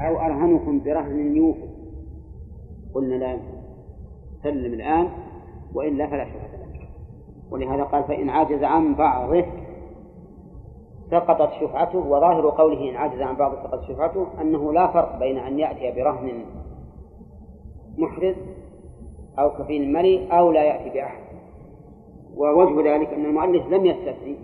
أو 0.00 0.16
أرهنكم 0.20 0.80
برهن 0.80 1.36
يوفي. 1.36 1.68
قلنا 2.94 3.14
لا 3.14 3.38
سلم 4.42 4.74
الآن 4.74 5.08
وإلا 5.74 6.06
فلا 6.06 6.24
شبهة 6.24 6.56
لك. 6.56 6.88
ولهذا 7.50 7.82
قال 7.82 8.04
فإن 8.04 8.30
عجز 8.30 8.62
عن 8.62 8.94
بعضه 8.94 9.44
سقطت 11.10 11.50
شفعته 11.60 11.98
وظاهر 11.98 12.50
قوله 12.50 12.90
إن 12.90 12.96
عجز 12.96 13.20
عن 13.20 13.36
بعضه 13.36 13.62
سقطت 13.62 13.88
شفعته 13.88 14.26
أنه 14.40 14.72
لا 14.72 14.86
فرق 14.86 15.18
بين 15.18 15.38
أن 15.38 15.58
يأتي 15.58 16.02
برهن 16.02 16.44
محرز 17.98 18.34
أو 19.38 19.50
كفيل 19.50 19.92
ملي 19.92 20.38
أو 20.38 20.52
لا 20.52 20.64
يأتي 20.64 20.90
بأحد. 20.90 21.22
ووجه 22.36 22.94
ذلك 22.94 23.08
أن 23.08 23.24
المؤلف 23.24 23.66
لم 23.66 23.86
يستثني 23.86 24.36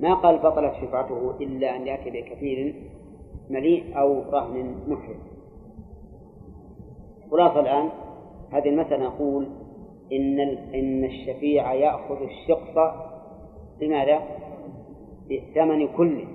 ما 0.00 0.14
قال 0.14 0.38
بطلت 0.38 0.74
شفعته 0.74 1.34
إلا 1.40 1.76
أن 1.76 1.86
يأتي 1.86 2.10
بكفيل 2.10 2.74
مليء 3.50 3.98
أو 3.98 4.22
رهن 4.30 4.74
محرز 4.88 5.16
خلاصة 7.30 7.60
الآن 7.60 7.88
هذه 8.52 8.68
المسألة 8.68 9.04
نقول 9.04 9.46
إن 10.12 10.40
إن 10.74 11.04
الشفيع 11.04 11.74
يأخذ 11.74 12.16
الشقص 12.22 12.94
لماذا؟ 13.80 14.20
بالثمن 15.28 15.88
كله 15.88 16.26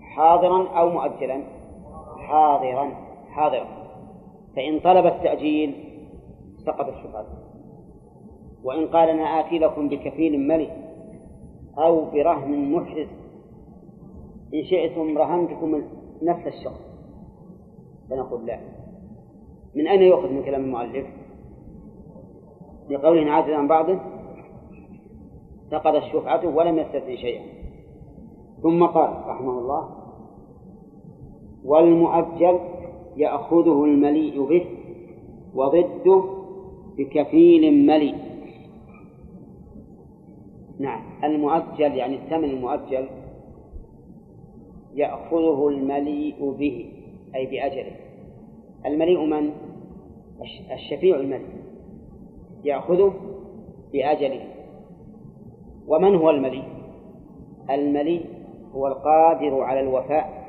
حاضرا 0.00 0.68
أو 0.68 0.90
مؤجلا. 0.90 1.42
حاضرا 2.18 2.90
حاضرا. 3.30 3.66
فإن 4.56 4.80
طلب 4.80 5.06
التأجيل 5.06 5.74
سقط 6.66 6.88
الشفعة 6.88 7.26
وإن 8.64 8.86
قال 8.88 9.08
أنا 9.08 9.40
آتي 9.40 9.58
لكم 9.58 9.88
بكفيل 9.88 10.48
ملي 10.48 10.70
أو 11.78 12.10
برهن 12.10 12.72
محرز 12.72 13.08
إن 14.54 14.64
شئتم 14.64 15.18
رهنتكم 15.18 15.82
نفس 16.22 16.46
الشخص. 16.46 16.80
فنقول 18.10 18.46
لا. 18.46 18.60
من 19.74 19.88
أين 19.88 20.02
يؤخذ 20.02 20.28
من 20.28 20.42
كلام 20.42 20.64
المؤلف؟ 20.64 21.06
لقوله 22.90 23.30
عاجز 23.30 23.50
عن 23.50 23.68
بعضه؟ 23.68 23.98
سقط 25.70 25.94
الشفعة 25.94 26.56
ولم 26.56 26.78
يستثني 26.78 27.16
شيئا. 27.16 27.42
ثم 28.62 28.86
قال 28.86 29.10
رحمه 29.26 29.58
الله 29.58 29.88
والمؤجل 31.64 32.58
يأخذه 33.16 33.84
المليء 33.84 34.46
به 34.46 34.66
وضده 35.54 36.24
بكفيل 36.98 37.86
مليء. 37.86 38.16
نعم 40.78 41.02
المؤجل 41.24 41.96
يعني 41.96 42.16
الثمن 42.16 42.44
المؤجل 42.44 43.21
يأخذه 44.94 45.68
المليء 45.68 46.50
به 46.50 46.92
أي 47.34 47.46
بأجله. 47.46 47.96
المليء 48.86 49.24
من؟ 49.24 49.50
الشفيع 50.72 51.16
المليء. 51.16 51.62
يأخذه 52.64 53.14
بأجله. 53.92 54.48
ومن 55.88 56.14
هو 56.14 56.30
المليء؟ 56.30 56.64
المليء 57.70 58.24
هو 58.74 58.86
القادر 58.86 59.60
على 59.60 59.80
الوفاء 59.80 60.48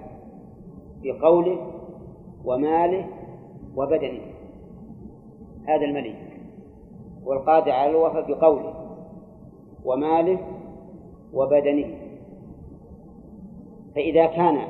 بقوله 1.04 1.72
وماله 2.46 3.08
وبدنه. 3.76 4.22
هذا 5.68 5.86
المليء. 5.86 6.16
والقادر 7.26 7.72
على 7.72 7.92
الوفاء 7.92 8.32
بقوله 8.32 8.74
وماله 9.86 10.40
وبدنه. 11.34 12.03
فإذا 13.96 14.26
كان 14.26 14.68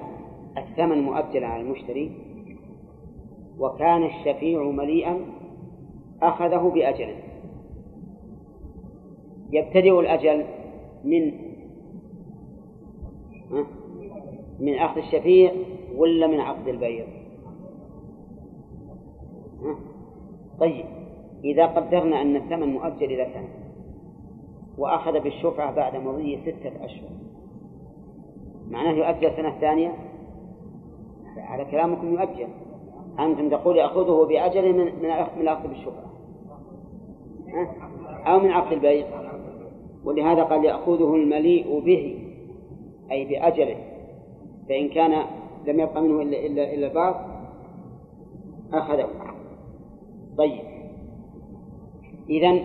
الثمن 0.57 1.01
مؤجلا 1.01 1.47
على 1.47 1.61
المشتري 1.61 2.11
وكان 3.59 4.03
الشفيع 4.03 4.63
مليئا 4.63 5.19
أخذه 6.21 6.71
بأجله 6.75 7.15
يبتدئ 9.51 9.99
الأجل 9.99 10.45
من 11.03 11.31
من 14.59 14.75
أخذ 14.75 14.97
الشفيع 14.97 15.51
ولا 15.95 16.27
من 16.27 16.39
عقد 16.39 16.67
البيع؟ 16.67 17.05
طيب 20.59 20.85
إذا 21.43 21.65
قدرنا 21.65 22.21
أن 22.21 22.35
الثمن 22.35 22.67
مؤجل 22.67 23.03
إلى 23.03 23.27
سنة 23.33 23.49
وأخذ 24.77 25.19
بالشفعة 25.19 25.75
بعد 25.75 25.95
مضي 25.95 26.39
ستة 26.41 26.85
أشهر 26.85 27.09
معناه 28.71 28.91
يؤجل 28.91 29.35
سنة 29.37 29.59
ثانية 29.59 29.93
على 31.37 31.65
كلامكم 31.65 32.13
يؤجل. 32.13 32.47
أنتم 33.19 33.49
تقول 33.49 33.77
يأخذه 33.77 34.25
بأجل 34.25 34.73
من 34.73 34.85
من 35.37 35.41
الأخذ 35.41 35.67
بالشفعة 35.67 36.13
أو 38.27 38.39
من 38.39 38.51
عقد 38.51 38.73
البيع. 38.73 39.07
ولهذا 40.05 40.43
قال 40.43 40.65
يأخذه 40.65 41.15
المليء 41.15 41.79
به 41.79 42.19
أي 43.11 43.25
بأجله. 43.25 43.77
فإن 44.69 44.89
كان 44.89 45.23
لم 45.67 45.79
يبقى 45.79 46.01
منه 46.01 46.21
إلا 46.21 46.45
إلا 46.45 46.73
إلا 46.73 46.87
البعض 46.87 47.15
أخذه. 48.73 49.07
طيب. 50.37 50.61
إذا 52.29 52.59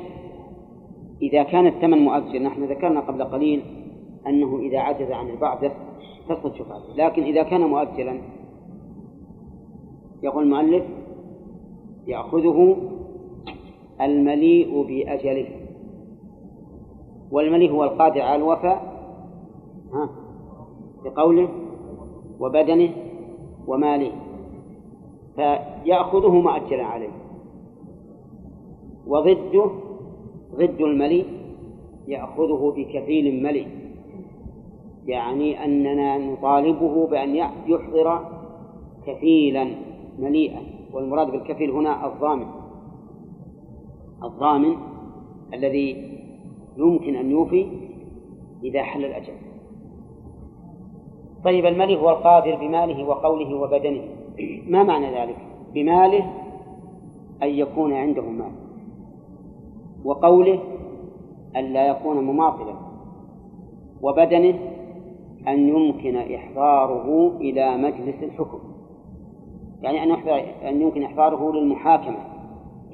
إذا 1.22 1.42
كان 1.42 1.66
الثمن 1.66 1.98
مؤجل 1.98 2.42
نحن 2.42 2.64
ذكرنا 2.64 3.00
قبل 3.00 3.24
قليل 3.24 3.62
أنه 4.28 4.58
إذا 4.58 4.78
عجز 4.78 5.10
عن 5.10 5.30
البعض 5.30 5.58
تسقط 6.28 6.54
شفعته 6.54 6.94
لكن 6.96 7.22
إذا 7.22 7.42
كان 7.42 7.60
مؤجلا 7.60 8.20
يقول 10.22 10.42
المؤلف 10.44 10.84
يأخذه 12.06 12.76
المليء 14.00 14.82
بأجله. 14.82 15.48
والمليء 17.30 17.72
هو 17.72 17.84
القادر 17.84 18.20
على 18.20 18.36
الوفاء 18.36 18.98
ها 19.92 20.10
بقوله 21.04 21.48
وبدنه 22.40 22.90
وماله. 23.66 24.12
فيأخذه 25.36 26.30
مؤجلا 26.30 26.84
عليه. 26.84 27.10
وضده 29.06 29.70
ضد 30.54 30.80
المليء 30.80 31.26
يأخذه 32.08 32.74
بكفيل 32.76 33.42
مليء. 33.42 33.68
يعني 35.08 35.64
أننا 35.64 36.18
نطالبه 36.18 37.06
بأن 37.06 37.36
يحضر 37.66 38.20
كفيلا 39.06 39.68
مليئا 40.18 40.62
والمراد 40.92 41.30
بالكفيل 41.30 41.70
هنا 41.70 42.06
الضامن. 42.06 42.46
الضامن 44.22 44.76
الذي 45.54 46.18
يمكن 46.76 47.16
أن 47.16 47.30
يوفي 47.30 47.66
إذا 48.64 48.82
حل 48.82 49.04
الأجل. 49.04 49.32
طيب 51.44 51.66
الملي 51.66 51.96
هو 51.96 52.10
القادر 52.10 52.56
بماله 52.56 53.04
وقوله 53.04 53.54
وبدنه. 53.54 54.02
ما 54.72 54.82
معنى 54.82 55.20
ذلك؟ 55.20 55.36
بماله 55.74 56.32
أن 57.42 57.48
يكون 57.48 57.92
عنده 57.92 58.22
مال. 58.22 58.52
وقوله 60.04 60.58
أن 61.56 61.64
لا 61.64 61.86
يكون 61.88 62.24
مماطلا. 62.24 62.74
وبدنه 64.02 64.77
أن 65.48 65.68
يمكن 65.68 66.16
إحضاره 66.16 67.36
إلى 67.40 67.76
مجلس 67.76 68.22
الحكم. 68.22 68.58
يعني 69.82 70.02
أن 70.02 70.08
يحضر 70.08 70.44
أن 70.68 70.82
يمكن 70.82 71.02
إحضاره 71.02 71.52
للمحاكمة 71.52 72.18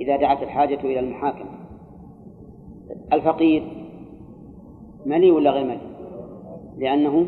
إذا 0.01 0.17
دعت 0.17 0.43
الحاجة 0.43 0.81
إلى 0.81 1.01
المحاكمة. 1.01 1.51
الفقير 3.13 3.63
ملي 5.07 5.31
ولا 5.31 5.51
غير 5.51 5.65
ملي؟ 5.65 5.95
لأنه 6.79 7.27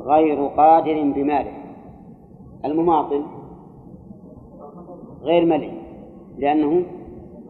غير 0.00 0.46
قادر 0.46 1.02
بماله. 1.02 1.52
المماطل 2.64 3.22
غير 5.22 5.44
ملي 5.44 5.72
لأنه 6.38 6.82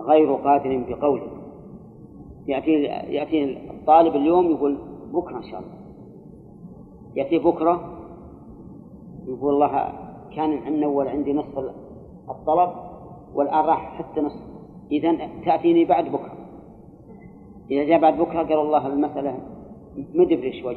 غير 0.00 0.34
قادر 0.34 0.84
بقوله. 0.88 1.26
يأتي 2.46 2.70
يأتي 3.12 3.70
الطالب 3.70 4.16
اليوم 4.16 4.50
يقول 4.50 4.78
بكرة 5.12 5.36
إن 5.36 5.42
شاء 5.42 5.60
الله. 5.60 5.77
يأتي 7.18 7.38
بكرة 7.38 7.74
يقول 9.26 9.54
الله 9.54 9.92
كان 10.36 10.58
عندنا 10.66 10.86
أول 10.86 11.08
عندي 11.08 11.32
نصف 11.32 11.58
الطلب 12.30 12.70
والآن 13.34 13.64
راح 13.64 13.98
حتى 13.98 14.20
نصف. 14.20 14.40
إذا 14.92 15.16
تأتيني 15.44 15.84
بعد 15.84 16.04
بكرة. 16.04 16.32
إذا 17.70 17.84
جاء 17.84 18.00
بعد 18.00 18.18
بكرة 18.18 18.42
قال 18.42 18.60
الله 18.60 18.86
المسألة 18.86 19.38
مدبر 20.14 20.52
شوي. 20.62 20.76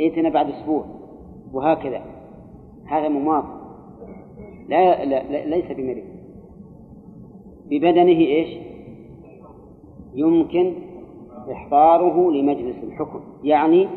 ائتنا 0.00 0.28
بعد 0.28 0.50
أسبوع 0.50 0.84
وهكذا. 1.52 2.02
هذا 2.84 3.08
مماطل 3.08 3.48
لا, 4.68 5.04
لا, 5.04 5.22
لا 5.22 5.56
ليس 5.56 5.72
بمريض. 5.72 6.04
ببدنه 7.66 8.18
إيش؟ 8.20 8.58
يمكن 10.14 10.74
إحضاره 11.52 12.30
لمجلس 12.30 12.76
الحكم. 12.84 13.20
يعني 13.44 13.88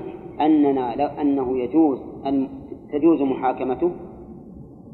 أننا 0.41 0.95
لو 0.95 1.07
أنه 1.07 1.57
يجوز 1.57 1.99
أن 2.25 2.47
تجوز 2.91 3.21
محاكمته 3.21 3.91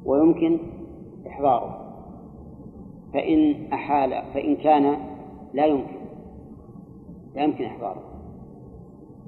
ويمكن 0.06 0.60
إحضاره. 1.28 1.78
فإن 3.14 3.56
أحال 3.74 4.24
فإن 4.34 4.56
كان 4.56 4.98
لا 5.54 5.66
يمكن. 5.66 6.02
لا 7.36 7.44
يمكن 7.44 7.66
إحضاره. 7.66 8.04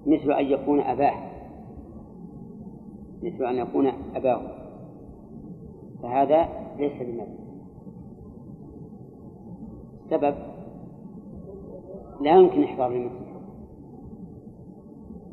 مثل 0.06 0.32
أن 0.32 0.46
يكون 0.46 0.80
أباه. 0.80 1.16
مثل 3.24 3.46
أن 3.46 3.56
يكون 3.56 3.92
أباه. 4.16 4.42
فهذا 6.04 6.50
ليس 6.80 6.94
بمثل 7.02 7.44
سبب 10.10 10.36
لا 12.22 12.32
يمكن 12.32 12.64
إحضار 12.64 12.92
المثل 12.92 13.23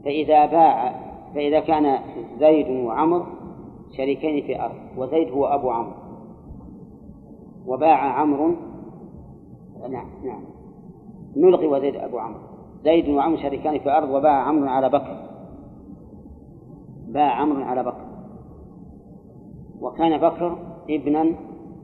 فإذا 0.04 0.46
باع 0.46 0.94
فإذا 1.34 1.60
كان 1.60 1.98
زيد 2.38 2.84
وعمر 2.84 3.26
شريكين 3.96 4.46
في 4.46 4.60
أرض 4.60 4.74
وزيد 4.96 5.30
هو 5.30 5.46
أبو 5.46 5.70
عمرو. 5.70 5.92
وباع 7.66 8.20
عمرو 8.20 8.54
نعم 9.90 10.06
نعم. 10.24 10.42
نلغي 11.36 11.66
وزيد 11.66 11.96
أبو 11.96 12.18
عمرو. 12.18 12.40
زيد 12.84 13.08
وعمرو 13.08 13.36
شريكان 13.36 13.78
في 13.78 13.90
أرض 13.90 14.10
وباع 14.10 14.42
عمرو 14.42 14.68
على 14.68 14.88
بكر. 14.88 15.16
باع 17.08 17.40
عمرو 17.40 17.62
على 17.62 17.82
بكر. 17.82 18.06
وكان 19.80 20.18
بكر 20.18 20.58
ابنا 20.90 21.34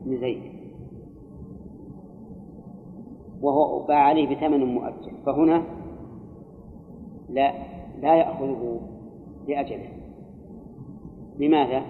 لزيد. 0.05 0.41
وهو 3.41 3.85
باع 3.85 3.97
عليه 3.97 4.35
بثمن 4.35 4.65
مؤجل. 4.65 5.11
فهنا 5.25 5.63
لا 7.29 7.76
لا 8.01 8.15
يأخذه 8.15 8.79
لأجله. 9.47 9.89
لماذا؟ 11.39 11.81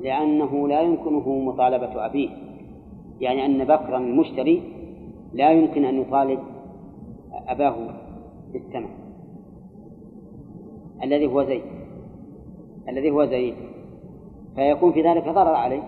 لأنه 0.00 0.68
لا 0.68 0.80
يمكنه 0.80 1.38
مطالبة 1.38 2.06
أبيه. 2.06 2.30
يعني 3.20 3.46
أن 3.46 3.64
بكرا 3.64 3.98
المشتري 3.98 4.62
لا 5.32 5.50
يمكن 5.50 5.84
أن 5.84 6.00
يطالب 6.00 6.38
أباه 7.32 7.76
بالثمن. 8.52 8.88
الذي 11.02 11.26
هو 11.26 11.44
زيد. 11.44 11.62
الذي 12.88 13.10
هو 13.10 13.24
زيد. 13.24 13.54
فيكون 14.54 14.92
في 14.92 15.02
ذلك 15.02 15.24
ضرر 15.24 15.54
عليه. 15.54 15.82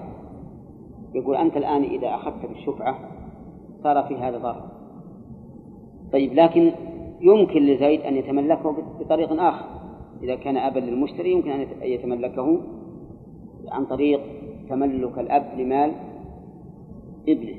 يقول 1.14 1.36
أنت 1.36 1.56
الآن 1.56 1.82
إذا 1.82 2.14
أخذت 2.14 2.46
بالشفعة 2.46 2.98
صار 3.82 4.02
في 4.02 4.14
هذا 4.14 4.38
ضرر. 4.38 4.62
طيب 6.12 6.34
لكن 6.34 6.72
يمكن 7.20 7.62
لزيد 7.62 8.00
أن 8.00 8.16
يتملكه 8.16 8.76
بطريق 9.00 9.32
آخر 9.32 9.80
إذا 10.22 10.34
كان 10.34 10.56
أبا 10.56 10.78
للمشتري 10.78 11.32
يمكن 11.32 11.50
أن 11.50 11.66
يتملكه 11.82 12.60
عن 13.68 13.86
طريق 13.86 14.20
تملك 14.68 15.18
الأب 15.18 15.60
لمال 15.60 15.92
ابنه 17.28 17.56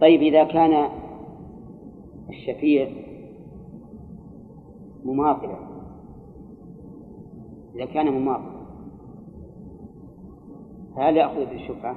طيب 0.00 0.22
إذا 0.22 0.44
كان 0.44 0.88
الشفيع 2.28 2.88
مماطلا 5.04 5.58
إذا 7.74 7.84
كان 7.84 8.12
مماطلا 8.12 8.60
فهل 10.96 11.16
يأخذ 11.16 11.46
بالشفعة؟ 11.46 11.96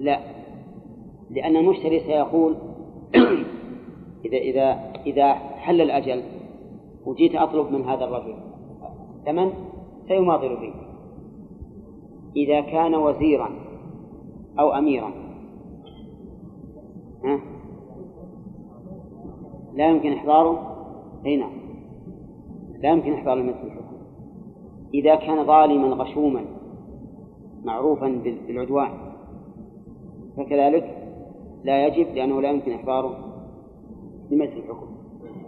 لا 0.00 0.20
لأن 1.30 1.56
المشتري 1.56 2.00
سيقول 2.00 2.56
إذا 4.24 4.36
إذا 4.36 4.91
إذا 5.06 5.32
حل 5.34 5.80
الأجل 5.80 6.22
وجيت 7.06 7.34
أطلب 7.34 7.72
من 7.72 7.84
هذا 7.84 8.04
الرجل. 8.04 8.34
ثمن 9.26 9.52
سيماطل 10.08 10.56
فيه 10.56 10.72
إذا 12.36 12.60
كان 12.60 12.94
وزيرا 12.94 13.50
أو 14.58 14.72
أميرا. 14.72 15.12
ها؟ 17.24 17.40
لا 19.74 19.88
يمكن 19.88 20.12
إحضاره؟ 20.12 20.76
أي 21.26 21.36
نعم. 21.36 21.52
لا 22.82 22.90
يمكن 22.90 23.12
إحضار 23.12 23.42
مثل 23.42 23.48
الحكم. 23.48 23.96
إذا 24.94 25.14
كان 25.14 25.46
ظالما 25.46 25.88
غشوما 25.88 26.44
معروفا 27.64 28.20
بالعدوان. 28.46 28.90
فكذلك 30.36 30.98
لا 31.64 31.86
يجب 31.86 32.14
لأنه 32.14 32.40
لا 32.40 32.50
يمكن 32.50 32.72
إحضاره 32.72 33.18
بمثل 34.30 34.56
الحكم. 34.56 34.91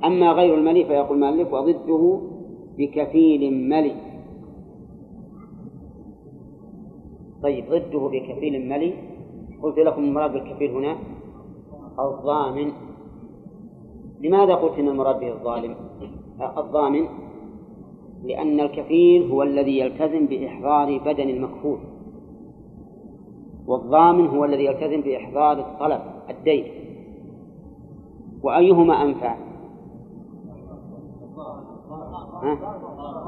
أما 0.07 0.33
غير 0.33 0.55
الملي 0.55 0.85
فيقول 0.85 1.19
مالك 1.19 1.53
وضده 1.53 2.21
بكفيل 2.79 3.69
ملي. 3.69 3.95
طيب 7.43 7.65
ضده 7.71 8.09
بكفيل 8.09 8.69
ملي. 8.69 8.95
قلت 9.63 9.79
لكم 9.79 10.05
المراد 10.05 10.33
بالكفيل 10.33 10.71
هنا 10.71 10.97
الضامن. 11.99 12.73
لماذا 14.21 14.55
قلت 14.55 14.79
إن 14.79 14.89
المراد 14.89 15.21
به 15.21 15.33
الظالم؟ 15.33 15.75
الضامن 16.59 17.07
لأن 18.25 18.61
الكفيل 18.61 19.31
هو 19.31 19.43
الذي 19.43 19.79
يلتزم 19.79 20.27
بإحضار 20.27 20.99
بدن 20.99 21.29
المكفول 21.29 21.79
والضامن 23.67 24.27
هو 24.27 24.45
الذي 24.45 24.65
يلتزم 24.65 25.01
بإحضار 25.01 25.59
الطلب 25.59 26.01
الدين. 26.31 26.65
وأيهما 28.43 29.03
أنفع؟ 29.03 29.37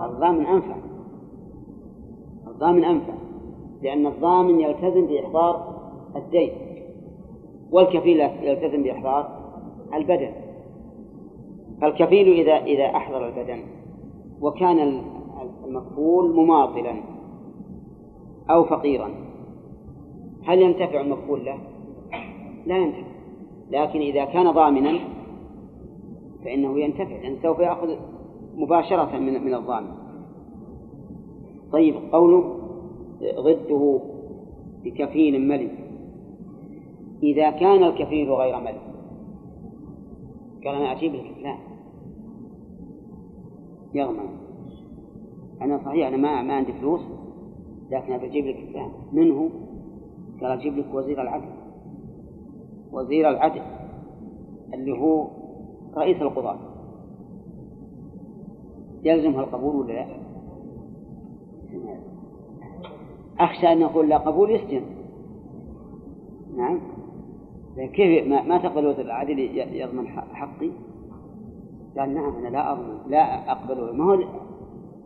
الضامن 0.05 0.47
أنفع. 0.47 0.77
الضامن 2.47 2.85
أنفع. 2.85 3.15
لأن 3.83 4.07
الضامن 4.07 4.61
يلتزم 4.61 5.07
بإحضار 5.07 5.77
الدين 6.17 6.51
والكفيل 7.71 8.21
يلتزم 8.21 8.83
بإحضار 8.83 9.29
البدن. 9.95 10.33
الكفيل 11.83 12.29
إذا 12.29 12.55
إذا 12.55 12.97
أحضر 12.97 13.29
البدن 13.29 13.59
وكان 14.41 15.03
المكفول 15.65 16.37
مماطلا 16.37 16.95
أو 18.51 18.65
فقيرا 18.65 19.11
هل 20.45 20.63
ينتفع 20.63 21.01
المكفول 21.01 21.45
له؟ 21.45 21.59
لا 22.67 22.77
ينتفع. 22.77 23.17
لكن 23.71 24.01
إذا 24.01 24.25
كان 24.25 24.51
ضامنا 24.51 24.99
فإنه 26.45 26.79
ينتفع 26.79 27.17
لأن 27.23 27.37
سوف 27.43 27.59
يأخذ 27.59 27.97
مباشرة 28.57 29.19
من 29.19 29.45
من 29.45 29.55
الضامن. 29.55 29.93
طيب 31.73 31.95
قوله 32.13 32.59
ضده 33.39 34.01
بكفيل 34.85 35.49
ملك. 35.49 35.87
إذا 37.23 37.51
كان 37.51 37.83
الكفيل 37.83 38.33
غير 38.33 38.61
ملك 38.61 38.83
قال 40.65 40.75
أنا 40.75 40.93
أجيب 40.93 41.15
لك 41.15 41.35
لا 41.43 41.57
يضمن 43.95 44.29
أنا 45.63 45.79
صحيح 45.85 46.07
أنا 46.09 46.17
ما 46.17 46.43
ما 46.43 46.55
عندي 46.55 46.73
فلوس 46.73 47.01
لكن 47.91 48.13
أبي 48.13 48.27
أجيب 48.27 48.47
لك 48.47 48.57
فلان. 48.73 48.91
منه؟ 49.13 49.51
قال 50.41 50.51
أجيب 50.51 50.79
لك 50.79 50.95
وزير 50.95 51.23
العدل. 51.23 51.49
وزير 52.93 53.31
العدل 53.31 53.63
اللي 54.75 54.93
هو 54.99 55.29
رئيس 55.97 56.23
القضاة. 56.23 56.59
يلزمها 59.05 59.41
القبول 59.41 59.77
ولا 59.77 59.93
لا؟ 59.93 60.07
أخشى 63.41 63.73
أن 63.73 63.81
يقول 63.81 64.09
لا 64.09 64.19
قبول 64.19 64.51
يسجن 64.51 64.83
نعم. 66.57 66.81
كيف 67.77 68.27
ما, 68.27 68.43
ما 68.43 68.59
تقبل 68.59 68.87
وزير 68.87 69.05
العدل 69.05 69.39
يضمن 69.73 70.09
حقي؟ 70.09 70.71
قال 71.99 72.15
نعم 72.15 72.37
أنا 72.37 72.49
لا 72.49 72.73
أضمن 72.73 72.99
لا 73.09 73.53
أقبله. 73.53 73.93
ما 73.93 74.05
هو 74.05 74.17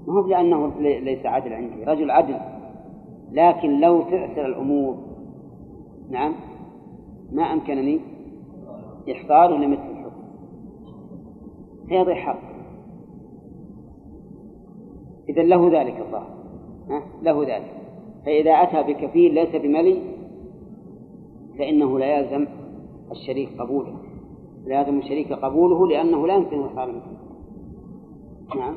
ما 0.06 0.20
هو 0.20 0.26
لأنه 0.26 0.72
ليس 0.80 1.26
عدل 1.26 1.52
عندي. 1.52 1.84
رجل 1.84 2.10
عدل. 2.10 2.36
لكن 3.32 3.80
لو 3.80 4.02
تعسر 4.02 4.46
الأمور. 4.46 4.96
نعم. 6.10 6.34
ما 7.32 7.42
أمكنني 7.42 8.00
إحضاره 9.12 9.56
لمثل 9.56 9.90
الحكم. 9.90 10.22
هيضيع 11.88 12.14
حق 12.14 12.49
إذا 15.30 15.42
له 15.42 15.80
ذلك 15.80 15.96
الظاهر 16.00 16.40
له 17.22 17.42
ذلك. 17.42 17.72
فإذا 18.26 18.50
أتى 18.50 18.92
بكفيل 18.92 19.34
ليس 19.34 19.56
بملي 19.56 19.98
فإنه 21.58 21.98
لا 21.98 22.18
يلزم 22.18 22.46
الشريك 23.10 23.48
قبوله. 23.58 23.94
لا 24.66 24.80
يلزم 24.80 24.98
الشريك 24.98 25.32
قبوله 25.32 25.88
لأنه 25.88 26.26
لا 26.26 26.34
يمكن 26.34 26.64
إحضار 26.64 26.88
مثله 26.88 27.20
نعم. 28.56 28.74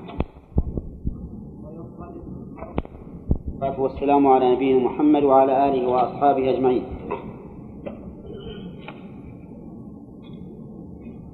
والصلاة 3.63 3.81
والسلام 3.81 4.27
على 4.27 4.55
نبينا 4.55 4.79
محمد 4.79 5.23
وعلى 5.23 5.69
آله 5.69 5.87
وأصحابه 5.87 6.49
أجمعين. 6.49 6.83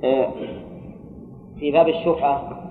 آه، 0.03 0.31
في 1.59 1.71
باب 1.71 1.87
الشفعة 1.87 2.68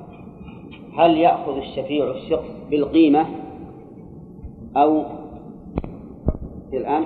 هل 0.99 1.17
يأخذ 1.17 1.57
الشفيع 1.57 2.11
الشخص 2.11 2.51
بالقيمة؟ 2.71 3.27
أو 4.77 5.03
الآن 6.73 7.05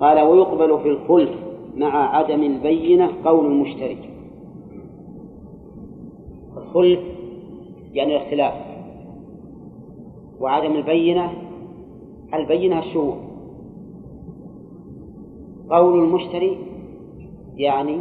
قال 0.00 0.20
ويقبل 0.20 0.78
في 0.82 0.88
الخلف 0.88 1.30
مع 1.76 2.16
عدم 2.16 2.42
البينة 2.42 3.12
قول 3.24 3.46
المشتري 3.46 3.98
الخلف 6.56 7.00
يعني 7.92 8.16
الاختلاف. 8.16 8.54
وعدم 10.40 10.76
البينة 10.76 11.32
البينة 12.34 12.78
الشهور؟ 12.78 13.16
قول 15.70 15.98
المشتري 15.98 16.58
يعني 17.56 18.00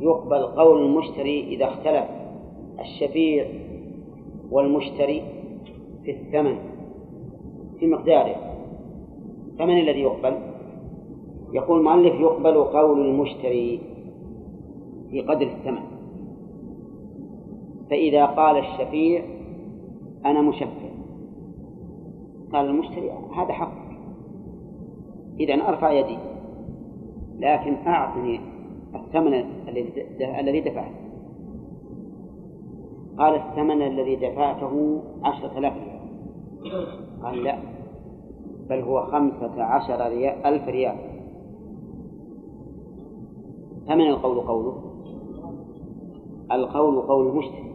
يقبل 0.00 0.42
قول 0.42 0.82
المشتري 0.82 1.44
إذا 1.54 1.64
اختلف. 1.64 2.15
الشفيع 2.80 3.46
والمشتري 4.50 5.22
في 6.04 6.10
الثمن 6.10 6.58
في 7.80 7.86
مقداره. 7.86 8.36
الثمن 9.46 9.78
الذي 9.80 10.00
يقبل؟ 10.00 10.38
يقول 11.52 11.78
المؤلف 11.78 12.20
يقبل 12.20 12.64
قول 12.64 13.06
المشتري 13.06 13.80
في 15.10 15.20
قدر 15.20 15.46
الثمن. 15.46 15.82
فإذا 17.90 18.26
قال 18.26 18.56
الشفيع 18.58 19.22
أنا 20.24 20.42
مشفع 20.42 20.86
قال 22.52 22.66
المشتري 22.66 23.10
هذا 23.36 23.52
حق. 23.52 23.86
إذا 25.40 25.54
أرفع 25.54 25.92
يدي 25.92 26.18
لكن 27.38 27.74
أعطني 27.86 28.40
الثمن 28.94 29.44
الذي 30.38 30.60
دفعته 30.60 31.05
قال 33.18 33.34
الثمن 33.34 33.82
الذي 33.82 34.16
دفعته 34.16 35.02
عشرة 35.22 35.58
آلاف 35.58 35.72
قال 37.22 37.44
لا 37.44 37.58
بل 38.68 38.80
هو 38.80 39.06
خمسة 39.06 39.62
عشر 39.62 40.08
ريال 40.08 40.46
ألف 40.46 40.68
ريال. 40.68 40.96
فمن 43.88 44.06
القول 44.06 44.40
قوله؟ 44.40 44.82
القول 46.52 47.00
قول 47.00 47.28
المشتري 47.28 47.72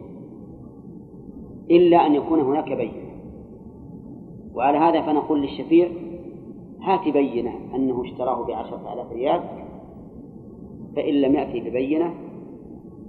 إلا 1.70 2.06
أن 2.06 2.14
يكون 2.14 2.40
هناك 2.40 2.72
بينة. 2.72 3.02
وعلى 4.54 4.78
هذا 4.78 5.00
فنقول 5.02 5.42
للشفيع 5.42 5.88
هات 6.82 7.08
بينة 7.08 7.52
أنه 7.74 8.02
اشتراه 8.02 8.46
بعشرة 8.46 8.92
آلاف 8.92 9.12
ريال 9.12 9.42
فإن 10.96 11.14
لم 11.14 11.34
يأتي 11.34 11.60
ببينة 11.60 12.14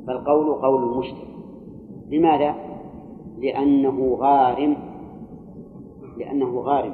فالقول 0.08 0.54
قول 0.54 0.84
المشتري 0.84 1.33
لماذا؟ 2.10 2.56
لأنه 3.38 4.18
غارم. 4.20 4.78
لأنه 6.18 6.60
غارم. 6.60 6.94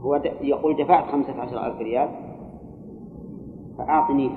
هو 0.00 0.22
يقول 0.40 0.76
دفعت 0.76 1.04
خمسة 1.12 1.40
عشر 1.40 1.66
ألف 1.66 1.80
ريال 1.80 2.08
فأعطني. 3.78 4.30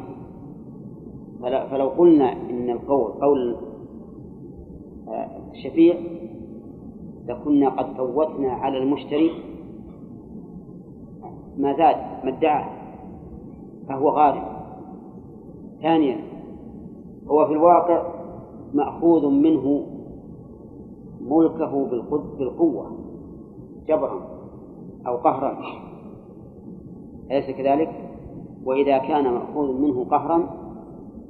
فلو 1.41 1.87
قلنا 1.87 2.31
إن 2.31 2.69
القول 2.69 3.11
قول 3.11 3.55
آه، 5.07 5.29
الشفيع 5.51 5.95
لكنا 7.27 7.69
قد 7.69 7.97
فوتنا 7.97 8.51
على 8.51 8.77
المشتري 8.77 9.31
ما 11.57 11.73
زاد 11.77 11.95
ما 12.23 12.37
ادعاه 12.37 12.69
فهو 13.89 14.09
غارم. 14.09 14.43
ثانيا 15.81 16.17
هو 17.27 17.47
في 17.47 17.53
الواقع 17.53 18.20
مأخوذ 18.73 19.29
منه 19.29 19.85
ملكه 21.21 21.85
بالقوة 22.37 22.97
جبرا 23.87 24.21
أو 25.07 25.17
قهرا. 25.17 25.57
أليس 27.31 27.57
كذلك؟ 27.57 27.89
وإذا 28.65 28.97
كان 28.97 29.33
مأخوذ 29.33 29.81
منه 29.81 30.05
قهرا 30.05 30.49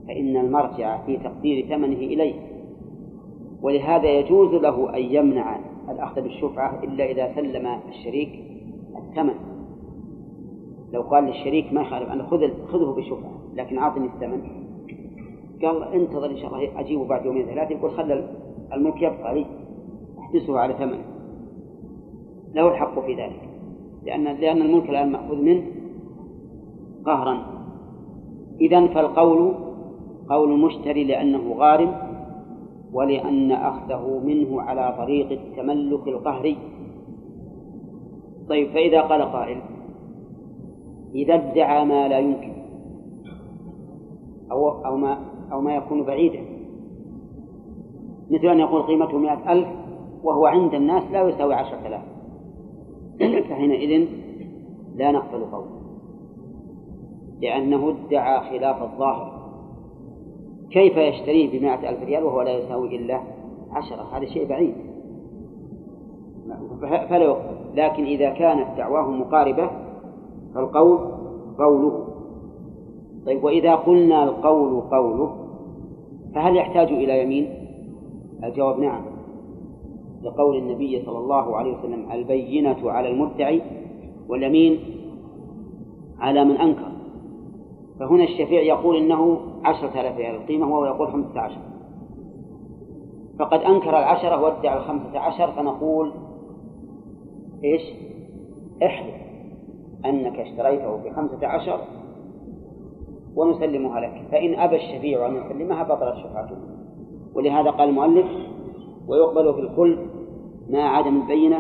فإن 0.08 0.38
المرجع 0.38 1.06
في 1.06 1.18
تقدير 1.18 1.68
ثمنه 1.68 1.98
إليه. 1.98 2.34
ولهذا 3.62 4.10
يجوز 4.10 4.54
له 4.54 4.96
أن 4.96 5.02
يمنع 5.02 5.60
الأخذ 5.90 6.22
بالشفعة 6.22 6.84
إلا 6.84 7.12
إذا 7.12 7.36
سلم 7.36 7.68
الشريك 7.90 8.30
الثمن. 8.98 9.36
لو 10.94 11.02
قال 11.02 11.24
للشريك 11.24 11.74
ما 11.74 11.82
يخالف 11.82 12.10
أنا 12.10 12.24
خذ 12.24 12.40
خذه 12.66 12.96
بشفعة 12.98 13.32
لكن 13.56 13.78
أعطني 13.78 14.06
الثمن. 14.06 14.61
قال 15.66 15.84
انتظر 15.84 16.32
إن 16.32 16.38
شاء 16.38 16.48
الله 16.48 16.80
أجيبه 16.80 17.06
بعد 17.06 17.26
يومين 17.26 17.46
ثلاثة 17.46 17.76
يقول 17.76 17.92
خلى 17.92 18.30
الملك 18.74 19.02
يبقى 19.02 19.36
لي 19.36 19.46
أحبسه 20.20 20.60
على 20.60 20.74
ثمنه. 20.74 21.06
له 22.54 22.68
الحق 22.68 23.00
في 23.00 23.14
ذلك 23.14 23.50
لأن 24.06 24.24
لأن 24.24 24.62
الملك 24.62 24.90
الآن 24.90 25.12
مأخوذ 25.12 25.42
منه 25.42 25.64
قهرا. 27.06 27.38
إذا 28.62 28.88
فالقول 28.88 29.54
قول 30.30 30.52
المشتري 30.52 31.04
لأنه 31.04 31.54
غارم 31.54 31.94
ولأن 32.94 33.52
أخذه 33.52 34.22
منه 34.26 34.62
على 34.62 34.96
طريق 34.98 35.32
التملك 35.32 36.08
القهري. 36.08 36.58
طيب 38.50 38.70
فإذا 38.70 39.02
قال 39.02 39.22
قائل 39.22 39.62
إذا 41.16 41.36
ادعى 41.36 41.86
ما 41.86 42.08
لا 42.08 42.20
يمكن 42.20 42.52
أو 44.52 44.86
أو 44.86 44.98
ما 44.98 45.31
أو 45.52 45.62
ما 45.62 45.76
يكون 45.76 46.04
بعيدا. 46.04 46.40
مثل 48.32 48.48
أن 48.48 48.60
يقول 48.60 48.82
قيمته 48.82 49.18
مئة 49.18 49.52
ألف 49.52 49.68
وهو 50.24 50.46
عند 50.46 50.74
الناس 50.74 51.04
لا 51.12 51.30
يساوي 51.30 51.54
عشرة 51.54 51.88
آلاف. 51.88 52.02
فحينئذ 53.50 54.08
لا 54.96 55.12
نقبل 55.12 55.46
قوله. 55.46 55.82
لأنه 57.42 57.90
ادعى 57.90 58.50
خلاف 58.50 58.84
الظاهر. 58.84 59.42
كيف 60.72 60.98
يشتريه 60.98 61.60
بمائة 61.60 61.90
ألف 61.90 62.04
ريال 62.04 62.24
وهو 62.24 62.42
لا 62.42 62.58
يساوي 62.58 62.96
إلا 62.96 63.22
عشرة؟ 63.72 64.18
هذا 64.18 64.26
شيء 64.26 64.48
بعيد. 64.48 64.76
فلا 66.82 67.24
يقبل. 67.24 67.62
لكن 67.76 68.04
إذا 68.04 68.30
كانت 68.30 68.78
دعواه 68.78 69.12
مقاربة 69.12 69.70
فالقول 70.56 70.98
قوله. 71.60 72.08
طيب 73.26 73.44
وإذا 73.44 73.76
قلنا 73.76 74.24
القول 74.24 74.82
قوله 74.82 75.41
فهل 76.36 76.56
يحتاج 76.56 76.88
إلى 76.88 77.24
يمين؟ 77.24 77.50
الجواب 78.44 78.80
نعم. 78.80 79.02
لقول 80.22 80.58
النبي 80.58 81.02
صلى 81.06 81.18
الله 81.18 81.56
عليه 81.58 81.78
وسلم 81.78 82.12
البينة 82.12 82.92
على 82.92 83.10
المدعي 83.10 83.62
واليمين 84.30 84.80
على 86.20 86.46
من 86.46 86.58
أنكر. 86.58 86.92
فهنا 88.00 88.24
الشفيع 88.24 88.62
يقول 88.62 88.98
إنه 88.98 89.38
عشرة 89.64 90.02
آلاف 90.02 90.18
ريال 90.18 90.36
القيمة 90.36 90.68
وهو 90.68 90.86
يقول 90.86 91.08
خمسة 91.08 91.40
عشر. 91.40 91.62
فقد 93.40 93.60
أنكر 93.60 93.90
العشرة 93.90 94.42
وادعى 94.42 94.78
الخمسة 94.78 95.20
عشر 95.20 95.52
فنقول 95.52 96.12
إيش؟ 97.64 97.82
احلف 98.84 99.16
أنك 100.06 100.40
اشتريته 100.40 100.98
بخمسة 100.98 101.48
عشر 101.48 101.82
ونسلمها 103.36 104.00
لك. 104.00 104.28
فإن 104.32 104.60
أبى 104.60 104.76
الشفيع 104.76 105.28
أن 105.28 105.36
يسلمها 105.36 105.84
بطلت 105.84 106.16
شفعته 106.16 106.58
ولهذا 107.36 107.70
قال 107.70 107.90
المؤلف 107.90 108.28
ويقبل 109.08 109.54
في 109.54 109.60
الكل 109.60 109.98
مع 110.70 110.98
عدم 110.98 111.22
البينة 111.22 111.58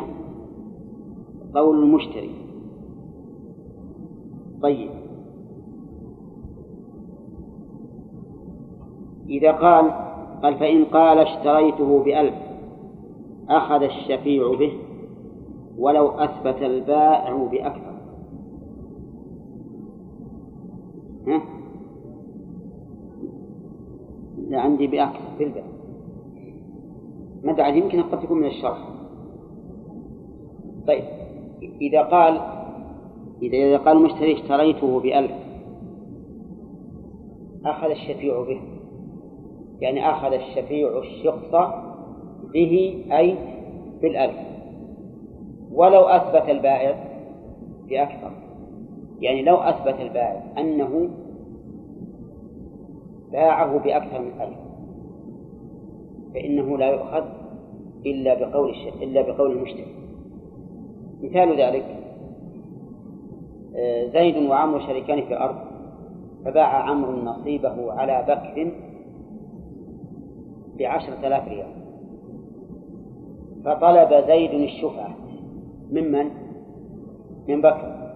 قول 1.55 1.83
المشتري. 1.83 2.35
طيب. 4.61 4.89
إذا 9.29 9.51
قال 9.51 9.91
قال 10.43 10.55
فإن 10.55 10.85
قال 10.85 11.19
اشتريته 11.19 12.03
بألف 12.03 12.35
أخذ 13.49 13.83
الشفيع 13.83 14.55
به 14.55 14.73
ولو 15.77 16.07
أثبت 16.09 16.61
البائع 16.61 17.47
بأكثر. 17.51 17.91
ها؟ 21.27 21.60
عندي 24.58 24.88
بأكثر 24.88 25.38
في 25.38 25.43
البيع 25.43 25.63
مدى 27.43 27.79
يمكن 27.79 28.01
قد 28.01 28.20
تكون 28.20 28.38
من 28.38 28.48
الشرح 28.48 28.77
طيب 30.88 31.03
إذا 31.81 32.01
قال 32.01 32.41
إذا 33.41 33.58
إذا 33.58 33.77
قال 33.77 33.98
المشتري 33.98 34.34
اشتريته 34.34 35.00
بألف 35.00 35.31
أخذ 37.65 37.89
الشفيع 37.89 38.41
به. 38.41 38.62
يعني 39.79 40.10
أخذ 40.10 40.34
الشفيع 40.34 40.98
الشخص 40.98 41.72
به 42.53 43.03
أي 43.12 43.36
بالألف. 44.01 44.38
ولو 45.72 46.01
أثبت 46.01 46.50
البائع 46.50 47.03
بأكثر. 47.89 48.31
يعني 49.20 49.41
لو 49.41 49.55
أثبت 49.55 50.00
البائع 50.00 50.43
أنه 50.58 51.10
باعه 53.31 53.77
بأكثر 53.77 54.21
من 54.21 54.41
ألف. 54.41 54.57
فإنه 56.33 56.77
لا 56.77 56.91
يؤخذ 56.91 57.23
إلا 58.05 58.33
بقول 58.33 58.73
إلا 59.01 59.21
بقول 59.21 59.51
المشتري. 59.51 59.95
مثال 61.23 61.61
ذلك 61.61 61.85
آه، 63.75 64.07
زيد 64.07 64.38
وعمرو 64.38 64.79
شريكان 64.79 65.21
في 65.21 65.38
أرض 65.38 65.55
فباع 66.45 66.89
عمرو 66.89 67.11
نصيبه 67.11 67.91
على 67.91 68.25
بكر 68.27 68.71
بعشرة 70.79 71.27
آلاف 71.27 71.47
ريال. 71.47 71.81
فطلب 73.65 74.27
زيد 74.27 74.51
الشفعة 74.51 75.15
ممن؟ 75.91 76.29
من؟ 77.47 77.61
بكر. 77.61 78.13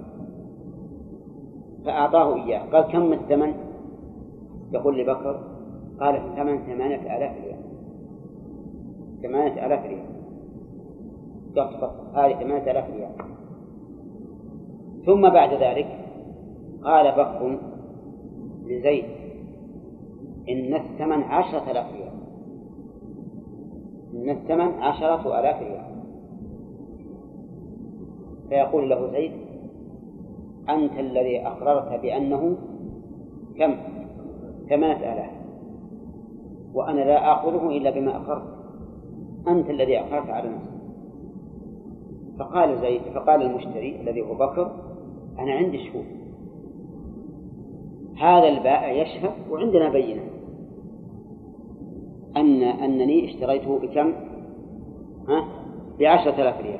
فأعطاه 1.85 2.35
إياه. 2.35 2.59
قال 2.71 2.81
كم 2.91 3.13
الثمن؟ 3.13 3.53
يقول 4.71 4.99
لبكر 4.99 5.39
قال 5.99 6.15
الثمن 6.15 6.57
ثمانية 6.57 7.17
آلاف 7.17 7.37
ريال. 7.43 7.59
ثمانية 9.21 9.65
آلاف 9.65 9.85
ريال. 9.85 10.05
يعتبر 11.55 11.91
هذه 12.13 12.33
ثمانية 12.33 12.71
آلاف 12.71 12.89
ريال. 12.89 13.11
ثم 15.05 15.21
بعد 15.21 15.53
ذلك 15.53 15.87
قال 16.83 17.11
بكر 17.11 17.59
لزيد 18.65 19.05
إن 20.49 20.73
الثمن 20.73 21.23
عشرة 21.23 21.71
آلاف 21.71 21.93
ريال. 21.93 22.13
إن 24.13 24.29
الثمن 24.29 24.81
عشرة 24.81 25.39
آلاف 25.39 25.61
ريال. 25.61 25.95
فيقول 28.49 28.89
له 28.89 29.11
زيد 29.11 29.31
أنت 30.69 30.99
الذي 30.99 31.47
أقررت 31.47 32.01
بأنه 32.01 32.57
كم؟ 33.57 33.75
ثمانية 34.69 35.13
آلاف 35.13 35.31
وأنا 36.73 37.01
لا 37.01 37.33
آخذه 37.33 37.69
إلا 37.69 37.89
بما 37.89 38.15
أقررت 38.15 38.55
أنت 39.47 39.69
الذي 39.69 39.99
أقررت 39.99 40.29
على 40.29 40.49
نفسك. 40.49 40.75
فقال 42.39 42.81
زيد 42.81 43.01
فقال 43.01 43.41
المشتري 43.41 44.01
الذي 44.01 44.21
هو 44.21 44.33
بكر 44.33 44.71
أنا 45.39 45.53
عندي 45.53 45.77
شهود. 45.77 46.05
هذا 48.17 48.47
البائع 48.47 48.91
يشهد 48.91 49.31
وعندنا 49.51 49.89
بينة. 49.89 50.21
أن 52.37 52.61
أنني 52.63 53.25
اشتريته 53.25 53.79
بكم؟ 53.79 54.13
ها؟ 55.27 55.47
بعشرة 55.99 56.41
آلاف 56.41 56.61
ريال. 56.61 56.79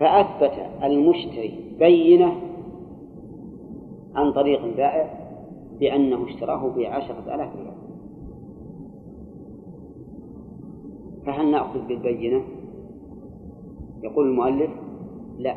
فأثبت 0.00 0.52
المشتري 0.82 1.76
بينة 1.78 2.32
عن 4.14 4.32
طريق 4.32 4.64
البائع 4.64 5.19
بأنه 5.80 6.24
اشتراه 6.24 6.68
بعشرة 6.76 7.34
آلاف 7.34 7.56
ريال. 7.56 7.74
فهل 11.26 11.50
نأخذ 11.50 11.86
بالبينة؟ 11.86 12.42
يقول 14.02 14.28
المؤلف 14.28 14.70
لا. 15.38 15.56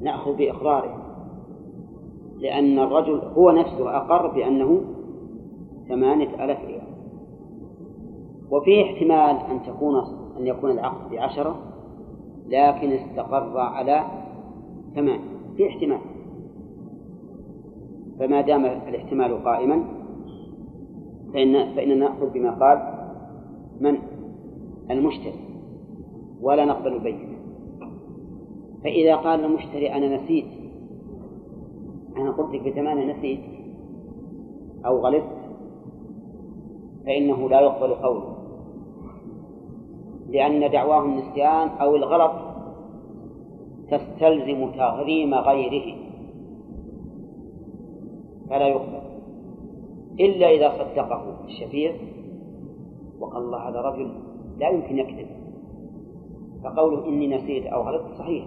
نأخذ 0.00 0.36
بإقراره 0.36 1.00
لأن 2.38 2.78
الرجل 2.78 3.18
هو 3.18 3.50
نفسه 3.50 3.96
أقر 3.96 4.26
بأنه 4.26 4.80
ثمانية 5.88 6.44
آلاف 6.44 6.64
ريال. 6.64 6.84
وفيه 8.50 8.84
احتمال 8.84 9.50
أن 9.50 9.62
تكون 9.62 9.94
أن 10.38 10.46
يكون 10.46 10.70
العقد 10.70 11.10
بعشرة 11.10 11.56
لكن 12.46 12.92
استقر 12.92 13.58
على 13.58 14.04
ثمان 14.94 15.20
في 15.56 15.68
احتمال. 15.68 16.13
فما 18.18 18.40
دام 18.40 18.64
الاحتمال 18.64 19.44
قائما 19.44 19.84
فإن 21.34 21.74
فإننا 21.74 21.94
نأخذ 21.94 22.32
بما 22.32 22.50
قال 22.50 22.78
من؟ 23.80 23.98
المشتري 24.90 25.40
ولا 26.40 26.64
نقبل 26.64 26.92
البينة 26.92 27.34
فإذا 28.84 29.16
قال 29.16 29.44
المشتري 29.44 29.92
أنا 29.92 30.16
نسيت 30.16 30.64
أنا 32.16 32.30
قلت 32.30 32.54
لك 32.54 32.72
بثمانية 32.72 33.12
نسيت 33.12 33.40
أو 34.86 34.98
غلطت 34.98 35.44
فإنه 37.06 37.48
لا 37.48 37.60
يقبل 37.60 37.94
قوله. 37.94 38.36
لأن 40.28 40.70
دعواه 40.70 41.04
النسيان 41.04 41.68
أو 41.68 41.96
الغلط 41.96 42.32
تستلزم 43.90 44.70
تغريم 44.70 45.34
غيره. 45.34 45.96
فلا 48.50 48.68
يقبل 48.68 49.00
إلا 50.20 50.50
إذا 50.50 50.70
صدقه 50.78 51.22
الشفيع. 51.44 51.92
وقال 53.20 53.42
الله 53.42 53.68
هذا 53.68 53.80
رجل 53.80 54.10
لا 54.58 54.68
يمكن 54.68 54.98
يكذب. 54.98 55.26
فقوله 56.64 57.08
إني 57.08 57.36
نسيت 57.36 57.66
أو 57.66 57.82
غلطت 57.82 58.18
صحيح. 58.18 58.46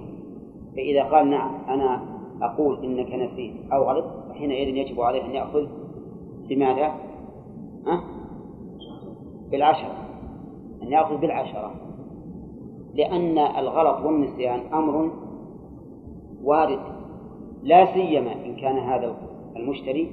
فإذا 0.75 1.03
قال 1.03 1.29
نعم 1.29 1.55
أنا 1.69 2.01
أقول 2.41 2.85
إنك 2.85 3.13
نسيت 3.13 3.53
أو 3.73 3.83
غلطت 3.83 4.29
فحينئذ 4.29 4.67
يجب 4.67 5.01
عليه 5.01 5.25
أن 5.25 5.31
يأخذ 5.31 5.67
بماذا؟ 6.49 6.85
أه؟ 7.87 8.01
بالعشرة. 9.51 9.95
أن 10.83 10.91
يأخذ 10.91 11.17
بالعشرة. 11.17 11.71
لأن 12.93 13.37
الغلط 13.37 14.05
والنسيان 14.05 14.59
أمر 14.73 15.11
وارد. 16.43 16.79
لا 17.63 17.93
سيما 17.93 18.33
إن 18.45 18.55
كان 18.55 18.77
هذا 18.77 19.15
المشتري 19.59 20.07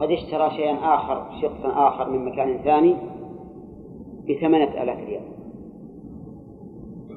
قد 0.00 0.10
اشترى 0.10 0.50
شيئا 0.50 0.94
آخر 0.94 1.26
شخصا 1.42 1.88
آخر 1.88 2.10
من 2.10 2.24
مكان 2.24 2.58
ثاني 2.64 2.96
بثمانية 4.28 4.82
آلاف 4.82 4.98
ريال 4.98 5.22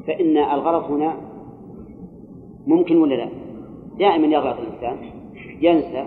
فإن 0.07 0.37
الغلط 0.37 0.83
هنا 0.83 1.17
ممكن 2.67 2.97
ولا 2.97 3.15
لا؟ 3.15 3.29
دائما 3.99 4.27
يغلط 4.27 4.57
الإنسان 4.59 4.97
ينسى 5.61 6.05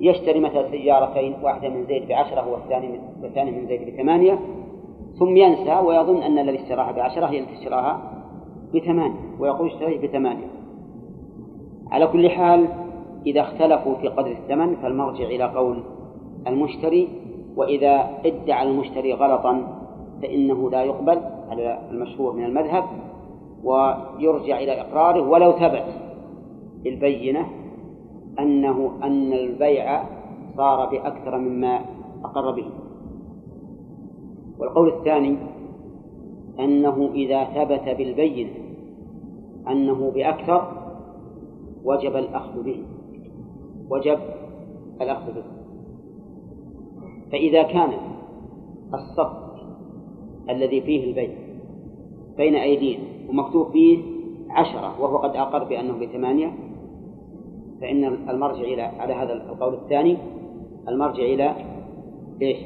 يشتري 0.00 0.40
مثلا 0.40 0.70
سيارتين 0.70 1.34
واحدة 1.42 1.68
من 1.68 1.84
زيد 1.86 2.08
بعشرة 2.08 2.52
والثاني 2.52 3.00
والثاني 3.22 3.50
من 3.50 3.66
زيد 3.66 3.94
بثمانية 3.94 4.38
ثم 5.18 5.36
ينسى 5.36 5.78
ويظن 5.78 6.22
أن 6.22 6.38
الذي 6.38 6.62
اشتراها 6.62 6.92
بعشرة 6.92 7.26
هي 7.26 7.38
التي 7.38 7.52
اشتراها 7.52 8.22
بثمانية 8.74 9.20
ويقول 9.38 9.70
اشتريت 9.70 10.04
بثمانية 10.04 10.46
على 11.90 12.06
كل 12.06 12.30
حال 12.30 12.68
إذا 13.26 13.40
اختلفوا 13.40 13.94
في 13.94 14.08
قدر 14.08 14.30
الثمن 14.30 14.76
فالمرجع 14.76 15.24
إلى 15.24 15.44
قول 15.44 15.82
المشتري 16.46 17.08
وإذا 17.56 18.10
ادعى 18.24 18.68
المشتري 18.68 19.12
غلطا 19.12 19.66
فإنه 20.22 20.70
لا 20.70 20.82
يقبل 20.82 21.20
على 21.50 21.78
المشهور 21.90 22.32
من 22.32 22.44
المذهب 22.44 22.84
ويرجع 23.64 24.58
إلى 24.58 24.80
إقراره 24.80 25.28
ولو 25.28 25.52
ثبت 25.52 25.84
بالبينة 26.82 27.46
أنه 28.38 28.92
أن 29.02 29.32
البيع 29.32 30.02
صار 30.56 30.86
بأكثر 30.90 31.38
مما 31.38 31.80
أقر 32.24 32.50
به. 32.50 32.66
والقول 34.58 34.88
الثاني 34.88 35.36
أنه 36.60 37.10
إذا 37.14 37.44
ثبت 37.44 37.96
بالبينة 37.98 38.50
أنه 39.68 40.10
بأكثر 40.10 40.72
وجب 41.84 42.16
الأخذ 42.16 42.62
به. 42.62 42.82
وجب 43.90 44.18
الأخذ 45.00 45.34
به. 45.34 45.44
فإذا 47.32 47.62
كان 47.62 47.92
الصف 48.94 49.32
الذي 50.50 50.80
فيه 50.80 51.04
البيع 51.04 51.30
بين 52.36 52.54
أيدينا 52.54 53.04
ومكتوب 53.28 53.70
فيه 53.70 53.98
عشرة 54.50 55.00
وهو 55.00 55.16
قد 55.16 55.36
أقر 55.36 55.64
بأنه 55.64 55.98
بثمانية 55.98 56.52
فإن 57.80 58.04
المرجع 58.04 58.60
إلى 58.60 58.82
على 58.82 59.14
هذا 59.14 59.32
القول 59.32 59.74
الثاني 59.74 60.16
المرجع 60.88 61.22
إلى 61.22 61.54
إيش؟ 62.42 62.56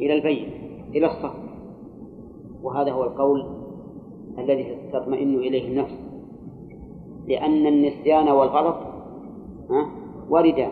إلى 0.00 0.14
البين 0.14 0.48
إلى 0.94 1.06
الصف. 1.06 1.34
وهذا 2.62 2.92
هو 2.92 3.04
القول 3.04 3.44
الذي 4.38 4.76
تطمئن 4.92 5.34
إليه 5.34 5.68
النفس. 5.68 5.94
لأن 7.26 7.66
النسيان 7.66 8.28
والغلط 8.28 8.76
واردان 10.30 10.70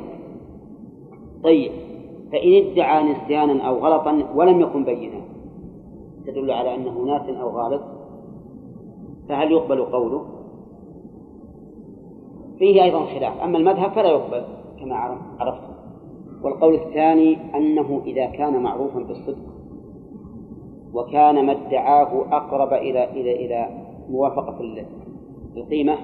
طيب 1.44 1.72
فإن 2.32 2.52
ادعى 2.52 3.12
نسيانا 3.12 3.62
أو 3.62 3.78
غلطا 3.78 4.28
ولم 4.34 4.60
يكن 4.60 4.84
بينا 4.84 5.20
تدل 6.26 6.50
على 6.50 6.74
أنه 6.74 6.98
ناس 6.98 7.28
أو 7.28 7.48
غالط 7.48 7.82
فهل 9.28 9.52
يقبل 9.52 9.84
قوله؟ 9.84 10.24
فيه 12.58 12.82
أيضا 12.82 13.04
خلاف 13.04 13.40
أما 13.42 13.58
المذهب 13.58 13.90
فلا 13.90 14.08
يقبل 14.08 14.44
كما 14.80 14.96
عرفت. 15.40 15.72
والقول 16.42 16.74
الثاني 16.74 17.56
أنه 17.56 18.02
إذا 18.06 18.26
كان 18.26 18.62
معروفا 18.62 18.98
بالصدق 18.98 19.52
وكان 20.94 21.46
ما 21.46 21.52
ادعاه 21.52 22.24
أقرب 22.36 22.72
إلى 22.72 23.10
إلى 23.10 23.46
إلى 23.46 23.68
موافقة 24.10 24.84
القيمة 25.56 25.96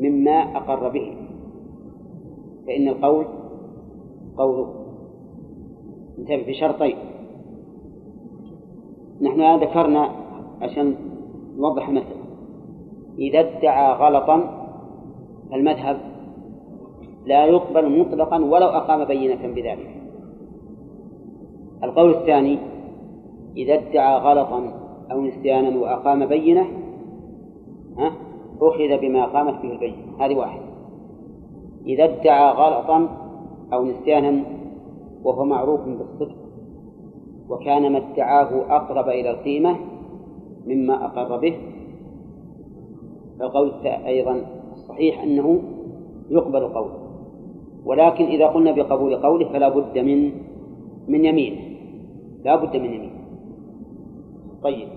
مما 0.00 0.56
أقر 0.56 0.88
به. 0.88 1.25
فإن 2.66 2.88
القول 2.88 3.26
قوله 4.38 4.74
انتبه 6.18 6.44
بشرطين 6.48 6.96
نحن 9.20 9.62
ذكرنا 9.62 10.10
عشان 10.62 10.94
نوضح 11.56 11.88
المسألة 11.88 12.26
إذا 13.18 13.40
ادعى 13.40 13.92
غلطا 13.92 14.66
المذهب 15.52 16.16
لا 17.26 17.46
يقبل 17.46 17.98
مطلقا 17.98 18.44
ولو 18.44 18.66
أقام 18.66 19.04
بينة 19.04 19.54
بذلك. 19.54 19.96
القول 21.84 22.10
الثاني 22.10 22.58
إذا 23.56 23.74
ادعى 23.74 24.18
غلطا 24.18 24.72
أو 25.10 25.20
نسيانا 25.20 25.78
وأقام 25.78 26.26
بينة 26.26 26.66
أخذ 28.62 29.00
بما 29.00 29.24
قامت 29.26 29.62
به 29.62 29.72
البينة. 29.72 29.96
هذه 30.20 30.34
واحدة. 30.34 30.65
إذا 31.86 32.04
ادعى 32.04 32.52
غلطا 32.52 33.08
أو 33.72 33.84
نسيانا 33.84 34.42
وهو 35.24 35.44
معروف 35.44 35.80
بالصدق 35.80 36.36
وكان 37.48 37.92
ما 37.92 37.98
ادعاه 37.98 38.76
أقرب 38.76 39.08
إلى 39.08 39.30
القيمة 39.30 39.76
مما 40.66 41.04
أقر 41.04 41.36
به. 41.36 41.56
فالقول 43.38 43.72
أيضا 43.86 44.40
الصحيح 44.72 45.22
أنه 45.22 45.62
يقبل 46.30 46.68
قوله 46.68 47.06
ولكن 47.84 48.24
إذا 48.24 48.46
قلنا 48.46 48.72
بقبول 48.72 49.16
قوله 49.16 49.48
فلا 49.52 49.68
بد 49.68 49.98
من 49.98 50.32
من 51.08 51.24
يمينه 51.24 51.60
لا 52.44 52.56
بد 52.56 52.76
من 52.76 52.84
يمينه 52.84 53.16
طيب 54.62 54.88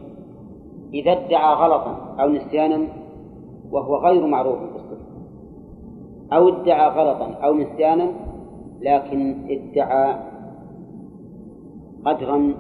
إذا 0.94 1.12
ادعى 1.12 1.54
غلطا 1.56 2.16
أو 2.20 2.30
نسيانا 2.30 2.88
وهو 3.72 3.96
غير 3.96 4.28
معروف 4.28 4.60
أو 6.34 6.50
ادعى 6.50 6.90
غلطا 6.90 7.32
أو 7.34 7.54
نسيانا 7.54 8.12
لكن 8.82 9.36
ادعى 9.50 10.16
قدرا 12.06 12.54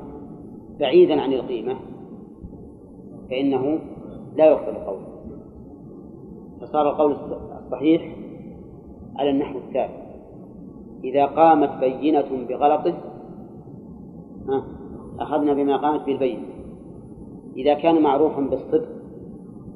بعيدا 0.80 1.22
عن 1.22 1.34
القيمة 1.34 1.76
فإنه 3.30 3.80
لا 4.36 4.46
يقبل 4.46 4.78
قوله. 4.78 5.08
فصار 6.62 6.90
القول 6.90 7.16
الصحيح 7.66 8.16
على 9.16 9.30
النحو 9.30 9.58
التالي 9.58 10.10
إذا 11.04 11.26
قامت 11.26 11.70
بينة 11.80 12.46
بغلطه 12.50 12.94
أخذنا 15.20 15.54
بما 15.54 15.78
قامت 15.78 16.06
بالبينة. 16.06 16.46
إذا 17.58 17.74
كان 17.74 18.02
معروفا 18.02 18.42
بالصدق 18.42 18.90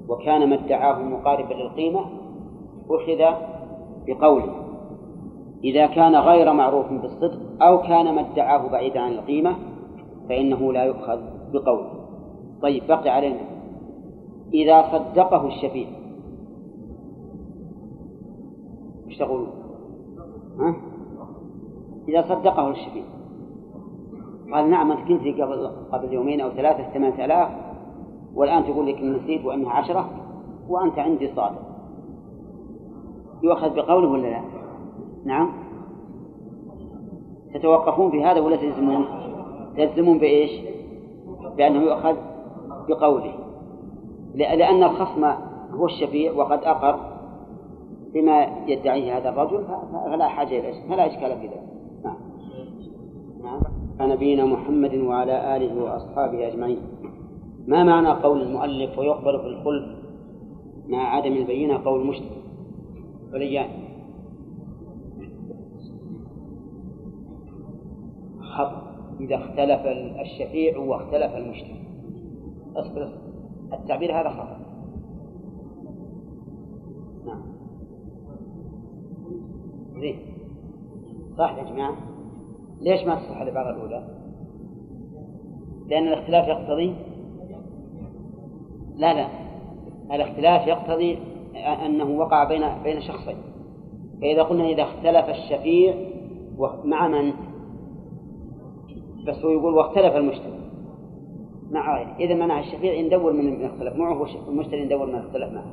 وكان 0.10 0.50
ما 0.50 0.56
ادعاه 0.56 1.02
مقاربا 1.02 1.54
للقيمة 1.54 2.00
أخذ 2.90 3.53
بقوله 4.08 4.64
إذا 5.64 5.86
كان 5.86 6.16
غير 6.16 6.54
معروف 6.54 6.94
بالصدق 6.94 7.40
أو 7.62 7.82
كان 7.82 8.16
ما 8.16 8.22
ادعاه 8.22 8.68
بعيدا 8.68 9.00
عن 9.00 9.12
القيمة 9.12 9.56
فإنه 10.30 10.74
لا 10.74 10.84
يؤخذ 10.84 11.20
بقوله. 11.54 11.90
طيب 12.62 12.88
بقي 12.88 13.10
علينا. 13.10 13.40
إذا 14.54 14.92
صدقه 14.92 15.48
الشفيع. 15.48 15.88
إيش 19.08 19.18
تقولون؟ 19.18 19.50
ها؟ 20.60 20.76
إذا 22.08 22.22
صدقه 22.22 22.70
الشفيع. 22.70 23.04
قال 24.54 24.70
نعم 24.70 24.92
أنت 24.92 25.08
كنت 25.08 25.42
قبل 25.42 25.68
قبل 25.92 26.14
يومين 26.14 26.42
أو 26.42 26.50
ثلاثة 26.50 26.94
ثمانية 26.94 27.26
آلاف 27.26 27.50
والآن 28.36 28.64
تقول 28.64 28.88
لك 28.88 29.02
نسيت 29.02 29.46
وأنها 29.46 29.72
عشرة 29.72 30.10
وأنت 30.70 31.00
عندي 31.00 31.28
صادق. 31.36 31.73
يؤخذ 33.44 33.76
بقوله 33.76 34.08
ولا 34.08 34.28
لا؟ 34.28 34.42
نعم. 35.26 35.50
تتوقفون 37.54 38.12
في 38.12 38.24
هذا 38.24 38.40
ولا 38.40 38.56
تلزمون؟ 38.56 39.06
تلزمون 39.78 40.18
بإيش؟ 40.18 40.52
بأنه 41.58 41.82
يؤخذ 41.82 42.16
بقوله. 42.90 43.34
لأن 44.36 44.84
الخصم 44.84 45.26
هو 45.72 45.86
الشفيع 45.86 46.32
وقد 46.34 46.64
أقر 46.64 47.00
بما 48.14 48.48
يدعيه 48.68 49.18
هذا 49.18 49.30
الرجل 49.30 49.66
فلا 50.06 50.28
حاجة 50.28 50.60
إلى 50.60 50.74
فلا 50.90 51.08
إشكال 51.08 51.40
في 51.40 51.48
ذلك. 51.48 51.64
نعم. 52.04 52.18
نعم. 53.44 54.12
نبينا 54.12 54.46
محمد 54.46 54.96
وعلى 54.96 55.56
آله 55.56 55.84
وأصحابه 55.84 56.48
أجمعين. 56.48 56.82
ما 57.68 57.84
معنى 57.84 58.10
قول 58.10 58.42
المؤلف 58.42 59.00
ويقبل 59.00 59.40
في 59.40 59.48
الخلف 59.48 59.86
مع 60.88 61.16
عدم 61.16 61.34
البينة؟ 61.34 61.84
قول 61.86 62.08
مشترك 62.08 62.44
وليان 63.34 63.70
خطأ 68.42 68.94
إذا 69.20 69.36
اختلف 69.36 69.82
الشفيع 70.22 70.78
واختلف 70.78 71.36
المشتري 71.36 71.84
اصبر 72.76 73.12
التعبير 73.74 74.22
هذا 74.22 74.30
خطأ. 74.30 74.60
نعم. 77.26 77.44
زين. 80.00 80.20
صح 81.38 81.58
يا 81.58 81.64
جماعة؟ 81.64 81.98
ليش 82.82 83.04
ما 83.04 83.16
تصح 83.16 83.42
العبارة 83.42 83.70
الأولى؟ 83.70 84.08
لأن 85.88 86.08
الاختلاف 86.08 86.48
يقتضي؟ 86.48 86.96
لا 88.96 89.14
لا. 89.14 89.28
الاختلاف 90.16 90.68
يقتضي 90.68 91.33
أنه 91.56 92.20
وقع 92.20 92.44
بين 92.44 92.62
بين 92.84 93.02
شخصين. 93.02 93.38
فإذا 94.22 94.44
قلنا 94.44 94.66
إذا 94.66 94.84
اختلف 94.84 95.30
الشفيع 95.30 95.96
مع 96.84 97.08
من؟ 97.08 97.34
بس 99.28 99.46
هو 99.46 99.52
يقول 99.52 99.74
واختلف 99.74 100.16
المشتري 100.16 100.60
مع 101.72 101.98
غيره. 101.98 102.16
إذا 102.20 102.34
منع 102.34 102.60
الشفيع 102.60 102.94
يندور 102.94 103.34
من 103.34 103.66
اختلف. 103.66 103.96
معه 103.96 104.28
والمشتري 104.48 104.82
يندور 104.82 105.06
من 105.06 105.16
اختلف 105.16 105.54
معه. 105.54 105.72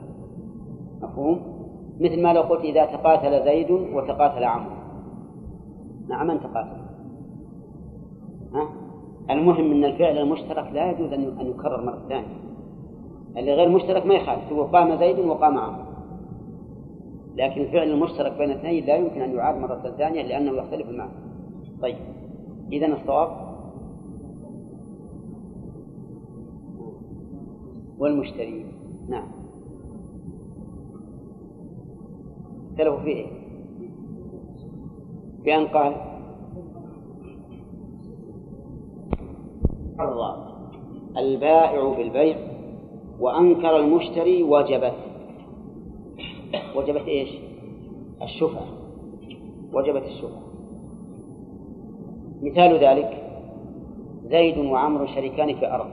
مفهوم؟ 1.03 1.41
مثل 2.01 2.23
ما 2.23 2.33
لو 2.33 2.43
قلت 2.43 2.65
إذا 2.65 2.85
تقاتل 2.85 3.45
زيد 3.45 3.71
وتقاتل 3.71 4.45
عمرو. 4.45 4.77
مع 6.09 6.25
من 6.25 6.41
تقاتل؟ 6.41 6.81
ها؟ 8.55 8.69
المهم 9.31 9.73
أن 9.73 9.85
الفعل 9.85 10.19
المشترك 10.19 10.71
لا 10.73 10.91
يجوز 10.91 11.13
أن 11.13 11.47
يكرر 11.47 11.85
مرة 11.85 12.03
ثانية. 12.09 12.50
اللي 13.37 13.55
غير 13.55 13.69
مشترك 13.69 14.07
ما 14.07 14.15
يخالف. 14.15 14.49
تقول 14.49 14.67
قام 14.67 14.99
زيد 14.99 15.19
وقام 15.19 15.59
عمرو. 15.59 15.85
لكن 17.37 17.61
الفعل 17.61 17.91
المشترك 17.91 18.39
بين 18.39 18.51
اثنين 18.51 18.87
لا 18.87 18.97
يمكن 18.97 19.21
أن 19.21 19.35
يعاد 19.35 19.57
مرة 19.57 19.95
ثانية 19.99 20.23
لأنه 20.23 20.53
يختلف 20.53 20.89
المعنى. 20.89 21.13
طيب 21.83 21.97
إذا 22.73 22.87
الصواب 22.87 23.31
والمشتري 27.99 28.67
نعم. 29.09 29.29
اختلفوا 32.71 33.01
في 33.01 33.09
إيه؟ 33.09 33.27
بأن 35.45 35.67
قال 35.67 35.95
البائع 41.17 41.95
بالبيع 41.97 42.37
وأنكر 43.21 43.77
المشتري 43.77 44.43
وجبت. 44.43 44.95
وجبت 46.77 47.09
إيش؟ 47.09 47.29
الشفعة. 48.23 48.67
وجبت 49.73 50.03
الشفعة. 50.03 50.43
مثال 52.43 52.85
ذلك 52.85 53.23
زيد 54.25 54.59
وعمر 54.59 55.07
شريكان 55.07 55.55
في 55.55 55.75
أرض. 55.75 55.87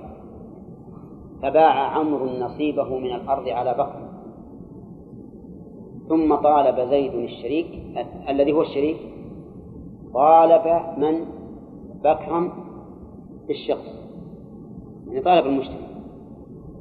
فباع 1.42 1.98
عمرو 1.98 2.26
نصيبه 2.26 3.00
من 3.00 3.16
الأرض 3.16 3.48
على 3.48 3.74
بكر 3.74 4.08
ثم 6.10 6.36
طالب 6.36 6.90
زيد 6.90 7.14
الشريك 7.14 7.68
الذي 8.30 8.52
هو 8.52 8.62
الشريك 8.62 8.98
طالب 10.14 10.82
من؟ 10.98 11.26
بكرا 12.04 12.52
بالشخص 13.48 13.96
يعني 15.08 15.22
طالب 15.22 15.46
المشتري. 15.46 15.87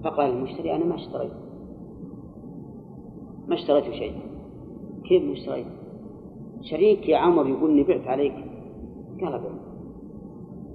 فقال 0.04 0.30
المشتري 0.30 0.76
أنا 0.76 0.84
ما 0.84 0.94
اشتريت. 0.94 1.32
ما 3.48 3.54
اشتريت 3.54 3.84
شيء. 3.84 4.12
كيف 5.04 5.22
ما 5.22 5.32
اشتريت؟ 5.32 5.66
شريك 6.62 7.08
يا 7.08 7.16
عمر 7.16 7.48
يقول 7.48 7.70
إني 7.70 7.82
بعت 7.82 8.06
عليك. 8.06 8.34
قال 9.20 9.32
بعت 9.32 9.42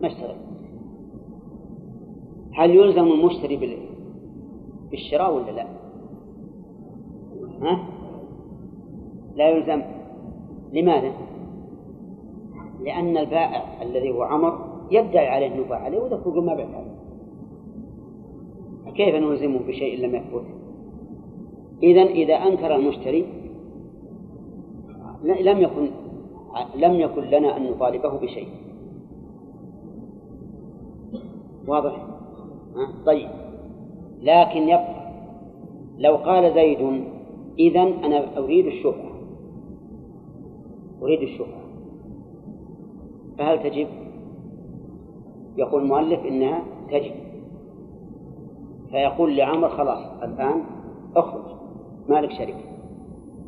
ما 0.02 0.08
اشتريت. 0.08 0.38
هل 2.54 2.76
يلزم 2.76 3.04
المشتري 3.04 3.80
بالشراء 4.92 5.36
ولا 5.36 5.52
لا؟ 5.52 5.68
ها؟ 7.62 7.88
لا 9.36 9.50
يلزم. 9.50 9.82
لماذا؟ 10.74 11.12
لأن 12.82 13.18
البائع 13.18 13.82
الذي 13.82 14.12
هو 14.12 14.24
عمر 14.24 14.72
يدعي 14.92 15.28
عليه 15.28 15.48
أنه 15.48 15.64
باع 15.70 15.80
عليه 15.80 16.00
وذاك 16.00 16.20
يقول 16.20 16.46
ما 16.46 16.56
بعت 16.56 16.76
عليه. 16.76 16.91
كيف 18.96 19.16
نلزمه 19.16 19.60
بشيء 19.68 20.00
لم 20.00 20.16
يثبت؟ 20.16 20.46
إذا 21.84 22.02
إذا 22.02 22.34
أنكر 22.34 22.76
المشتري 22.76 23.26
لم 25.24 25.60
يكن 25.60 25.90
لم 26.76 26.94
يكن 26.94 27.22
لنا 27.22 27.58
أن 27.58 27.72
نطالبه 27.72 28.10
بشيء 28.10 28.48
واضح؟ 31.68 32.08
طيب 33.06 33.30
لكن 34.22 34.62
يبقى 34.62 35.02
لو 35.98 36.16
قال 36.16 36.54
زيد 36.54 37.04
إذا 37.60 37.82
أنا 37.82 38.38
أريد 38.38 38.66
الشفعة 38.66 39.12
أريد 41.02 41.22
الشفعة 41.22 41.62
فهل 43.38 43.64
تجب؟ 43.64 43.88
يقول 45.58 45.82
المؤلف 45.82 46.26
إنها 46.26 46.64
تجب 46.92 47.31
فيقول 48.92 49.38
لعمر 49.38 49.70
خلاص 49.70 50.24
الآن 50.24 50.64
اخرج 51.16 51.44
مالك 52.10 52.32
شركة 52.32 52.72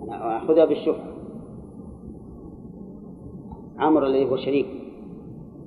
أنا 0.04 0.38
أخذها 0.38 0.66
بالشفعة 0.66 1.14
عمرو 3.80 4.06
الذي 4.06 4.30
هو 4.30 4.38
شريك. 4.38 4.66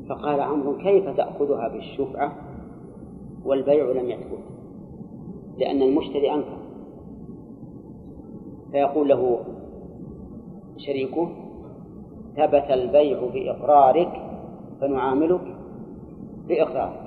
فقال 0.08 0.40
عمرو 0.40 0.76
كيف 0.76 1.08
تأخذها 1.08 1.68
بالشفعة 1.68 2.32
والبيع 3.44 3.84
لم 3.84 4.10
يثبت 4.10 4.38
لأن 5.58 5.82
المشتري 5.82 6.34
أنكر. 6.34 6.58
فيقول 8.72 9.08
له 9.08 9.38
شريكه 10.76 11.28
ثبت 12.36 12.70
البيع 12.70 13.20
بإقرارك 13.34 14.22
فنعاملك 14.80 15.56
بإقرارك. 16.48 17.06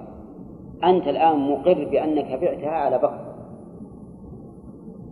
أنت 0.83 1.07
الآن 1.07 1.51
مقر 1.51 1.89
بأنك 1.91 2.39
بعتها 2.41 2.69
على 2.69 2.97
بكر 2.97 3.29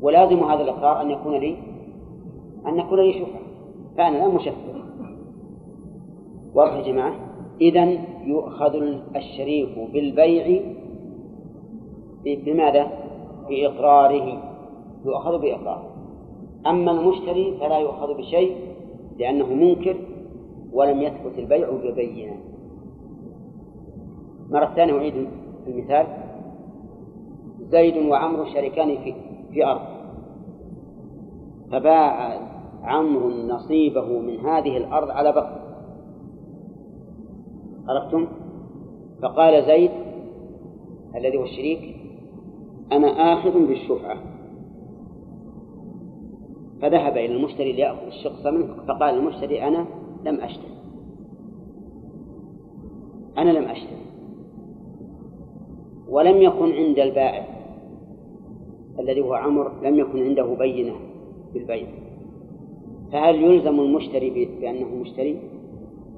ولازم 0.02 0.40
هذا 0.40 0.62
الإقرار 0.62 1.02
أن 1.02 1.12
يكون 1.12 1.36
لي 1.36 1.58
أن 2.68 2.80
يكون 2.80 3.00
لي 3.00 3.14
شفعة 3.14 3.42
فأنا 3.98 4.18
الآن 4.18 4.36
مشفع 4.36 4.78
واضح 6.58 6.74
يا 6.74 6.82
جماعة؟ 6.82 7.16
إذا 7.62 7.98
يؤخذ 8.24 8.76
الشريك 9.16 9.80
بالبيع 9.94 10.62
بماذا؟ 12.26 12.88
بإقراره. 13.50 14.44
يؤخذ 15.06 15.42
بإقراره. 15.42 15.90
أما 16.68 16.92
المشتري 16.92 17.58
فلا 17.60 17.78
يؤخذ 17.78 18.18
بشيء 18.18 18.56
لأنه 19.20 19.54
منكر 19.54 19.96
ولم 20.74 21.02
يثبت 21.02 21.40
البيع 21.40 21.70
ببينة. 21.70 22.38
مرة 24.50 24.66
ثانية 24.76 24.98
أعيد. 24.98 25.28
المثال 25.68 26.08
زيد 27.70 27.98
وعمرو 27.98 28.46
شريكان 28.46 28.98
في 28.98 29.14
في 29.54 29.66
أرض. 29.66 29.82
فباع 31.72 32.40
عمرو 32.84 33.30
نصيبه 33.30 34.20
من 34.20 34.40
هذه 34.40 34.78
الأرض 34.78 35.10
على 35.10 35.32
بكر 35.32 35.60
عرفتم؟ 37.88 38.28
فقال 39.22 39.66
زيد 39.66 39.92
الذي 41.16 41.38
هو 41.38 41.44
الشريك 41.44 41.96
أنا 42.92 43.08
آخذ 43.08 43.68
بالشفعة. 43.68 44.18
فذهب 46.82 47.18
إلى 47.18 47.36
المشتري 47.36 47.72
ليأخذ 47.74 48.06
الشخص 48.06 48.46
منه 48.46 48.76
فقال 48.88 49.16
المشتري 49.16 49.68
أنا 49.68 49.86
لم 50.26 50.42
أشتري. 50.42 50.78
أنا 53.38 53.50
لم 53.50 53.64
أشتري. 53.64 54.07
ولم 56.10 56.42
يكن 56.42 56.74
عند 56.74 57.00
البائع 57.00 57.48
الذي 59.00 59.22
هو 59.22 59.34
عمر 59.34 59.72
لم 59.84 60.00
يكن 60.00 60.24
عنده 60.24 60.44
بينة 60.44 60.94
بالبيع 61.54 61.88
فهل 63.12 63.44
يلزم 63.44 63.80
المشتري 63.80 64.50
بأنه 64.62 64.96
مشتري؟ 64.96 65.40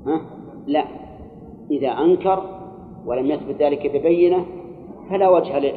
ها؟ 0.05 0.21
لا 0.67 0.85
إذا 1.71 1.89
أنكر 1.89 2.59
ولم 3.05 3.31
يثبت 3.31 3.61
ذلك 3.61 3.87
ببينة 3.95 4.45
فلا 5.09 5.29
وجه 5.29 5.73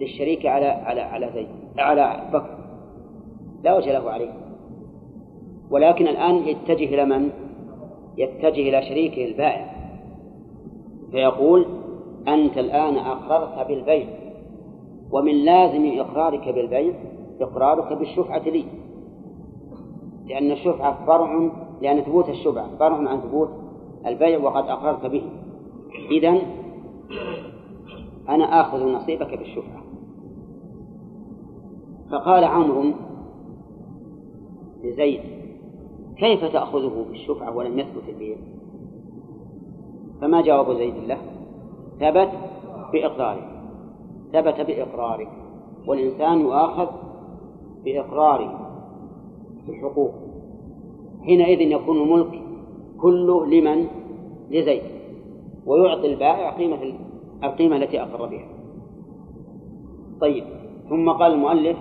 للشريك 0.00 0.46
على 0.46 0.66
على 0.66 1.00
على 1.00 1.30
زيد 1.34 1.48
على 1.78 2.30
بكر 2.32 2.58
لا 3.64 3.76
وجه 3.76 3.92
له 3.92 4.10
عليه 4.10 4.32
ولكن 5.70 6.08
الآن 6.08 6.34
يتجه 6.48 6.84
إلى 6.94 7.04
من؟ 7.04 7.30
يتجه 8.18 8.68
إلى 8.68 8.82
شريكه 8.82 9.24
البائع 9.24 9.74
فيقول 11.10 11.66
أنت 12.34 12.58
الآن 12.58 12.96
أقررت 12.96 13.68
بالبيع 13.68 14.06
ومن 15.12 15.32
لازم 15.32 15.98
إقرارك 16.00 16.48
بالبيع 16.48 16.94
إقرارك 17.40 17.92
بالشفعة 17.92 18.48
لي. 18.48 18.64
لأن 20.26 20.50
الشفعة 20.50 21.06
فرع 21.06 21.50
لأن 21.82 22.00
ثبوت 22.00 22.28
الشفعة 22.28 22.76
فرع 22.76 22.96
عن 22.96 23.20
ثبوت 23.20 23.48
البيع 24.06 24.38
وقد 24.38 24.64
أقررت 24.68 25.06
به. 25.06 25.22
إذا 26.10 26.38
أنا 28.28 28.60
آخذ 28.60 28.92
نصيبك 28.92 29.38
بالشفعة. 29.38 29.82
فقال 32.10 32.44
عمرو 32.44 32.84
لزيد 34.84 35.20
كيف 36.16 36.44
تأخذه 36.44 37.04
بالشفعة 37.08 37.56
ولم 37.56 37.78
يثبت 37.78 38.08
البيع؟ 38.08 38.36
فما 40.20 40.40
جواب 40.40 40.76
زيد 40.76 40.94
له؟ 40.94 41.18
ثبت 42.00 42.30
بإقراره. 42.92 43.46
ثبت 44.32 44.60
بإقراره. 44.60 45.28
والإنسان 45.86 46.40
يؤاخذ 46.40 46.86
بإقراره 47.84 48.70
بالحقوق 49.66 50.14
حينئذ 51.22 51.60
يكون 51.60 52.02
الملك 52.02 52.40
كله 53.00 53.46
لمن؟ 53.46 53.86
لزيد. 54.50 54.82
ويعطي 55.66 56.06
البائع 56.06 56.50
قيمة 56.50 56.94
القيمة 57.44 57.76
التي 57.76 58.02
أقر 58.02 58.26
بها. 58.26 58.48
طيب. 60.20 60.44
ثم 60.88 61.10
قال 61.10 61.32
المؤلف 61.32 61.76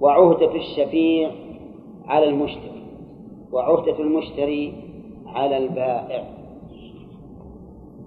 وعهدة 0.00 0.54
الشفيع 0.54 1.30
على 2.06 2.28
المشتري. 2.28 2.82
وعهدة 3.52 3.98
المشتري 3.98 4.74
على 5.26 5.56
البائع. 5.56 6.24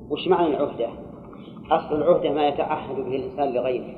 وش 0.10 0.28
معنى 0.28 0.48
العهدة؟ 0.48 1.07
أصل 1.72 1.96
العهدة 1.96 2.34
ما 2.34 2.48
يتعهد 2.48 2.96
به 2.96 3.16
الإنسان 3.16 3.54
لغيره 3.54 3.96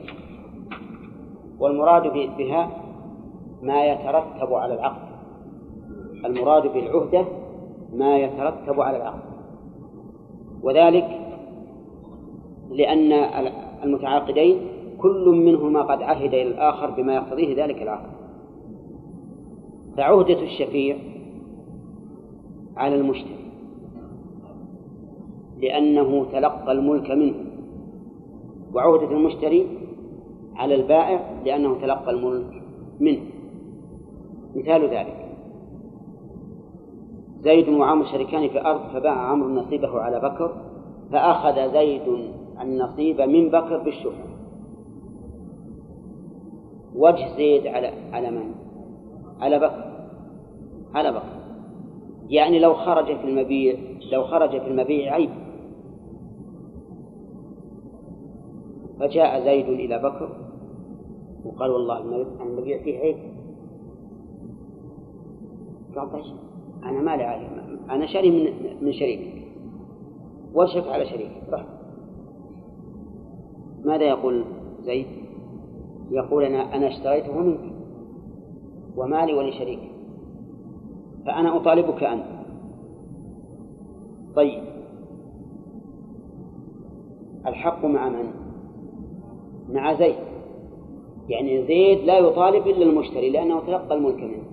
والمراد 1.60 2.04
بها 2.38 2.70
ما 3.62 3.86
يترتب 3.86 4.54
على 4.54 4.74
العقد 4.74 5.10
المراد 6.26 6.74
بالعهدة 6.74 7.26
ما 7.94 8.18
يترتب 8.18 8.82
على 8.82 8.98
العقد 8.98 9.30
وذلك 10.64 11.20
لأن 12.72 13.12
المتعاقدين 13.84 14.58
كل 14.98 15.30
منهما 15.30 15.82
قد 15.82 16.02
عهد 16.02 16.34
إلى 16.34 16.42
الآخر 16.42 16.90
بما 16.90 17.16
يقتضيه 17.16 17.64
ذلك 17.66 17.82
العقد 17.82 18.10
فعهدة 19.98 20.42
الشفيع 20.42 20.98
على 22.78 22.96
المشتري 22.96 23.40
لأنه 25.62 26.26
تلقى 26.32 26.72
الملك 26.72 27.12
منه. 27.12 27.49
وعهدة 28.74 29.12
المشتري 29.12 29.68
على 30.56 30.76
البائع 30.76 31.42
لأنه 31.46 31.82
تلقى 31.82 32.12
الملك 32.12 32.62
منه. 33.00 33.22
مثال 34.56 34.90
ذلك. 34.90 35.30
زيد 37.42 37.70
وعمر 37.70 38.06
شريكان 38.06 38.50
في 38.50 38.62
أرض 38.66 38.82
فباع 38.94 39.14
عمرو 39.14 39.50
نصيبه 39.50 40.00
على 40.00 40.20
بكر 40.20 40.56
فأخذ 41.12 41.74
زيد 41.74 42.32
النصيب 42.62 43.22
من 43.22 43.50
بكر 43.50 43.78
بالشفعة 43.78 44.30
وجه 46.96 47.36
زيد 47.38 47.68
على 47.68 47.92
على 48.14 48.32
من؟ 48.32 48.52
على 49.42 49.60
بكر. 49.60 49.84
على 50.96 51.12
بكر. 51.12 51.40
يعني 52.30 52.60
لو 52.60 52.74
خرج 52.74 53.06
في 53.06 53.24
المبيع 53.24 53.76
لو 54.12 54.24
خرج 54.24 54.50
في 54.50 54.68
المبيع 54.68 55.14
عيب. 55.14 55.30
فجاء 59.00 59.44
زيد 59.44 59.66
إلى 59.66 60.00
بكر 60.00 60.30
وقال 61.46 61.72
والله 61.72 62.26
المبيع 62.42 62.84
فيه 62.84 63.00
عيب 63.00 63.18
قال 65.96 66.12
طيب 66.12 66.36
أنا 66.84 67.02
ما 67.02 67.16
لي 67.16 67.48
أنا 67.90 68.06
شاري 68.06 68.32
من 68.32 68.54
من 68.86 68.94
شريك. 68.94 69.46
وشك 70.54 70.88
على 70.88 71.06
شريك. 71.06 71.32
رح 71.50 71.66
ماذا 73.86 74.04
يقول 74.04 74.46
زيد؟ 74.82 75.08
يقول 76.12 76.44
أنا 76.44 76.76
أنا 76.76 76.88
اشتريته 76.88 77.40
منك 77.40 77.60
ومالي 78.98 79.34
ولشريك 79.34 79.80
فأنا 81.26 81.58
أطالبك 81.58 82.04
أنت 82.04 82.26
طيب. 84.36 84.64
الحق 87.48 87.86
مع 87.86 88.10
من؟ 88.10 88.39
مع 89.74 89.94
زيد. 89.94 90.16
يعني 91.30 91.64
زيد 91.64 92.00
لا 92.00 92.20
يطالب 92.20 92.68
إلا 92.68 92.86
المشتري 92.86 93.30
لأنه 93.30 93.60
تلقى 93.60 93.96
الملك 93.96 94.24
منه. 94.24 94.44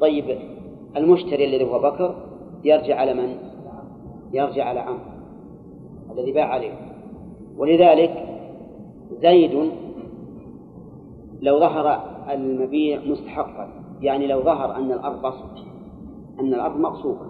طيب 0.00 0.38
المشتري 0.96 1.44
الذي 1.44 1.64
هو 1.64 1.78
بكر 1.78 2.14
يرجع 2.64 2.96
على 2.96 3.14
من؟ 3.14 3.36
يرجع 4.32 4.64
على 4.64 4.80
عمرو 4.80 5.00
الذي 6.10 6.32
باع 6.32 6.44
عليه. 6.44 6.72
ولذلك 7.56 8.26
زيد 9.22 9.70
لو 11.40 11.60
ظهر 11.60 12.00
المبيع 12.30 13.00
مستحقا. 13.06 13.80
يعني 14.00 14.26
لو 14.26 14.42
ظهر 14.42 14.76
أن 14.76 14.92
الأرض 14.92 15.34
أن 16.40 16.54
الأرض 16.54 16.76
مغصوبة 16.76 17.26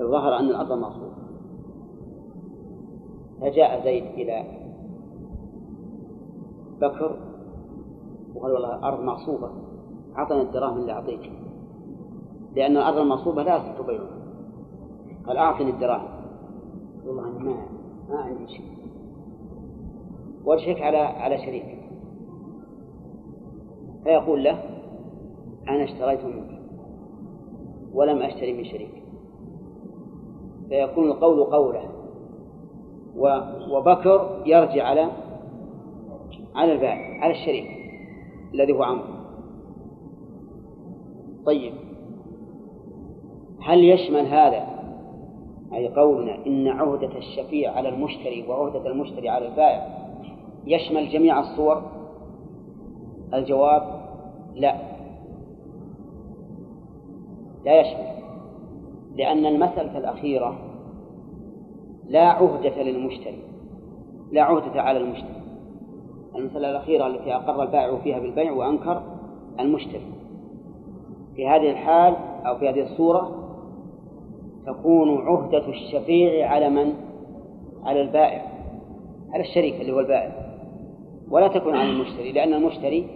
لو 0.00 0.10
ظهر 0.10 0.38
أن 0.38 0.44
الأرض 0.44 0.72
مغصوبة 0.72 1.18
فجاء 3.40 3.84
زيد 3.84 4.04
إلى 4.04 4.57
بكر 6.80 7.16
وقال 8.34 8.52
والله 8.52 8.74
الأرض 8.74 9.00
مغصوبة 9.00 9.50
أعطنا 10.18 10.42
الدراهم 10.42 10.78
اللي 10.78 10.92
أعطيك. 10.92 11.32
لأن 12.56 12.76
الأرض 12.76 12.96
المغصوبة 12.98 13.42
لا 13.42 13.56
يصح 13.56 13.86
بيعها 13.86 14.18
قال 15.26 15.36
أعطني 15.36 15.70
الدراهم. 15.70 16.08
والله 17.06 17.28
أنا 17.28 17.38
ما 17.38 17.66
ما 18.08 18.18
عندي 18.18 18.48
شيء. 18.48 18.78
والشيك 20.44 20.82
على 20.82 20.98
على 20.98 21.38
شريك. 21.38 21.78
فيقول 24.04 24.44
له 24.44 24.62
أنا 25.68 25.84
اشتريت 25.84 26.24
منك 26.24 26.60
ولم 27.92 28.22
أشتري 28.22 28.52
من 28.52 28.64
شريك. 28.64 29.02
فيكون 30.68 31.04
القول 31.04 31.44
قوله. 31.44 31.88
وبكر 33.70 34.42
يرجع 34.46 34.84
على 34.84 35.08
على 36.58 36.72
البائع 36.72 37.24
على 37.24 37.32
الشريك 37.32 37.68
الذي 38.54 38.72
هو 38.72 38.82
عمرو 38.82 39.18
طيب. 41.46 41.72
هل 43.62 43.84
يشمل 43.84 44.26
هذا 44.26 44.66
أي 45.72 45.88
قولنا 45.88 46.46
إن 46.46 46.68
عهدة 46.68 47.18
الشفيع 47.18 47.72
على 47.72 47.88
المشتري 47.88 48.44
وعهدة 48.48 48.86
المشتري 48.86 49.28
على 49.28 49.48
البائع 49.48 49.98
يشمل 50.66 51.08
جميع 51.08 51.40
الصور؟ 51.40 51.82
الجواب 53.34 53.82
لا. 54.54 54.74
لا 57.64 57.80
يشمل. 57.80 58.08
لأن 59.16 59.46
المسألة 59.46 59.98
الأخيرة 59.98 60.58
لا 62.08 62.24
عهدة 62.24 62.82
للمشتري 62.82 63.42
لا 64.32 64.42
عهدة 64.42 64.82
على 64.82 64.98
المشتري. 64.98 65.37
المسألة 66.34 66.70
الأخيرة 66.70 67.06
التي 67.06 67.34
أقر 67.34 67.62
البائع 67.62 67.96
فيها 67.96 68.18
بالبيع 68.18 68.52
وأنكر 68.52 69.02
المشتري. 69.60 70.12
في 71.36 71.48
هذه 71.48 71.70
الحال 71.70 72.16
أو 72.46 72.58
في 72.58 72.68
هذه 72.68 72.82
الصورة 72.82 73.44
تكون 74.66 75.18
عهدة 75.18 75.68
الشفيع 75.68 76.50
على 76.50 76.70
من؟ 76.70 76.94
على 77.84 78.00
البائع 78.00 78.42
على 79.32 79.42
الشريك 79.42 79.80
اللي 79.80 79.92
هو 79.92 80.00
البائع. 80.00 80.32
ولا 81.30 81.48
تكون 81.48 81.76
على 81.76 81.90
المشتري 81.90 82.32
لأن 82.32 82.54
المشتري 82.54 83.06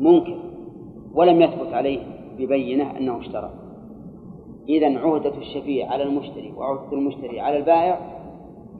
منكر 0.00 0.38
ولم 1.14 1.42
يثبت 1.42 1.72
عليه 1.72 2.00
ببينة 2.38 2.98
أنه 2.98 3.20
اشترى. 3.20 3.50
إذا 4.68 4.98
عهدة 4.98 5.36
الشفيع 5.36 5.90
على 5.92 6.02
المشتري 6.02 6.52
وعهدة 6.56 6.92
المشتري 6.92 7.40
على 7.40 7.56
البائع 7.56 8.17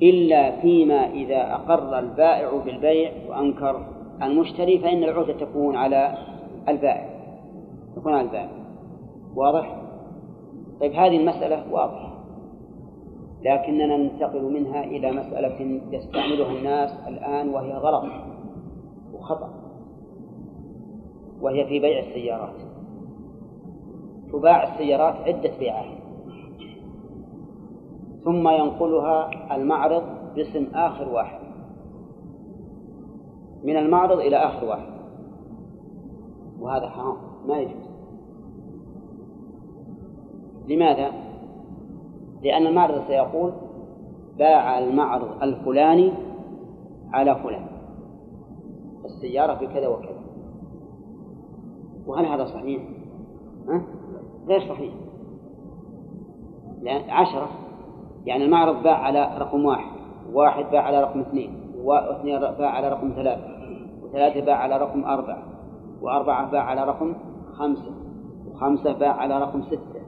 إلا 0.02 0.60
فيما 0.60 1.10
إذا 1.10 1.54
أقر 1.54 1.98
البائع 1.98 2.50
بالبيع 2.64 3.12
وأنكر 3.28 3.86
المشتري 4.22 4.78
فإن 4.78 5.04
العهدة 5.04 5.32
تكون 5.32 5.76
على 5.76 6.14
البائع 6.68 7.08
تكون 7.96 8.14
على 8.14 8.22
البائع. 8.22 8.50
واضح؟ 9.34 9.76
طيب 10.80 10.92
هذه 10.92 11.16
المسألة 11.16 11.72
واضحة 11.72 12.08
لكننا 13.42 13.96
ننتقل 13.96 14.42
منها 14.42 14.84
إلى 14.84 15.12
مسألة 15.12 15.80
يستعملها 15.90 16.52
الناس 16.58 16.90
الآن 17.08 17.48
وهي 17.48 17.72
غلط 17.72 18.04
وخطأ 19.14 19.50
وهي 21.40 21.64
في 21.66 21.78
بيع 21.78 21.98
السيارات. 21.98 22.54
تباع 24.32 24.72
السيارات 24.72 25.14
عدة 25.14 25.50
بيعات. 25.58 25.97
ثم 28.24 28.48
ينقلها 28.48 29.30
المعرض 29.56 30.02
باسم 30.34 30.66
آخر 30.74 31.08
واحد. 31.08 31.38
من 33.64 33.76
المعرض 33.76 34.18
إلى 34.18 34.36
آخر 34.36 34.66
واحد. 34.66 34.92
وهذا 36.60 36.88
حرام 36.88 37.16
ما 37.46 37.58
يجوز. 37.58 37.88
لماذا؟ 40.68 41.12
لأن 42.42 42.66
المعرض 42.66 43.06
سيقول 43.06 43.52
باع 44.38 44.78
المعرض 44.78 45.42
الفلاني 45.42 46.12
على 47.12 47.34
فلان. 47.34 47.66
السيارة 49.04 49.54
بكذا 49.54 49.88
وكذا. 49.88 50.20
وهل 52.06 52.26
هذا 52.26 52.44
صحيح؟ 52.44 52.82
ها؟ 53.68 53.82
غير 54.46 54.60
صحيح. 54.60 54.94
لأن 56.82 57.10
عشرة. 57.10 57.67
يعني 58.28 58.44
المعرض 58.44 58.82
باع 58.82 58.96
على 58.96 59.38
رقم 59.38 59.64
واحد 59.64 59.98
واحد 60.32 60.64
باع 60.72 60.82
على 60.82 61.00
رقم 61.00 61.20
اثنين 61.20 61.72
واثنين 61.84 62.40
باع 62.40 62.70
على 62.70 62.88
رقم 62.88 63.12
ثلاثة 63.16 63.48
وثلاثة 64.02 64.40
باع 64.40 64.56
على 64.56 64.76
رقم 64.76 65.04
أربعة 65.04 65.42
وأربعة 66.02 66.50
باع 66.50 66.62
على 66.62 66.84
رقم 66.84 67.14
خمسة 67.52 67.92
وخمسة 68.46 68.92
باع 68.92 69.12
على 69.12 69.38
رقم 69.38 69.62
ستة 69.62 70.00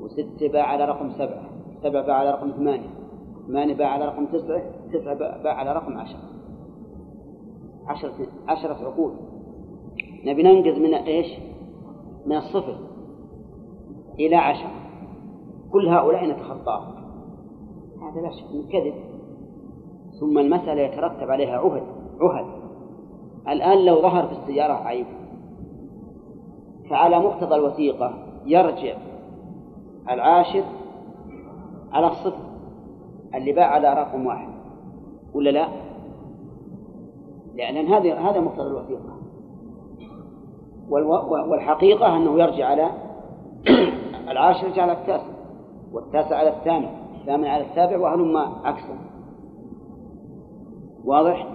وستة 0.00 0.48
باع 0.48 0.66
على 0.66 0.84
رقم 0.84 1.10
سبعة 1.10 1.44
سبعة 1.82 2.06
باع 2.06 2.16
على 2.16 2.30
رقم 2.30 2.50
ثمانية 2.50 2.90
ثمانية 3.46 3.74
باع 3.74 3.88
على 3.88 4.04
رقم 4.04 4.26
تسعة 4.26 4.62
تسعة 4.92 5.42
باع 5.42 5.54
على 5.54 5.72
رقم 5.72 5.98
عشرة 5.98 6.20
عشرة 7.86 8.26
عشرة 8.48 8.86
عقود 8.86 9.16
نبي 10.24 10.42
ننقذ 10.42 10.80
من 10.80 10.94
إيش؟ 10.94 11.26
من 12.26 12.36
الصفر 12.36 12.76
إلى 14.20 14.36
عشرة 14.36 14.70
كل 15.72 15.88
هؤلاء 15.88 16.26
نتخطاهم 16.26 16.93
هذا 18.14 18.22
لا 18.22 18.30
شك 18.30 18.54
من 18.54 18.68
كذب. 18.68 18.94
ثم 20.20 20.38
المسألة 20.38 20.82
يترتب 20.82 21.30
عليها 21.30 21.58
عهد 21.58 21.82
عهد. 22.20 22.46
الآن 23.48 23.84
لو 23.84 24.02
ظهر 24.02 24.26
في 24.26 24.32
السيارة 24.32 24.72
عيب. 24.72 25.06
فعلى 26.90 27.18
مقتضى 27.18 27.54
الوثيقة 27.54 28.14
يرجع 28.46 28.96
العاشر 30.10 30.64
على 31.92 32.06
الصفر 32.06 32.44
اللي 33.34 33.52
باع 33.52 33.66
على 33.66 33.94
رقم 33.94 34.26
واحد. 34.26 34.48
ولا 35.34 35.50
لا؟ 35.50 35.68
لأن 37.54 37.86
هذا 37.86 38.14
هذا 38.14 38.40
مقتضى 38.40 38.66
الوثيقة. 38.66 39.14
والحقيقة 41.50 42.16
أنه 42.16 42.38
يرجع 42.38 42.66
على 42.66 42.90
العاشر 44.32 44.66
يرجع 44.66 44.82
على 44.82 44.92
التاسع 44.92 45.34
والتاسع 45.92 46.36
على 46.36 46.48
الثامن 46.48 47.03
الثامن 47.24 47.44
على 47.44 47.64
السابع 47.64 47.98
وهلم 47.98 48.36
عكسه 48.64 48.96
واضح؟ 51.04 51.46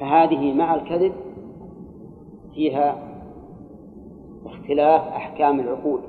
فهذه 0.00 0.54
مع 0.54 0.74
الكذب 0.74 1.12
فيها 2.54 2.98
اختلاف 4.46 5.00
أحكام 5.00 5.60
العقود 5.60 6.00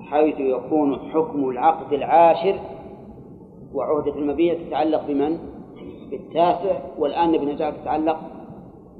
حيث 0.00 0.40
يكون 0.40 0.98
حكم 0.98 1.48
العقد 1.48 1.92
العاشر 1.92 2.60
وعهدة 3.74 4.18
المبيع 4.18 4.54
تتعلق 4.54 5.06
بمن؟ 5.06 5.38
بالتاسع 6.10 6.80
والآن 6.98 7.32
نبي 7.32 7.46
نجعل 7.46 7.72
تتعلق 7.82 8.20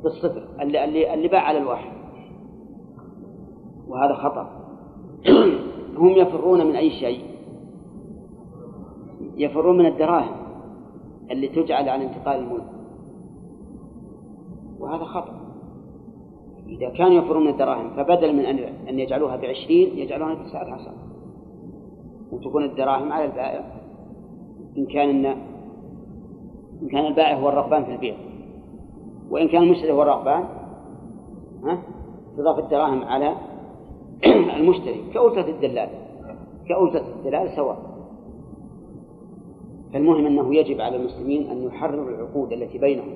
بالصفر 0.02 0.48
اللي, 0.60 0.84
اللي, 0.84 1.14
اللي 1.14 1.28
باع 1.28 1.40
على 1.40 1.58
الواحد 1.58 1.92
وهذا 3.88 4.14
خطأ 4.14 4.50
هم 5.98 6.08
يفرون 6.08 6.66
من 6.66 6.76
أي 6.76 6.90
شيء 6.90 7.31
يفرون 9.36 9.78
من 9.78 9.86
الدراهم 9.86 10.36
اللي 11.30 11.48
تجعل 11.48 11.88
عن 11.88 12.00
انتقال 12.00 12.38
الملك 12.38 12.72
وهذا 14.78 15.04
خطأ. 15.04 15.42
إذا 16.68 16.88
كانوا 16.88 17.12
يفرون 17.12 17.44
من 17.44 17.50
الدراهم 17.50 17.90
فبدل 17.90 18.36
من 18.36 18.44
أن 18.88 18.98
يجعلوها 18.98 19.36
بعشرين 19.36 19.98
يجعلوها 19.98 20.34
بتسعة 20.34 20.74
عشر. 20.74 20.92
وتكون 22.32 22.64
الدراهم 22.64 23.12
على 23.12 23.24
البائع 23.24 23.64
إن 24.78 24.86
كان 24.86 25.08
إن, 25.08 25.26
إن 26.82 26.88
كان 26.88 27.06
البائع 27.06 27.36
هو 27.36 27.48
الرغبان 27.48 27.84
في 27.84 27.92
البيع. 27.92 28.14
وإن 29.30 29.48
كان 29.48 29.62
المشتري 29.62 29.92
هو 29.92 30.02
الرغبان 30.02 30.44
ها؟ 31.64 31.82
تضاف 32.36 32.58
الدراهم 32.58 33.04
على 33.04 33.36
المشتري 34.56 35.02
كأجرة 35.14 35.48
الدلال. 35.48 35.88
كأجرة 36.68 37.04
الدلال 37.18 37.56
سواء. 37.56 37.91
فالمهم 39.92 40.26
أنه 40.26 40.54
يجب 40.54 40.80
على 40.80 40.96
المسلمين 40.96 41.50
أن 41.50 41.62
يحرروا 41.62 42.08
العقود 42.08 42.52
التي 42.52 42.78
بينهم 42.78 43.14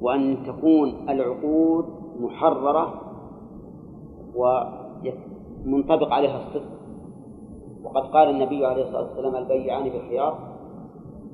وأن 0.00 0.36
تكون 0.46 0.94
العقود 1.08 1.84
محررة 2.20 2.94
ومنطبق 4.34 6.12
عليها 6.12 6.36
الصدق. 6.48 6.76
وقد 7.84 8.02
قال 8.02 8.30
النبي 8.30 8.66
عليه 8.66 8.82
الصلاة 8.82 9.02
والسلام 9.02 9.36
البيعان 9.36 9.88
بالخيار 9.88 10.38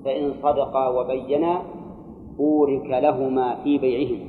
فإن 0.04 0.32
صدقا 0.42 0.88
وبينا 0.88 1.62
بورك 2.38 2.86
لهما 2.90 3.54
في 3.64 3.78
بيعهما 3.78 4.24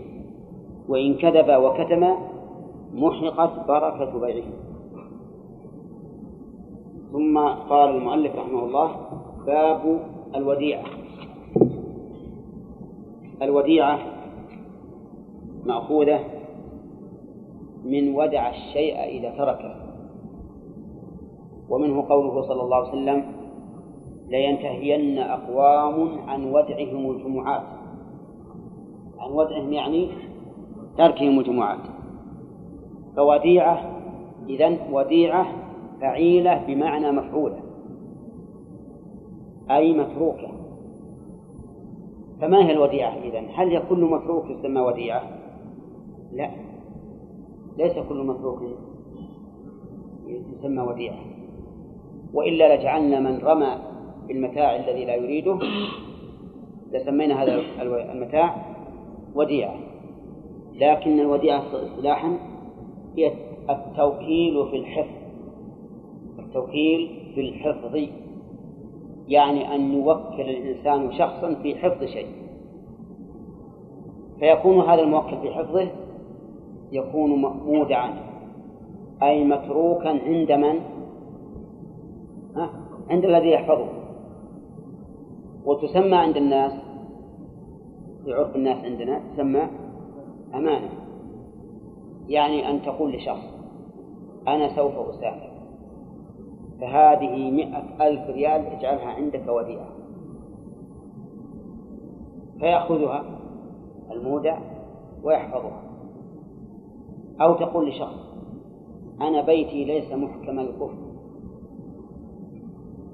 وإن 0.90 1.16
كذبا 1.16 1.58
وكتما 1.58 2.18
محقت 2.94 3.68
بركة 3.68 4.20
بيعهما 4.20 4.64
ثم 7.12 7.38
قال 7.70 7.90
المؤلف 7.96 8.36
رحمه 8.36 8.64
الله 8.66 8.96
باب 9.46 10.00
الوديعة. 10.36 10.84
الوديعة 13.42 14.00
مأخوذة 15.66 16.20
من 17.86 18.16
ودع 18.16 18.50
الشيء 18.50 19.04
إذا 19.04 19.30
تركه. 19.38 19.76
ومنه 21.70 22.06
قوله 22.10 22.42
صلى 22.42 22.62
الله 22.62 22.78
عليه 22.78 22.90
وسلم 22.90 23.24
لينتهين 24.28 25.20
أقوام 25.20 26.20
عن 26.28 26.46
ودعهم 26.46 27.12
الجمعات. 27.12 27.64
عن 29.20 29.32
ودعهم 29.32 29.74
يعني 29.74 30.10
تركهم 30.98 31.40
الجمعات. 31.40 31.80
فوديعة 33.16 34.00
إذن 34.50 34.78
وديعة 34.92 35.46
فعيلة 36.02 36.64
بمعنى 36.68 37.12
مفعولة. 37.12 37.63
أي 39.72 39.94
متروكة 39.94 40.48
فما 42.42 42.66
هي 42.66 42.72
الوديعة 42.72 43.14
إذن؟ 43.18 43.48
هل 43.54 43.84
كل 43.90 44.06
متروك 44.06 44.46
يسمى 44.50 44.82
وديعة؟ 44.82 45.24
لا. 46.34 46.50
ليس 47.78 47.94
كل 48.10 48.24
متروك 48.26 48.62
يسمى 50.28 50.82
وديعة. 50.82 51.20
وإلا 52.34 52.76
لجعلنا 52.76 53.20
من 53.20 53.40
رمى 53.40 53.76
بالمتاع 54.28 54.76
الذي 54.76 55.06
لا 55.06 55.16
يريده. 55.16 55.60
لسمينا 56.92 57.44
هذا 57.44 57.62
المتاع 58.12 58.76
وديعة. 59.36 59.76
لكن 60.74 61.20
الوديعة 61.20 61.64
اصطلاحا 61.74 62.38
هي 63.18 63.34
التوكيل 63.70 64.68
في 64.72 64.78
الحفظ. 64.78 65.24
التوكيل 66.40 67.32
في 67.36 67.42
الحفظ. 67.42 68.23
يعني 69.28 69.76
أن 69.76 69.94
يوكل 69.94 70.42
الإنسان 70.42 71.12
شخصا 71.12 71.56
في 71.56 71.76
حفظ 71.76 72.04
شيء. 72.04 72.28
فيكون 74.40 74.80
هذا 74.80 75.02
الموكل 75.02 75.38
في 75.42 75.54
حفظه 75.54 75.88
يكون 76.92 77.30
مودعا 77.66 78.14
أي 79.24 79.44
متروكا 79.44 80.10
عند 80.10 80.52
من؟ 80.52 80.80
عند 83.10 83.26
الذي 83.26 83.52
يحفظه. 83.52 83.88
وتسمى 85.66 86.16
عند 86.16 86.38
الناس 86.38 86.74
في 88.26 88.34
عرف 88.34 88.56
الناس 88.56 88.86
عندنا 88.86 89.22
تسمى 89.34 89.68
أمانة. 90.54 90.90
يعني 92.28 92.70
أن 92.70 92.82
تقول 92.82 93.12
لشخص 93.12 93.54
أنا 94.48 94.76
سوف 94.76 94.94
أسافر 94.96 95.53
فهذه 96.82 97.52
مئة 97.52 98.08
ألف 98.08 98.30
ريال 98.30 98.66
اجعلها 98.66 99.08
عندك 99.08 99.48
وديعة. 99.48 99.90
فيأخذها 102.60 103.24
المودع 104.12 104.60
ويحفظها. 105.24 105.82
أو 107.42 107.54
تقول 107.54 107.90
لشخص 107.90 108.34
أنا 109.22 109.42
بيتي 109.42 109.86
ليس 109.86 110.12
محكم 110.14 110.60
القفل 110.60 110.98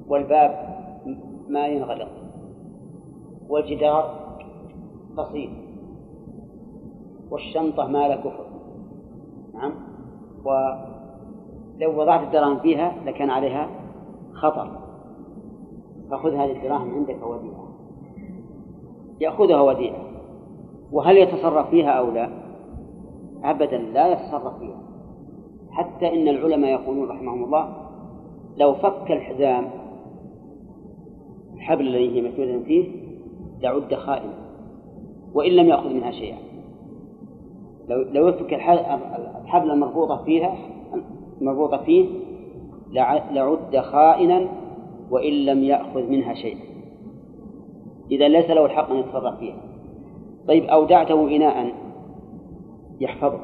والباب 0.08 0.80
ما 1.50 1.68
ينغلق. 1.68 2.12
والجدار 3.50 4.30
قصير. 5.18 5.50
والشنطة 7.32 7.88
ما 7.88 8.08
لا 8.08 8.16
كفر. 8.16 8.46
نعم. 9.54 9.74
ولو 11.80 12.02
وضعت 12.02 12.24
الدراهم 12.24 12.60
فيها 12.60 12.96
لكان 13.06 13.30
عليها 13.30 13.70
خطر. 14.34 14.80
فخذ 16.12 16.34
هذه 16.34 16.52
الدراهم 16.52 16.96
عندك 16.96 17.18
وديعة 17.24 17.70
يأخذها 19.20 19.62
وديعة. 19.62 20.00
وهل 20.92 21.18
يتصرف 21.18 21.70
فيها 21.70 21.90
أو 21.90 22.12
لا؟ 22.12 22.30
أبدا 23.44 23.78
لا 23.78 24.08
يتصرف 24.08 24.60
فيها. 24.60 24.82
حتى 25.72 26.08
إن 26.08 26.28
العلماء 26.28 26.72
يقولون 26.72 27.10
رحمهم 27.10 27.44
الله 27.44 27.74
لو 28.58 28.74
فك 28.74 29.12
الحزام 29.12 29.70
الحبل 31.54 31.88
الذي 31.88 32.16
هي 32.16 32.30
مسنودة 32.30 32.64
فيه 32.64 32.88
لعد 33.62 33.94
خائنا 33.94 34.34
وإن 35.34 35.52
لم 35.52 35.68
يأخذ 35.68 35.90
منها 35.90 36.12
شيئا. 36.12 36.38
لو 37.90 38.02
لو 38.02 38.28
يفك 38.28 38.54
الحبل 38.54 39.72
المربوطة 39.72 40.24
فيها 40.24 40.56
المربوطة 41.42 41.78
فيه 41.78 42.06
لعد 43.32 43.78
خائنا 43.78 44.48
وإن 45.12 45.34
لم 45.34 45.64
يأخذ 45.64 46.04
منها 46.04 46.34
شيئا 46.34 46.70
إذا 48.12 48.28
ليس 48.28 48.50
له 48.50 48.66
الحق 48.66 48.92
أن 48.92 48.98
يتصرف 48.98 49.40
فيها. 49.40 49.58
طيب 50.48 50.64
أودعته 50.64 51.36
إناء 51.36 51.74
يحفظه. 53.00 53.40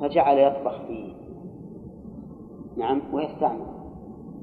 فجعل 0.00 0.38
يطبخ 0.38 0.82
فيه. 0.88 1.12
نعم 2.76 3.00
ويستعمل. 3.12 3.66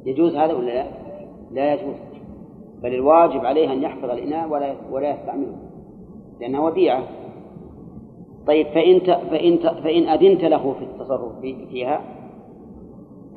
يجوز 0.06 0.36
هذا 0.36 0.54
ولا 0.54 0.72
لا؟ 0.72 0.88
لا 1.52 1.74
يجوز. 1.74 1.96
بل 2.84 2.94
الواجب 2.94 3.46
عليه 3.46 3.74
أن 3.74 3.84
يحفظ 3.84 4.10
الإناء 4.10 4.50
ولا 4.50 4.76
ولا 4.92 5.10
يستعمله. 5.10 5.56
لأنها 6.42 6.60
وديعة. 6.60 7.04
طيب 8.48 8.68
فإن 8.68 9.00
فإن 9.30 9.58
فإن 9.58 10.04
أذنت 10.04 10.44
له 10.44 10.74
في 10.74 10.84
التصرف 10.84 11.40
فيها 11.40 12.02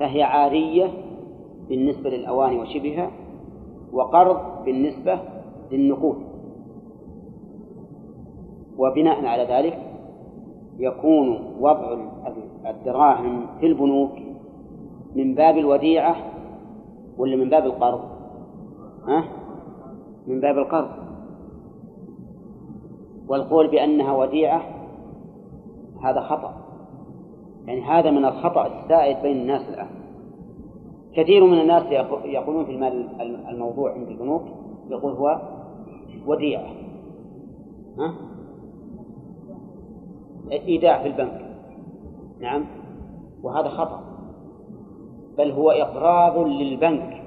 فهي 0.00 0.22
عارية 0.22 0.90
بالنسبة 1.68 2.10
للأواني 2.10 2.58
وشبهها 2.58 3.10
وقرض 3.92 4.64
بالنسبة 4.64 5.18
للنقود 5.72 6.16
وبناء 8.78 9.24
على 9.24 9.42
ذلك 9.42 9.78
يكون 10.78 11.54
وضع 11.60 11.96
الدراهم 12.66 13.46
في 13.60 13.66
البنوك 13.66 14.12
من 15.14 15.34
باب 15.34 15.58
الوديعة 15.58 16.16
ولا 17.18 17.36
من 17.36 17.48
باب 17.50 17.66
القرض؟ 17.66 18.00
ها؟ 19.06 19.24
من 20.26 20.40
باب 20.40 20.58
القرض 20.58 20.90
والقول 23.28 23.68
بأنها 23.68 24.12
وديعة 24.12 24.75
هذا 26.02 26.20
خطأ. 26.20 26.54
يعني 27.66 27.82
هذا 27.82 28.10
من 28.10 28.24
الخطأ 28.24 28.66
السائد 28.66 29.22
بين 29.22 29.36
الناس 29.36 29.68
الآن. 29.68 29.88
كثير 31.14 31.44
من 31.44 31.60
الناس 31.60 31.82
يقولون 32.24 32.64
في 32.64 32.70
المال 32.70 33.08
الموضوع 33.48 33.92
عند 33.92 34.08
البنوك 34.08 34.42
يقول 34.90 35.12
هو 35.12 35.40
وديعة. 36.26 36.66
ها؟ 37.98 38.14
إيداع 40.52 41.02
في 41.02 41.08
البنك. 41.08 41.40
نعم. 42.40 42.64
وهذا 43.42 43.68
خطأ. 43.68 44.00
بل 45.38 45.50
هو 45.50 45.70
إقراض 45.70 46.38
للبنك. 46.38 47.22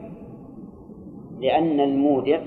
لأن 1.40 1.80
المودع 1.80 2.42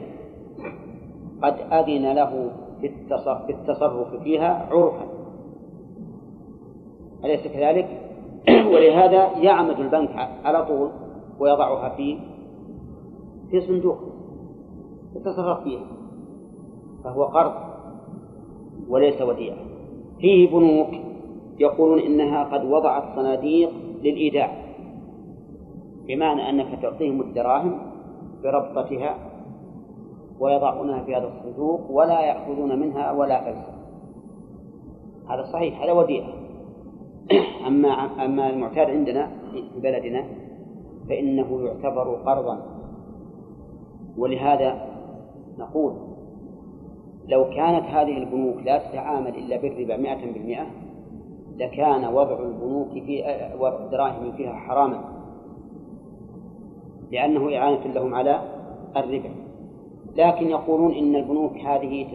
قد 1.42 1.54
أذن 1.72 2.12
له 2.12 2.50
في 2.80 3.52
التصرف 3.52 4.14
فيها 4.22 4.68
عرفا. 4.70 5.11
أليس 7.24 7.48
كذلك؟ 7.48 7.88
ولهذا 8.72 9.38
يعمد 9.38 9.80
البنك 9.80 10.28
على 10.44 10.66
طول 10.66 10.90
ويضعها 11.40 11.88
في 11.88 12.18
في 13.50 13.60
صندوق 13.60 13.98
يتصرف 15.16 15.62
فيها 15.62 15.86
فهو 17.04 17.24
قرض 17.24 17.52
وليس 18.88 19.22
وديعة. 19.22 19.56
فيه 20.20 20.50
بنوك 20.50 20.88
يقولون 21.58 21.98
إنها 21.98 22.44
قد 22.44 22.64
وضعت 22.64 23.16
صناديق 23.16 23.70
للإيداع 24.02 24.62
بمعنى 26.06 26.50
أنك 26.50 26.82
تعطيهم 26.82 27.20
الدراهم 27.20 27.78
بربطتها 28.42 29.16
ويضعونها 30.40 31.02
في 31.02 31.16
هذا 31.16 31.28
الصندوق 31.28 31.90
ولا 31.90 32.20
يأخذون 32.20 32.80
منها 32.80 33.12
ولا 33.12 33.44
فلسا 33.44 33.72
هذا 35.28 35.42
صحيح 35.52 35.82
هذا 35.82 35.92
وديعة. 35.92 36.41
أما 37.66 37.88
أما 38.24 38.50
المعتاد 38.50 38.90
عندنا 38.90 39.30
في 39.52 39.80
بلدنا 39.80 40.24
فإنه 41.08 41.60
يعتبر 41.64 42.14
قرضا. 42.14 42.62
ولهذا 44.18 44.88
نقول 45.58 45.92
لو 47.28 47.44
كانت 47.44 47.84
هذه 47.84 48.18
البنوك 48.18 48.56
لا 48.64 48.78
تتعامل 48.78 49.28
إلا 49.28 49.56
بالربا 49.56 49.96
مئة 49.96 50.32
بالمئة 50.32 50.66
لكان 51.56 52.04
وضع 52.04 52.38
البنوك 52.40 52.88
في 52.92 53.22
وضع 53.58 53.84
الدراهم 53.84 54.32
فيها 54.32 54.52
حراما 54.52 55.04
لأنه 57.10 57.56
إعانة 57.56 57.86
لهم 57.94 58.14
على 58.14 58.42
الربا. 58.96 59.30
لكن 60.16 60.48
يقولون 60.50 60.94
إن 60.94 61.16
البنوك 61.16 61.56
هذه 61.56 62.06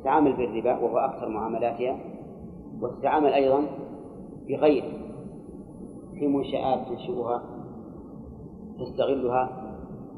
تتعامل 0.00 0.32
بالربا 0.32 0.78
وهو 0.78 0.98
أكثر 0.98 1.28
معاملاتها 1.28 1.96
وتتعامل 2.82 3.32
أيضا 3.32 3.62
بغيره 4.48 4.92
في 6.18 6.26
منشآت 6.26 6.88
تنشئها 6.88 7.42
تستغلها 8.78 9.50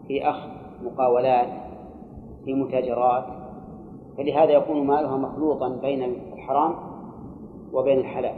في 0.08 0.28
أخذ 0.28 0.48
مقاولات 0.84 1.48
في 2.44 2.54
متاجرات. 2.54 3.24
فلهذا 4.16 4.50
يكون 4.52 4.86
مالها 4.86 5.16
مخلوطا 5.16 5.68
بين 5.68 6.02
الحرام 6.02 6.74
وبين 7.72 7.98
الحلال. 7.98 8.34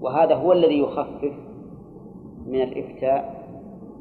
وهذا 0.00 0.34
هو 0.34 0.52
الذي 0.52 0.78
يخفف 0.78 1.32
من 2.46 2.62
الإفتاء 2.62 3.46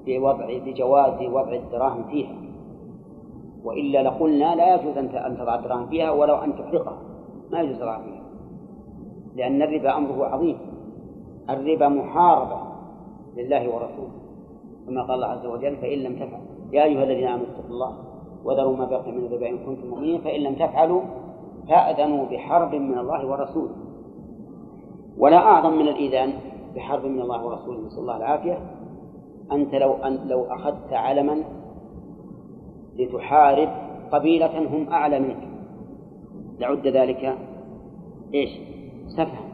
بوضع 0.05 0.57
بجواز 0.65 1.29
وضع 1.29 1.53
الدراهم 1.53 2.03
فيها. 2.03 2.35
وإلا 3.63 4.03
لقلنا 4.03 4.55
لا 4.55 4.75
يجوز 4.75 4.97
أن 4.97 5.37
تضع 5.37 5.55
الدراهم 5.55 5.87
فيها 5.87 6.11
ولو 6.11 6.35
أن 6.35 6.55
تحرقها. 6.55 6.97
ما 7.51 7.61
يجوز 7.61 7.79
تضع 7.79 8.01
فيها. 8.01 8.14
لأن 9.35 9.61
الربا 9.61 9.97
أمره 9.97 10.25
عظيم. 10.25 10.57
الربا 11.49 11.87
محاربة 11.87 12.57
لله 13.37 13.75
ورسوله. 13.75 14.11
كما 14.87 15.01
قال 15.01 15.11
الله 15.11 15.27
عز 15.27 15.45
وجل 15.45 15.75
فإن 15.75 15.99
لم 15.99 16.15
تفعل 16.15 16.41
يا 16.71 16.83
أيها 16.83 17.03
الذين 17.03 17.27
آمنوا 17.27 17.45
اتقوا 17.45 17.69
الله 17.69 17.97
وذروا 18.45 18.77
ما 18.77 18.85
بقي 18.85 19.11
من 19.11 19.25
الربا 19.25 19.49
إن 19.49 19.57
كنتم 19.57 19.87
مؤمنين. 19.87 20.21
فإن 20.21 20.41
لم 20.41 20.55
تفعلوا 20.55 21.01
فأذنوا 21.69 22.25
بحرب 22.25 22.75
من 22.75 22.97
الله 22.97 23.27
ورسوله. 23.27 23.75
ولا 25.17 25.37
أعظم 25.37 25.73
من 25.73 25.87
الإذان 25.87 26.33
بحرب 26.75 27.05
من 27.05 27.21
الله 27.21 27.45
ورسوله. 27.45 27.79
نسأل 27.79 27.99
الله 27.99 28.17
العافية. 28.17 28.59
أنت 29.51 29.75
لو 29.75 29.93
أن 29.93 30.27
لو 30.27 30.43
أخذت 30.43 30.93
علما 30.93 31.43
لتحارب 32.95 33.69
قبيلة 34.11 34.59
هم 34.59 34.89
أعلى 34.89 35.19
منك. 35.19 35.47
لعد 36.59 36.87
ذلك 36.87 37.37
إيش؟ 38.33 38.49
سفها 39.07 39.45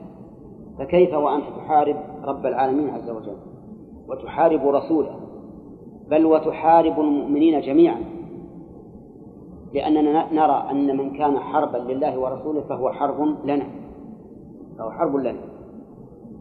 فكيف 0.79 1.13
وأنت 1.13 1.43
تحارب 1.57 1.95
رب 2.23 2.45
العالمين 2.45 2.89
عز 2.89 3.09
وجل؟ 3.09 3.37
وتحارب 4.07 4.67
رسوله. 4.67 5.19
بل 6.09 6.25
وتحارب 6.25 6.99
المؤمنين 6.99 7.61
جميعا. 7.61 8.01
لأننا 9.73 10.33
نرى 10.33 10.67
أن 10.71 10.97
من 10.97 11.09
كان 11.09 11.39
حربا 11.39 11.77
لله 11.77 12.19
ورسوله 12.19 12.61
فهو 12.61 12.91
حرب 12.91 13.45
لنا. 13.45 13.65
فهو 14.77 14.91
حرب 14.91 15.15
لنا. 15.15 15.41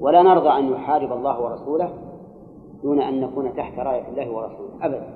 ولا 0.00 0.22
نرضى 0.22 0.48
أن 0.48 0.72
يحارب 0.72 1.12
الله 1.12 1.42
ورسوله 1.42 1.90
دون 2.82 3.00
أن 3.00 3.20
نكون 3.20 3.54
تحت 3.54 3.78
راية 3.78 4.08
الله 4.08 4.32
ورسوله. 4.32 4.70
أبدا. 4.82 5.06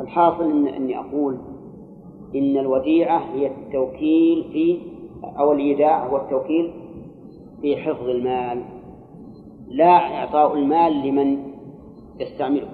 الحاصل 0.00 0.50
إن 0.50 0.66
أني 0.66 0.98
أقول 0.98 1.38
إن 2.34 2.58
الوديعة 2.58 3.18
هي 3.18 3.46
التوكيل 3.46 4.44
في 4.52 4.91
أو 5.24 5.52
الإيداع 5.52 6.06
هو 6.06 6.16
التوكيل 6.16 6.72
في 7.60 7.76
حفظ 7.76 8.08
المال 8.08 8.62
لا 9.68 10.18
إعطاء 10.18 10.54
المال 10.54 11.06
لمن 11.06 11.38
يستعمله. 12.20 12.68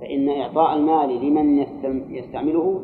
فإن 0.00 0.28
إعطاء 0.28 0.76
المال 0.76 1.26
لمن 1.26 1.58
يستعمله 2.10 2.80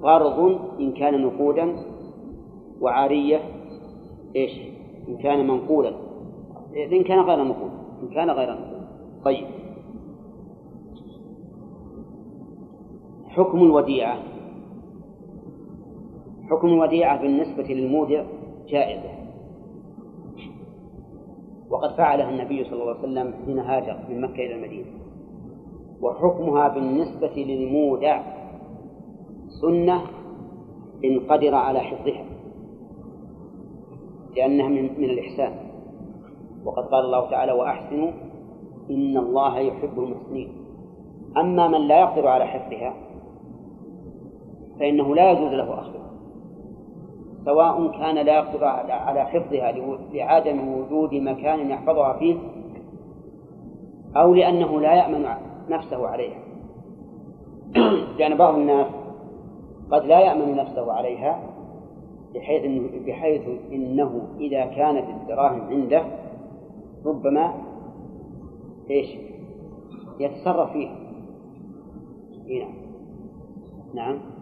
غرض 0.00 0.58
إن 0.80 0.92
كان 0.92 1.22
نقودا 1.22 1.76
وعارية 2.80 3.40
إيش؟ 4.36 4.52
إن 5.08 5.16
كان 5.16 5.46
منقولا 5.46 5.92
إن 6.92 7.04
كان 7.04 7.20
غير 7.20 7.44
نقود 7.44 7.70
إن 8.02 8.08
كان 8.08 8.30
غير 8.30 8.50
نقود 8.50 8.88
طيب. 9.24 9.46
حكم 13.28 13.58
الوديعة. 13.58 14.18
حكم 16.50 16.68
الوديعة 16.68 17.22
بالنسبة 17.22 17.62
للمودع 17.62 18.24
جائزة 18.68 19.18
وقد 21.70 21.94
فعلها 21.94 22.30
النبي 22.30 22.64
صلى 22.64 22.72
الله 22.72 22.94
عليه 22.94 23.00
وسلم 23.00 23.34
حين 23.46 23.58
هاجر 23.58 23.98
من 24.08 24.20
مكة 24.20 24.34
إلى 24.46 24.54
المدينة. 24.54 24.90
وحكمها 26.02 26.68
بالنسبة 26.68 27.32
للمودع 27.36 28.22
سنة 29.60 30.02
إن 31.04 31.20
قدر 31.20 31.54
على 31.54 31.80
حفظها 31.80 32.24
لأنها 34.36 34.68
من, 34.68 35.04
الإحسان. 35.04 35.52
وقد 36.64 36.84
قال 36.84 37.04
الله 37.04 37.30
تعالى 37.30 37.52
وأحسنوا 37.52 38.10
إن 38.90 39.16
الله 39.16 39.58
يحب 39.58 39.98
المحسنين. 39.98 40.52
أما 41.36 41.68
من 41.68 41.88
لا 41.88 42.00
يقدر 42.00 42.28
على 42.28 42.46
حفظها 42.46 42.94
فإنه 44.80 45.14
لا 45.14 45.30
يجوز 45.30 45.52
له 45.52 45.80
أخذها. 45.80 46.07
سواء 47.48 47.90
كان 47.90 48.14
لا 48.14 48.36
يقدر 48.36 48.64
على 48.64 49.24
حفظها 49.24 49.72
لعدم 50.12 50.68
وجود 50.68 51.14
مكان 51.14 51.70
يحفظها 51.70 52.12
فيه 52.12 52.36
أو 54.16 54.34
لأنه 54.34 54.80
لا 54.80 54.94
يأمن 54.94 55.26
نفسه 55.68 56.08
عليها. 56.08 56.38
لأن 58.18 58.36
بعض 58.36 58.54
الناس 58.54 58.86
قد 59.90 60.04
لا 60.04 60.20
يأمن 60.20 60.56
نفسه 60.56 60.92
عليها 60.92 61.42
بحيث 62.34 62.64
إنه, 62.64 62.88
بحيث 63.06 63.42
إنه 63.72 64.28
إذا 64.40 64.66
كانت 64.66 65.08
الدراهم 65.08 65.60
عنده 65.60 66.04
ربما 67.06 67.54
إيش؟ 68.90 69.16
يتصرف 70.20 70.72
فيها. 70.72 70.96
نعم. 72.48 72.74
نعم. 73.94 74.37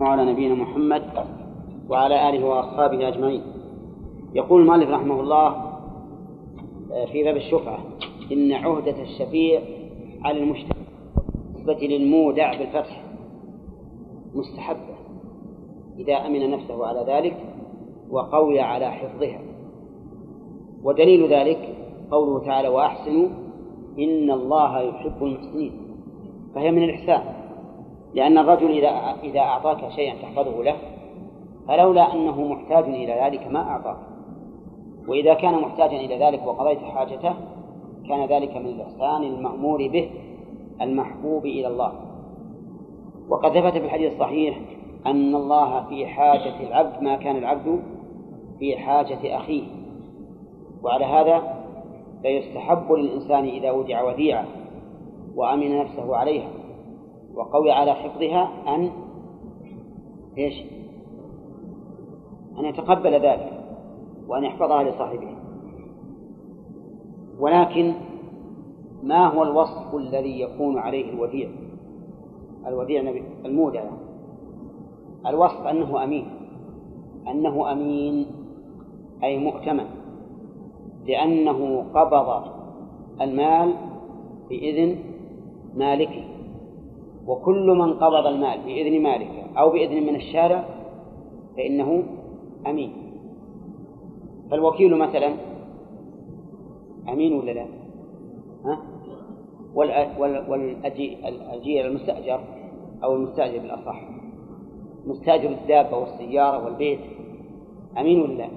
وعلى 0.00 0.32
نبينا 0.32 0.54
محمد 0.54 1.02
وعلى 1.88 2.28
آله 2.28 2.44
وأصحابه 2.44 3.08
أجمعين. 3.08 3.42
يقول 4.34 4.62
المؤلف 4.62 4.90
رحمه 4.90 5.20
الله 5.20 5.46
آه، 6.92 7.04
في 7.12 7.22
باب 7.22 7.36
الشفعة 7.36 7.78
إن 8.32 8.52
عهدة 8.52 9.02
الشفيع 9.02 9.60
على 10.24 10.38
المجتمع 10.38 10.76
بالنسبة 11.54 11.86
للمودع 11.86 12.58
بالفتح 12.58 13.04
مستحبة 14.34 14.94
إذا 15.98 16.14
أمن 16.14 16.50
نفسه 16.50 16.86
على 16.86 17.04
ذلك 17.12 17.36
وقوي 18.10 18.60
على 18.60 18.90
حفظها. 18.90 19.40
ودليل 20.82 21.32
ذلك 21.32 21.76
قوله 22.10 22.46
تعالى 22.46 22.68
وأحسنوا 22.68 23.28
إن 23.98 24.30
الله 24.30 24.80
يحب 24.80 25.22
المحسنين 25.24 25.72
فهي 26.54 26.70
من 26.70 26.82
الإحسان. 26.82 27.39
لأن 28.14 28.38
الرجل 28.38 28.70
إذا 28.70 29.16
إذا 29.22 29.40
أعطاك 29.40 29.90
شيئا 29.90 30.14
تحفظه 30.22 30.62
له 30.62 30.76
فلولا 31.68 32.14
أنه 32.14 32.44
محتاج 32.44 32.84
إلى 32.84 33.20
ذلك 33.24 33.46
ما 33.46 33.60
أعطاك 33.60 33.96
وإذا 35.08 35.34
كان 35.34 35.54
محتاجا 35.54 35.96
إلى 35.96 36.18
ذلك 36.18 36.46
وقضيت 36.46 36.78
حاجته 36.78 37.34
كان 38.08 38.26
ذلك 38.26 38.56
من 38.56 38.66
الإحسان 38.66 39.22
المأمور 39.22 39.88
به 39.88 40.10
المحبوب 40.80 41.46
إلى 41.46 41.66
الله. 41.66 41.92
وقد 43.28 43.52
ثبت 43.52 43.72
في 43.72 43.84
الحديث 43.84 44.12
الصحيح 44.12 44.60
أن 45.06 45.34
الله 45.34 45.84
في 45.88 46.06
حاجة 46.06 46.68
العبد 46.68 47.02
ما 47.02 47.16
كان 47.16 47.36
العبد 47.36 47.82
في 48.58 48.76
حاجة 48.76 49.36
أخيه. 49.36 49.62
وعلى 50.82 51.04
هذا 51.04 51.64
فيستحب 52.22 52.92
للإنسان 52.92 53.44
إذا 53.44 53.70
ودع 53.70 54.02
وديعة 54.02 54.44
وأمن 55.36 55.78
نفسه 55.78 56.16
عليها. 56.16 56.48
وقوي 57.34 57.72
على 57.72 57.94
حفظها 57.94 58.74
أن 58.74 58.90
إيش؟ 60.38 60.54
أن 62.58 62.64
يتقبل 62.64 63.12
ذلك 63.12 63.60
وأن 64.28 64.44
يحفظها 64.44 64.82
لصاحبه. 64.82 65.36
ولكن 67.38 67.94
ما 69.02 69.26
هو 69.26 69.42
الوصف 69.42 69.94
الذي 69.94 70.40
يكون 70.40 70.78
عليه 70.78 71.10
الوديع؟ 71.10 71.50
الوديع 72.66 73.14
المودع. 73.44 73.84
الوصف 75.26 75.66
أنه 75.66 76.04
أمين. 76.04 76.26
أنه 77.28 77.72
أمين 77.72 78.26
أي 79.24 79.38
مؤتمن. 79.38 79.86
لأنه 81.06 81.84
قبض 81.94 82.42
المال 83.20 83.74
بإذن 84.48 84.98
مالكه. 85.76 86.29
وكل 87.30 87.66
من 87.66 87.92
قبض 87.94 88.26
المال 88.26 88.58
بإذن 88.66 89.02
مالكه 89.02 89.58
أو 89.58 89.70
بإذن 89.70 90.02
من 90.02 90.16
الشارع 90.16 90.64
فإنه 91.56 92.02
أمين 92.66 92.92
فالوكيل 94.50 94.98
مثلا 94.98 95.34
أمين 97.08 97.32
ولا 97.32 97.50
لا؟ 97.50 97.66
ها؟ 98.64 98.78
والأجير 99.74 101.86
المستأجر 101.86 102.40
أو 103.04 103.14
المستأجر 103.14 103.58
بالأصح 103.58 104.00
مستأجر 105.06 105.50
الدابة 105.50 105.96
والسيارة 105.96 106.64
والبيت 106.64 107.00
أمين 107.98 108.20
ولا 108.20 108.32
لا؟ 108.32 108.48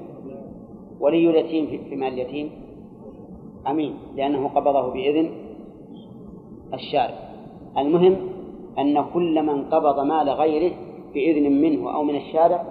ولي 0.99 1.29
اليتيم 1.29 1.83
في 1.89 1.95
مال 1.95 2.13
اليتيم 2.13 2.51
أمين 3.67 3.93
لأنه 4.15 4.47
قبضه 4.47 4.93
بإذن 4.93 5.29
الشارع 6.73 7.15
المهم 7.77 8.32
أن 8.79 9.05
كل 9.13 9.43
من 9.45 9.63
قبض 9.63 9.99
مال 9.99 10.29
غيره 10.29 10.75
بإذن 11.13 11.51
منه 11.61 11.95
أو 11.95 12.03
من 12.03 12.15
الشارع 12.15 12.65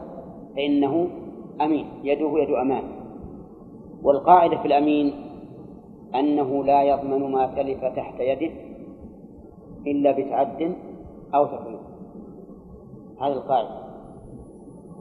فإنه 0.57 1.09
أمين 1.61 1.87
يده 2.05 2.39
يد 2.39 2.51
أمان. 2.51 2.83
والقاعدة 4.03 4.57
في 4.57 4.67
الأمين 4.67 5.13
أنه 6.15 6.65
لا 6.65 6.83
يضمن 6.83 7.33
ما 7.33 7.47
تلف 7.47 7.85
تحت 7.85 8.21
يده 8.21 8.51
إلا 9.87 10.13
بتعد 10.13 10.77
أو 11.35 11.47
تفريط 11.47 11.81
هذه 13.21 13.33
القاعدة. 13.33 13.83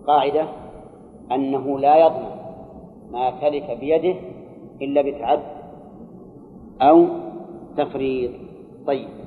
قاعدة 0.07 0.47
أنه 1.31 1.79
لا 1.79 2.05
يضمن 2.05 2.41
ما 3.11 3.31
تلف 3.41 3.71
بيده 3.79 4.15
إلا 4.81 5.01
بتعد 5.01 5.43
أو 6.81 7.05
تفريط 7.77 8.31
طيب. 8.87 9.20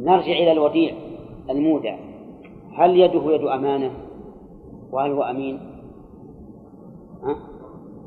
نرجع 0.00 0.32
إلى 0.32 0.52
الوديع 0.52 0.94
المودع. 1.50 1.96
هل 2.72 3.00
يده 3.00 3.32
يد 3.32 3.40
أمانة؟ 3.40 3.90
وهل 4.92 5.10
هو 5.10 5.22
أمين؟ 5.22 5.60
ها؟ 7.22 7.36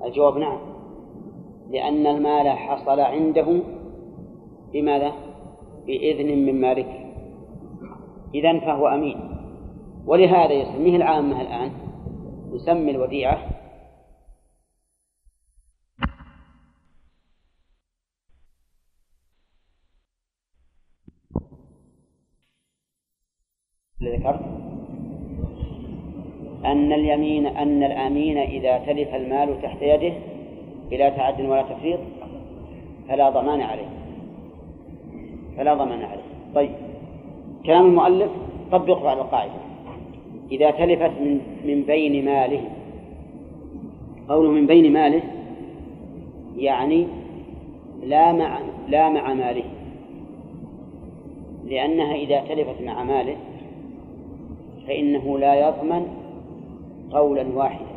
الجواب 0.06 0.38
نعم. 0.38 0.58
لأن 1.70 2.08
المال 2.08 2.50
حصل 2.50 3.00
عنده 3.00 3.62
بماذا؟ 4.74 5.12
بإذن 5.88 6.46
من 6.46 6.62
مالك. 6.62 7.10
إذا 8.36 8.60
فهو 8.60 8.88
أمين. 8.88 9.18
ولهذا 10.06 10.54
يسميه 10.54 10.96
العامة 10.96 11.41
الآن 11.41 11.72
يسمي 12.54 12.91
الوديعة 12.91 13.38
اللي 24.04 24.18
ذكرت 24.18 24.39
أن 26.66 26.93
اليمين 26.93 27.47
أن 27.47 27.84
الأمين 27.84 28.38
إذا 28.38 28.78
تلف 28.78 29.16
المال 29.16 29.62
تحت 29.62 29.78
يده 29.82 30.14
بلا 30.91 31.10
تعد 31.10 31.41
ولا 31.41 31.62
تفريط 31.62 31.99
فلا 33.10 33.30
ضمان 33.30 33.62
عليه. 33.62 33.89
فلا 35.58 35.74
ضمان 35.74 36.01
عليه. 36.01 36.24
طيب. 36.56 36.70
كلام 37.66 37.86
المؤلف 37.86 38.32
طبقه 38.72 39.10
على 39.10 39.22
القاعدة. 39.22 39.54
إذا 40.51 40.72
تلفت 40.72 41.12
من 41.22 41.39
من 41.66 41.82
بين 41.82 42.26
ماله 42.26 42.62
قوله 44.30 44.51
من 44.51 44.68
بين 44.68 44.93
ماله 44.93 45.22
يعني 46.58 47.08
لا 48.04 48.32
مع 48.32 48.60
لا 48.89 49.10
مع 49.10 49.34
ماله. 49.34 49.64
لأنها 51.66 52.16
إذا 52.16 52.39
تلفت 52.39 52.82
مع 52.82 53.04
ماله 53.04 53.36
فإنه 54.88 55.40
لا 55.40 55.68
يضمن 55.68 56.08
قولا 57.12 57.48
واحدا. 57.56 57.94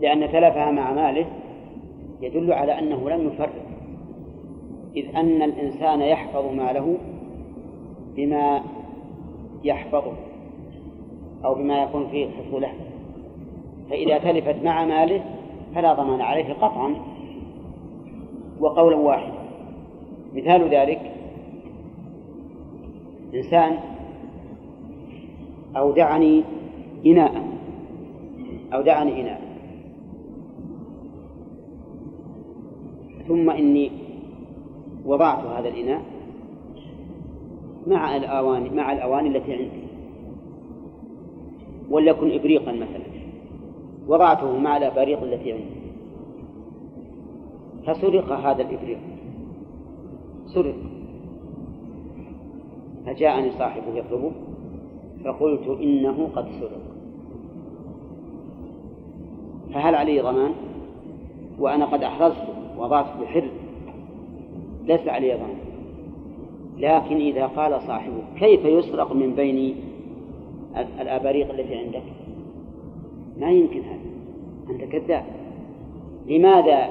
لأن 0.00 0.20
تلفها 0.32 0.70
مع 0.70 0.92
ماله 0.92 1.26
يدل 2.20 2.52
على 2.52 2.78
أنه 2.78 3.10
لم 3.10 3.26
يفرق. 3.26 3.64
إذ 4.96 5.16
أن 5.16 5.42
الإنسان 5.42 6.00
يحفظ 6.00 6.52
ماله 6.52 6.96
بما 8.16 8.62
يحفظه 9.64 10.12
أو 11.44 11.54
بما 11.54 11.82
يكون 11.82 12.08
فيه 12.08 12.28
حصوله. 12.30 12.72
فإذا 13.90 14.18
تلفت 14.18 14.64
مع 14.64 14.84
ماله 14.84 15.24
فلا 15.74 15.92
ضمان 15.94 16.20
عليه 16.20 16.52
قطعا 16.52 16.94
وقولا 18.60 18.96
واحدا. 18.96 19.44
مثال 20.34 20.68
ذلك 20.68 21.10
إنسان 23.34 23.93
أودعني 25.76 26.44
إناء. 27.06 27.42
أودعني 28.74 29.20
إناء. 29.20 29.44
ثم 33.28 33.50
إني 33.50 33.90
وضعت 35.04 35.44
هذا 35.44 35.68
الإناء 35.68 36.02
مع 37.86 38.16
الأواني 38.16 38.70
مع 38.70 38.92
الأواني 38.92 39.28
التي 39.28 39.52
عندي. 39.52 39.84
وليكن 41.90 42.30
إبريقا 42.30 42.72
مثلا. 42.72 43.04
وضعته 44.08 44.58
مع 44.58 44.76
الأباريق 44.76 45.22
التي 45.22 45.52
عندي. 45.52 45.84
فسرق 47.86 48.32
هذا 48.32 48.62
الإبريق. 48.62 48.98
سرق. 50.46 50.74
فجاءني 53.06 53.50
صاحبه 53.50 53.94
يطلبه. 53.94 54.32
فقلت 55.24 55.78
إنه 55.80 56.30
قد 56.36 56.46
سرق. 56.60 56.80
فهل 59.74 59.94
علي 59.94 60.20
ضمان؟ 60.20 60.52
وأنا 61.58 61.84
قد 61.84 62.02
أحرزته 62.02 62.48
وضعته 62.78 63.20
بحر 63.20 63.44
ليس 64.84 65.08
علي 65.08 65.34
ضمان. 65.34 65.56
لكن 66.78 67.16
إذا 67.16 67.46
قال 67.46 67.82
صاحبه 67.82 68.22
كيف 68.38 68.64
يسرق 68.64 69.12
من 69.12 69.34
بين 69.34 69.76
الأباريق 71.00 71.50
التي 71.50 71.74
عندك؟ 71.74 72.02
ما 73.40 73.50
يمكن 73.50 73.80
هذا. 73.80 74.10
أنت 74.70 74.84
كذاب. 74.84 75.24
لماذا 76.26 76.88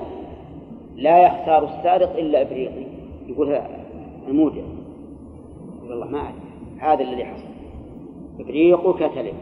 لا 0.96 1.26
يختار 1.26 1.64
السارق 1.64 2.18
إلا 2.18 2.42
إبريقي؟ 2.42 2.86
يقول 3.28 3.60
المودع 4.28 4.62
يقول 5.78 5.94
الله 5.94 6.08
ما 6.08 6.18
أعرف. 6.18 6.36
هذا 6.78 7.04
الذي 7.04 7.26
حصل. 7.26 7.53
إبريقك 8.40 9.00
تلف 9.16 9.36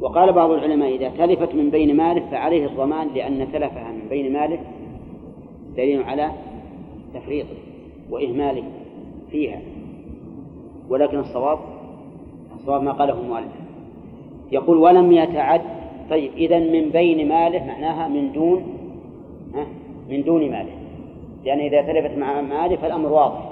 وقال 0.00 0.32
بعض 0.32 0.50
العلماء 0.50 0.96
إذا 0.96 1.08
تلفت 1.08 1.54
من 1.54 1.70
بين 1.70 1.96
ماله 1.96 2.22
فعليه 2.30 2.66
الضمان 2.66 3.08
لأن 3.14 3.52
تلفها 3.52 3.92
من 3.92 4.08
بين 4.08 4.32
ماله 4.32 4.58
دليل 5.76 6.02
على 6.02 6.30
تفريطه 7.14 7.56
وإهماله 8.10 8.64
فيها. 9.30 9.60
ولكن 10.88 11.18
الصواب 11.18 11.58
الصواب 12.56 12.82
ما 12.82 12.92
قاله 12.92 13.20
المؤلف. 13.20 13.52
يقول 14.52 14.76
ولم 14.76 15.12
يتعد 15.12 15.62
طيب 16.10 16.32
إذا 16.36 16.58
من 16.58 16.90
بين 16.90 17.28
ماله 17.28 17.66
معناها 17.66 18.08
من 18.08 18.32
دون 18.32 18.62
من 20.10 20.22
دون 20.22 20.50
ماله 20.50 20.72
لأن 21.44 21.58
إذا 21.58 21.82
تلفت 21.82 22.18
مع 22.18 22.40
ماله 22.40 22.76
فالأمر 22.76 23.12
واضح. 23.12 23.50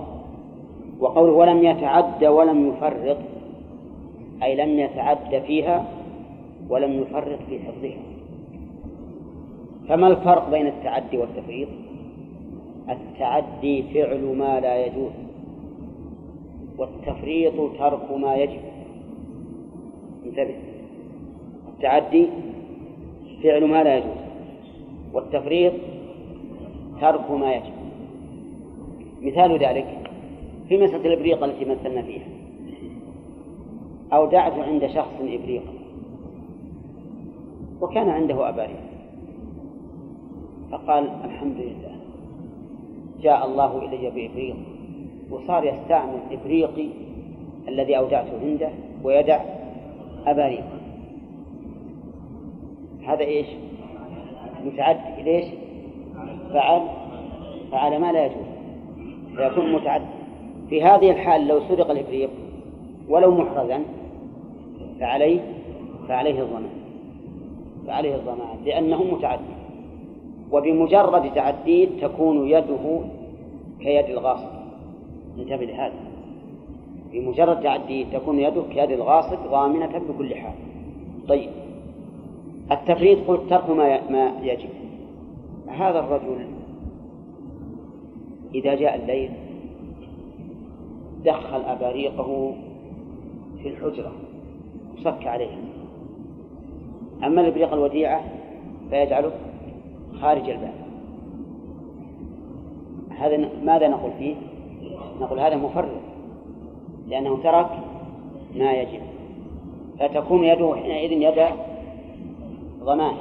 وقوله 1.01 1.33
ولم 1.33 1.65
يتعد 1.65 2.25
ولم 2.25 2.69
يفرط 2.69 3.17
أي 4.43 4.57
لم 4.57 4.79
يتعد 4.79 5.43
فيها 5.47 5.85
ولم 6.69 7.03
يفرط 7.03 7.39
في 7.49 7.59
حفظها. 7.59 8.03
فما 9.89 10.07
الفرق 10.07 10.51
بين 10.51 10.67
التعدي 10.67 11.19
والتفريط؟ 11.19 11.69
التعدي 12.89 13.83
فعل 13.83 14.37
ما 14.39 14.61
لا 14.61 14.87
يجوز 14.87 15.13
والتفريط 16.79 17.53
ترك 17.79 18.11
ما 18.17 18.37
يجب. 18.37 18.61
انتبه. 20.27 20.55
التعدي 21.69 22.27
فعل 23.43 23.65
ما 23.65 23.85
لا 23.85 23.97
يجوز 23.97 24.23
والتفريط 25.13 25.73
ترك 27.01 27.31
ما 27.31 27.55
يجب. 27.55 27.73
مثال 29.23 29.59
ذلك 29.59 30.11
في 30.69 30.77
مسألة 30.79 31.07
الإبريق 31.07 31.45
التي 31.45 31.65
مثلنا 31.65 32.03
فيها. 32.03 32.32
أودعت 34.13 34.53
عند 34.53 34.87
شخص 34.87 35.21
إبريقا 35.21 35.73
وكان 37.81 38.09
عنده 38.09 38.49
أباريق 38.49 38.81
فقال 40.73 41.09
الحمد 41.25 41.57
لله. 41.57 41.97
جاء 43.23 43.47
الله 43.47 43.79
إلي 43.79 44.11
بإبريق. 44.11 44.57
وصار 45.31 45.65
يستعمل 45.65 46.19
إبريقي 46.31 46.89
الذي 47.69 47.99
أودعته 47.99 48.41
عنده 48.43 48.71
ويدع 49.05 49.41
أباريق 50.27 50.65
هذا 53.07 53.25
إيش؟ 53.25 53.47
متعدي 54.65 55.23
ليش؟ 55.23 55.45
فعل 56.53 56.83
فعل 57.73 58.01
ما 58.01 58.13
لا 58.13 58.27
يجوز. 58.27 58.53
فيكون 59.37 59.73
متعدي 59.73 60.05
في 60.69 60.83
هذه 60.83 61.11
الحال 61.11 61.49
لو 61.49 61.61
سرق 61.61 61.91
الإبريق 61.91 62.31
ولو 63.09 63.31
محرزا 63.31 63.83
فعليه 65.03 65.41
فعليه 66.09 66.43
الضمان 66.43 66.69
فعليه 67.87 68.15
الضمان 68.15 68.39
لأنه 68.65 69.05
متعدي. 69.05 69.43
وبمجرد 70.53 71.35
تعديه 71.35 71.89
تكون 72.01 72.49
يده 72.49 73.01
كيد 73.81 74.05
الغاصب. 74.05 74.49
انتبه 75.39 75.65
لهذا. 75.65 75.93
بمجرد 77.13 77.61
تعديه 77.61 78.05
تكون 78.13 78.39
يده 78.39 78.63
كيد 78.75 78.91
الغاصب 78.91 79.39
ضامنة 79.51 79.99
بكل 80.09 80.35
حال. 80.35 80.55
طيب. 81.29 81.51
التفريط 82.73 83.19
قلت 83.29 83.51
ترك 83.51 83.71
ما 83.71 84.11
ما 84.11 84.33
يجب. 84.43 84.71
هذا 85.69 85.99
الرجل 85.99 86.47
إذا 88.55 88.75
جاء 88.75 88.95
الليل 88.95 89.31
دخل 91.25 91.61
أباريقه 91.65 92.55
في 93.63 93.69
الحجرة. 93.69 94.13
وصك 94.99 95.27
عليها 95.27 95.59
أما 97.25 97.41
الإبريق 97.41 97.73
الوديعة 97.73 98.23
فيجعله 98.91 99.33
خارج 100.21 100.51
الباب. 100.51 100.75
هذا 103.19 103.49
ماذا 103.65 103.89
نقول 103.89 104.11
فيه؟ 104.19 104.35
نقول 105.21 105.41
هذا 105.41 105.57
مفرط 105.57 106.01
لأنه 107.09 107.39
ترك 107.43 107.71
ما 108.57 108.73
يجب. 108.73 109.01
فتكون 109.99 110.45
يده 110.45 110.75
حينئذ 110.75 111.13
يد 111.13 111.45
ضمان 112.85 113.15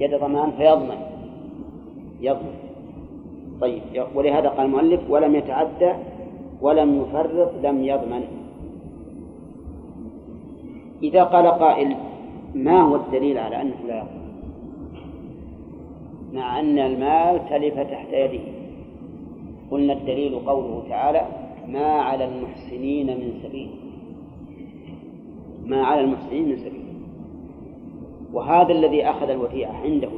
يد 0.00 0.14
ضمان 0.14 0.50
فيضمن 0.50 0.98
يضمن. 2.20 2.54
طيب 3.60 3.82
ولهذا 4.14 4.48
قال 4.48 4.66
المؤلف 4.66 5.00
ولم 5.10 5.34
يتعدى 5.34 5.92
ولم 6.60 7.02
يفرط 7.02 7.52
لم 7.62 7.84
يضمن. 7.84 8.43
إذا 11.04 11.24
قال 11.24 11.46
قائل 11.46 11.96
ما 12.54 12.82
هو 12.82 12.96
الدليل 12.96 13.38
على 13.38 13.62
أنه 13.62 13.74
لا 13.88 13.96
يضمن 13.96 14.24
مع 16.32 16.60
أن 16.60 16.78
المال 16.78 17.48
تلف 17.48 17.80
تحت 17.80 18.12
يده. 18.12 18.44
قلنا 19.70 19.92
الدليل 19.92 20.38
قوله 20.38 20.82
تعالى 20.88 21.26
ما 21.68 21.86
على 21.86 22.24
المحسنين 22.24 23.06
من 23.06 23.32
سبيل. 23.42 23.70
ما 25.66 25.82
على 25.82 26.00
المحسنين 26.00 26.48
من 26.48 26.56
سبيل. 26.56 26.84
وهذا 28.32 28.72
الذي 28.72 29.04
أخذ 29.04 29.30
الوديعة 29.30 29.72
عنده 29.72 30.08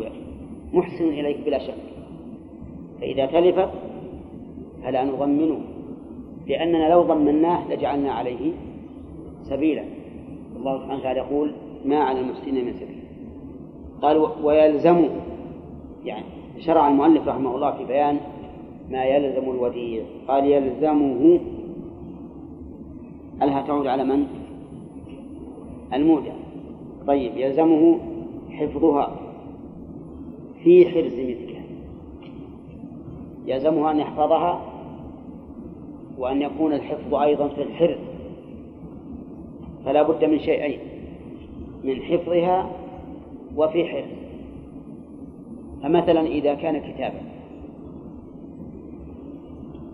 محسن 0.73 1.09
إليك 1.09 1.39
بلا 1.47 1.59
شك. 1.59 1.75
فإذا 3.01 3.27
تلفت 3.27 3.71
فلا 4.83 5.05
نضمنه. 5.05 5.61
لأننا 6.47 6.91
لو 6.91 7.03
ضمناه 7.03 7.69
لجعلنا 7.69 8.13
عليه 8.13 8.53
سبيلا. 9.43 9.96
الله 10.67 10.79
سبحانه 10.79 11.01
وتعالى 11.01 11.19
يقول 11.19 11.53
ما 11.85 11.97
على 11.97 12.21
المحسنين 12.21 12.65
من 12.65 12.73
سبيل. 12.73 13.03
قال 14.03 14.17
ويلزم 14.43 15.09
يعني 16.05 16.25
شرع 16.59 16.89
المؤلف 16.89 17.29
رحمه 17.29 17.55
الله 17.55 17.71
في 17.71 17.85
بيان 17.85 18.21
ما 18.91 19.05
يلزم 19.05 19.51
الوديع. 19.51 20.03
قال 20.29 20.45
يلزمه 20.45 21.41
ألها 23.43 23.63
تعود 23.63 23.87
على 23.87 24.05
من؟ 24.05 24.27
المودع. 25.95 26.33
طيب 27.07 27.37
يلزمه 27.37 27.99
حفظها 28.51 29.17
في 30.65 30.89
حرز 30.89 31.21
مثلها 31.21 31.63
يلزمه 33.47 33.91
أن 33.91 33.99
يحفظها 33.99 34.61
وأن 36.19 36.43
يكون 36.43 36.73
الحفظ 36.73 37.15
أيضا 37.15 37.49
في 37.49 37.63
الحرز. 37.63 38.16
فلا 39.87 40.03
بد 40.03 40.25
من 40.25 40.39
شيئين 40.39 40.79
من 41.85 42.03
حفظها 42.03 42.71
وفي 43.57 43.85
حرز 43.85 44.05
فمثلا 45.83 46.21
إذا 46.21 46.55
كان 46.55 46.93
كتابا 46.93 47.21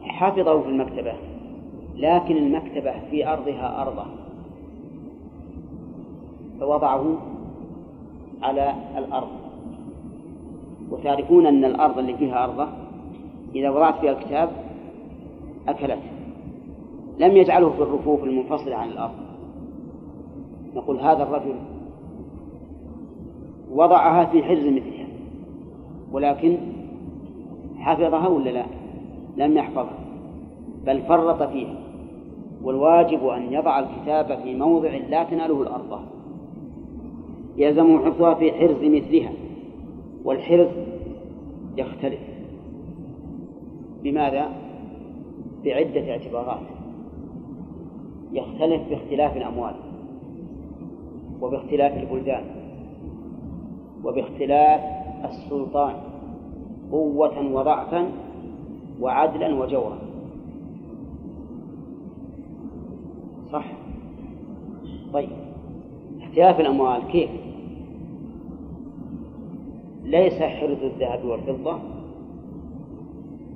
حفظه 0.02 0.60
في 0.60 0.68
المكتبة 0.68 1.12
لكن 1.96 2.36
المكتبة 2.36 2.92
في 3.10 3.28
أرضها 3.28 3.82
أرضه 3.82 4.04
فوضعه 6.60 7.16
على 8.42 8.74
الأرض. 8.98 9.28
وتعرفون 10.90 11.46
أن 11.46 11.64
الأرض 11.64 11.98
اللي 11.98 12.16
فيها 12.16 12.44
أرضة 12.44 12.68
إذا 13.54 13.70
وضعت 13.70 14.00
فيها 14.00 14.12
الكتاب 14.12 14.50
أكلته. 15.68 16.02
لم 17.18 17.36
يجعله 17.36 17.70
في 17.70 17.82
الرفوف 17.82 18.24
المنفصلة 18.24 18.76
عن 18.76 18.88
الأرض. 18.88 19.21
نقول 20.74 21.00
هذا 21.00 21.22
الرجل 21.22 21.54
وضعها 23.72 24.24
في 24.24 24.42
حرز 24.42 24.66
مثلها 24.66 25.06
ولكن 26.12 26.58
حفظها 27.76 28.28
ولا 28.28 28.50
لا؟ 28.50 28.64
لم 29.36 29.56
يحفظها 29.56 29.98
بل 30.86 31.02
فرط 31.02 31.42
فيها 31.42 31.74
والواجب 32.62 33.26
أن 33.26 33.52
يضع 33.52 33.78
الكتاب 33.78 34.38
في 34.42 34.54
موضع 34.54 34.90
لا 35.10 35.24
تناله 35.24 35.62
الأرض. 35.62 36.00
يلزم 37.56 37.98
حفظها 37.98 38.34
في 38.34 38.52
حرز 38.52 38.84
مثلها 38.84 39.32
والحرز 40.24 40.68
يختلف. 41.76 42.20
بماذا؟ 44.02 44.48
بعدة 45.64 46.10
اعتبارات. 46.10 46.66
يختلف 48.32 48.88
باختلاف 48.90 49.36
الأموال. 49.36 49.74
وباختلاف 51.42 51.92
البلدان 51.92 52.44
وباختلاف 54.04 54.80
السلطان 55.24 55.94
قوة 56.92 57.52
وضعفا 57.52 58.10
وعدلا 59.00 59.54
وجورا. 59.54 59.98
صح؟ 63.52 63.64
طيب. 65.12 65.28
اختلاف 66.22 66.60
الأموال 66.60 67.02
كيف؟ 67.06 67.30
ليس 70.04 70.42
حرز 70.42 70.82
الذهب 70.82 71.24
والفضة 71.24 71.78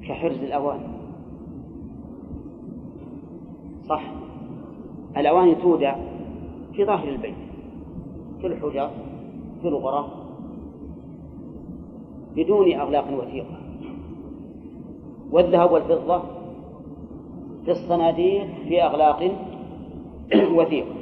كحرز 0.03 0.39
الأواني 0.39 0.89
صح؟ 3.89 4.03
الأواني 5.17 5.55
تودع 5.55 5.97
في 6.73 6.85
ظاهر 6.85 7.09
البيت. 7.09 7.46
في 8.41 8.47
الحجر 8.47 8.91
في 9.63 9.69
الغرف 9.69 10.07
بدون 12.37 12.73
أغلاق 12.73 13.19
وثيقة. 13.19 13.57
والذهب 15.31 15.73
والفضة 15.73 16.23
في 17.65 17.71
الصناديق 17.71 18.47
في 18.69 18.83
أغلاق 18.83 19.23
وثيقة. 20.59 20.95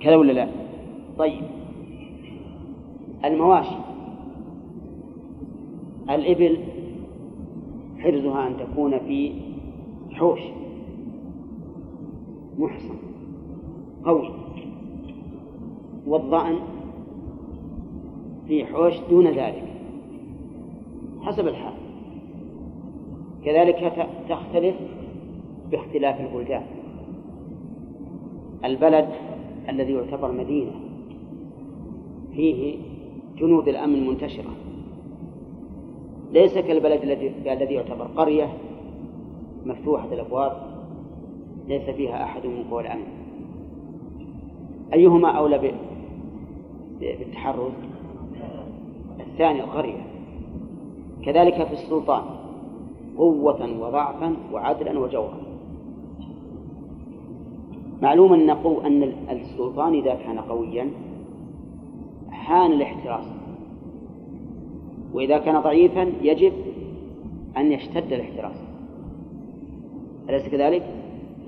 كذا 0.00 0.16
ولا 0.16 0.32
لا؟ 0.32 0.48
طيب. 1.18 1.42
المواشي. 3.24 3.76
الإبل 6.10 6.58
حرزها 7.98 8.46
أن 8.46 8.56
تكون 8.56 8.98
في 8.98 9.32
حوش. 10.12 10.40
محصن. 12.58 12.94
قوي. 14.04 14.47
والظأن 16.08 16.56
في 18.46 18.64
حوش 18.64 18.94
دون 19.10 19.26
ذلك. 19.26 19.64
حسب 21.20 21.48
الحال. 21.48 21.72
كذلك 23.44 24.08
تختلف 24.28 24.76
باختلاف 25.70 26.20
البلدان. 26.20 26.62
البلد 28.64 29.08
الذي 29.68 29.92
يعتبر 29.92 30.32
مدينة 30.32 30.70
فيه 32.32 32.78
جنود 33.38 33.68
الأمن 33.68 34.06
منتشرة. 34.06 34.50
ليس 36.32 36.58
كالبلد 36.58 37.02
الذي 37.02 37.32
الذي 37.46 37.74
يعتبر 37.74 38.04
قرية 38.04 38.52
مفتوحة 39.66 40.12
الأبواب 40.12 40.52
ليس 41.68 41.90
فيها 41.90 42.24
أحد 42.24 42.46
من 42.46 42.64
قوى 42.70 42.82
الأمن. 42.82 43.06
أيهما 44.94 45.28
أولى 45.28 45.72
بالتحرز 47.00 47.72
الثاني 49.20 49.60
القرية. 49.60 50.06
كذلك 51.24 51.66
في 51.66 51.72
السلطان 51.72 52.22
قوة 53.18 53.80
وضعفا 53.80 54.36
وعدلا 54.52 54.98
وجورا 54.98 55.38
معلوم 58.02 58.32
أن 58.32 58.50
أن 58.50 59.12
السلطان 59.30 59.94
إذا 59.94 60.14
كان 60.14 60.38
قويا 60.38 60.90
حان 62.30 62.72
الاحتراس. 62.72 63.24
وإذا 65.14 65.38
كان 65.38 65.60
ضعيفا 65.60 66.12
يجب 66.22 66.52
أن 67.56 67.72
يشتد 67.72 68.12
الاحتراس. 68.12 68.56
أليس 70.28 70.48
كذلك؟ 70.48 70.82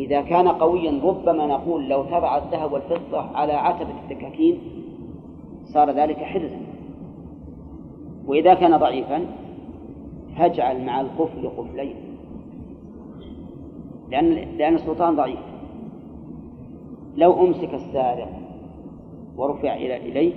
إذا 0.01 0.21
كان 0.21 0.49
قويا 0.49 1.01
ربما 1.05 1.47
نقول 1.47 1.89
لو 1.89 2.05
تبع 2.05 2.39
الذهب 2.39 2.73
والفضة 2.73 3.21
على 3.21 3.53
عتبة 3.53 3.95
الدكاكين 4.03 4.59
صار 5.73 5.91
ذلك 5.91 6.17
حرزا. 6.17 6.61
وإذا 8.27 8.55
كان 8.55 8.77
ضعيفا 8.77 9.27
فاجعل 10.37 10.85
مع 10.85 11.01
القفل 11.01 11.49
قفلين. 11.49 11.97
لأن 14.11 14.27
لأن 14.59 14.75
السلطان 14.75 15.17
ضعيف. 15.17 15.41
لو 17.17 17.47
أمسك 17.47 17.75
السارق 17.75 18.29
ورفع 19.37 19.75
إلى 19.75 19.97
إليه 19.97 20.33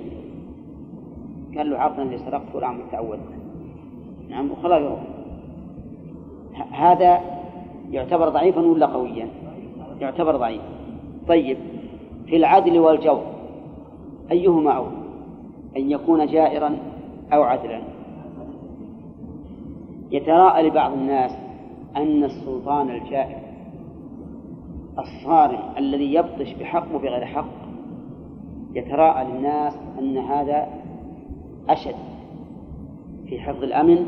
قال 1.57 1.69
له 1.69 1.77
عرضا 1.77 2.03
اللي 2.03 2.17
سرقت 2.17 2.55
والآن 2.55 2.77
متعود. 2.77 3.19
نعم 4.29 4.51
وخلاص. 4.51 4.81
يروح 4.81 4.97
هذا 6.71 7.21
يعتبر 7.91 8.29
ضعيفا 8.29 8.61
ولا 8.61 8.85
قويا؟ 8.85 9.27
يعتبر 10.01 10.35
ضعيف. 10.37 10.61
طيب 11.27 11.57
في 12.25 12.35
العدل 12.35 12.79
والجور 12.79 13.23
أيهما 14.31 14.71
أولى؟ 14.71 15.02
أن 15.77 15.91
يكون 15.91 16.25
جائرا 16.27 16.77
أو 17.33 17.43
عدلا. 17.43 17.81
يتراءى 20.11 20.69
لبعض 20.69 20.93
الناس 20.93 21.31
أن 21.95 22.23
السلطان 22.23 22.89
الجائر 22.89 23.39
الصارم 24.99 25.59
الذي 25.77 26.13
يبطش 26.13 26.53
بحق 26.53 26.95
وبغير 26.95 27.25
حق 27.25 27.49
يتراءى 28.75 29.25
للناس 29.25 29.73
أن 29.99 30.17
هذا 30.17 30.67
أشد 31.69 31.95
في 33.27 33.39
حفظ 33.39 33.63
الأمن 33.63 34.05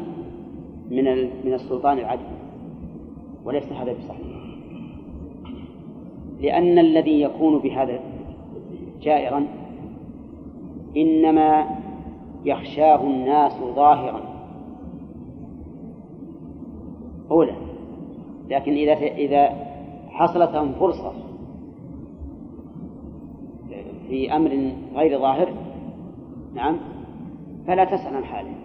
من 0.90 1.04
من 1.46 1.54
السلطان 1.54 1.98
العدل. 1.98 2.26
وليس 3.46 3.72
هذا 3.72 3.94
بصحيح. 3.94 4.36
لأن 6.42 6.80
الذي 6.80 7.22
يكون 7.22 7.60
بهذا 7.60 8.00
جائرا 9.02 9.48
إنما 10.98 11.66
يخشاه 12.46 13.04
الناس 13.04 13.54
ظاهرا. 13.76 14.22
أولى. 17.32 17.56
لكن 18.50 18.72
إذا 18.72 18.94
إذا 18.94 19.50
حصلت 20.10 20.52
لهم 20.52 20.72
فرصة 20.72 21.14
في 24.10 24.36
أمر 24.36 24.72
غير 24.96 25.20
ظاهر 25.20 25.54
نعم 26.54 26.78
فلا 27.68 27.86
تسأل 27.86 28.16
عن 28.16 28.24
حاله. 28.24 28.56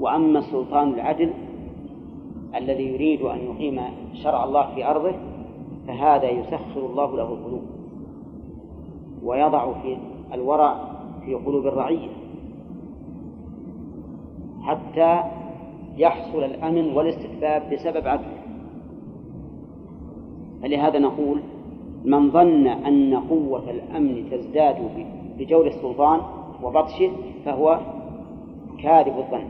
وأما 0.00 0.38
السلطان 0.38 0.94
العدل 0.94 1.32
الذي 2.54 2.84
يريد 2.84 3.22
أن 3.22 3.38
يقيم 3.38 3.80
شرع 4.14 4.44
الله 4.44 4.74
في 4.74 4.86
أرضه 4.86 5.14
فهذا 5.86 6.30
يسخر 6.30 6.86
الله 6.86 7.16
له 7.16 7.32
القلوب. 7.32 7.62
ويضع 9.22 9.72
في 9.72 9.96
الورع 10.32 10.76
في 11.24 11.34
قلوب 11.34 11.66
الرعية 11.66 12.08
حتى 14.62 15.22
يحصل 15.96 16.44
الأمن 16.44 16.96
والاستتباب 16.96 17.62
بسبب 17.72 18.06
عدله. 18.06 18.38
فلهذا 20.62 20.98
نقول 20.98 21.40
من 22.04 22.30
ظن 22.30 22.66
أن 22.66 23.14
قوة 23.14 23.70
الأمن 23.70 24.30
تزداد 24.30 24.76
بجور 25.38 25.66
السلطان 25.66 26.20
وبطشه 26.62 27.10
فهو 27.44 27.80
كاذب 28.82 29.18
الظن 29.18 29.48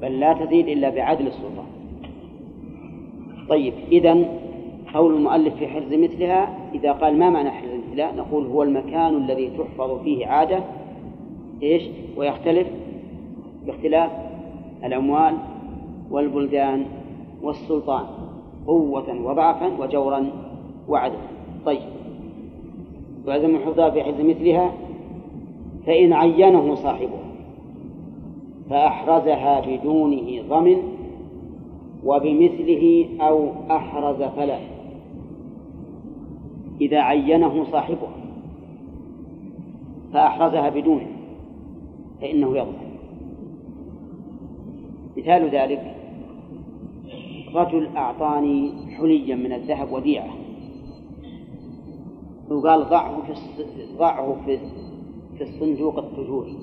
بل 0.00 0.20
لا 0.20 0.32
تزيد 0.32 0.68
إلا 0.68 0.90
بعدل 0.90 1.26
السلطان. 1.26 1.66
طيب 3.48 3.74
إذا 3.92 4.24
قول 4.94 5.14
المؤلف 5.14 5.54
في 5.54 5.68
حرز 5.68 5.92
مثلها 5.92 6.70
إذا 6.74 6.92
قال 6.92 7.18
ما 7.18 7.30
معنى 7.30 7.50
حرز 7.50 7.75
مثلها 7.96 8.12
نقول 8.12 8.46
هو 8.46 8.62
المكان 8.62 9.16
الذي 9.16 9.50
تحفظ 9.58 10.02
فيه 10.02 10.26
عادة 10.26 10.60
إيش؟ 11.62 11.82
ويختلف 12.16 12.68
باختلاف 13.66 14.10
الأموال 14.84 15.34
والبلدان 16.10 16.84
والسلطان 17.42 18.04
قوة 18.66 19.20
وضعفا 19.22 19.66
وجورا 19.78 20.26
وعدلا. 20.88 21.18
طيب. 21.66 21.80
وعدم 23.26 23.58
حفظها 23.58 23.90
في 23.90 24.02
حرز 24.02 24.20
مثلها 24.20 24.72
فإن 25.86 26.12
عينه 26.12 26.74
صاحبها 26.74 27.26
فأحرزها 28.70 29.60
بدونه 29.60 30.42
ضمن 30.48 30.76
وبمثله 32.04 33.06
أو 33.20 33.48
أحرز 33.70 34.22
فلا 34.22 34.75
إذا 36.80 37.00
عينه 37.00 37.64
صاحبها 37.72 38.16
فأحرزها 40.12 40.68
بدونه 40.68 41.06
فإنه 42.20 42.56
يضمن 42.56 42.86
مثال 45.16 45.50
ذلك 45.50 45.96
رجل 47.54 47.96
أعطاني 47.96 48.72
حليا 48.96 49.36
من 49.36 49.52
الذهب 49.52 49.92
وديعة. 49.92 50.34
وقال 52.50 52.88
ضعه 52.88 53.22
في 53.26 53.34
ضعه 53.98 54.36
في 54.44 54.58
في 55.38 55.42
الصندوق 55.44 55.98
التجوري. 55.98 56.56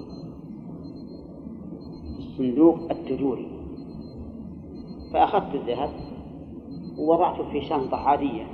الصندوق 2.18 2.92
التجوري. 2.92 3.48
فأخذت 5.14 5.56
الذهب 5.56 5.90
ووضعته 6.98 7.52
في 7.52 7.62
شنطة 7.62 7.98
عادية. 7.98 8.48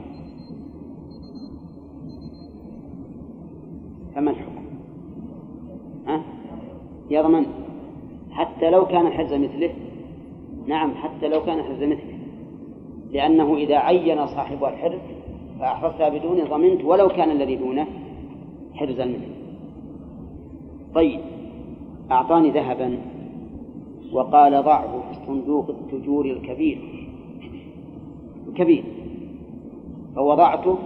فما 4.19 4.31
الحكم؟ 4.31 4.65
ها؟ 6.07 6.21
يضمن 7.09 7.45
حتى 8.31 8.69
لو 8.69 8.85
كان 8.85 9.09
حرز 9.09 9.33
مثله 9.33 9.73
نعم 10.67 10.93
حتى 10.95 11.27
لو 11.27 11.43
كان 11.43 11.63
حرز 11.63 11.83
مثله 11.83 12.19
لأنه 13.11 13.55
إذا 13.55 13.77
عين 13.77 14.27
صاحب 14.27 14.63
الحرز 14.63 14.99
فأحرزتها 15.59 16.09
بدونه 16.09 16.43
ضمنت 16.43 16.83
ولو 16.83 17.07
كان 17.07 17.31
الذي 17.31 17.55
دونه 17.55 17.87
حرزا 18.73 19.05
منه 19.05 19.27
طيب 20.95 21.19
أعطاني 22.11 22.49
ذهبا 22.49 22.99
وقال 24.13 24.63
ضعه 24.63 25.01
في 25.01 25.21
الصندوق 25.21 25.69
التجور 25.69 26.25
الكبير 26.25 26.79
الكبير 28.47 28.83
فوضعته 30.15 30.77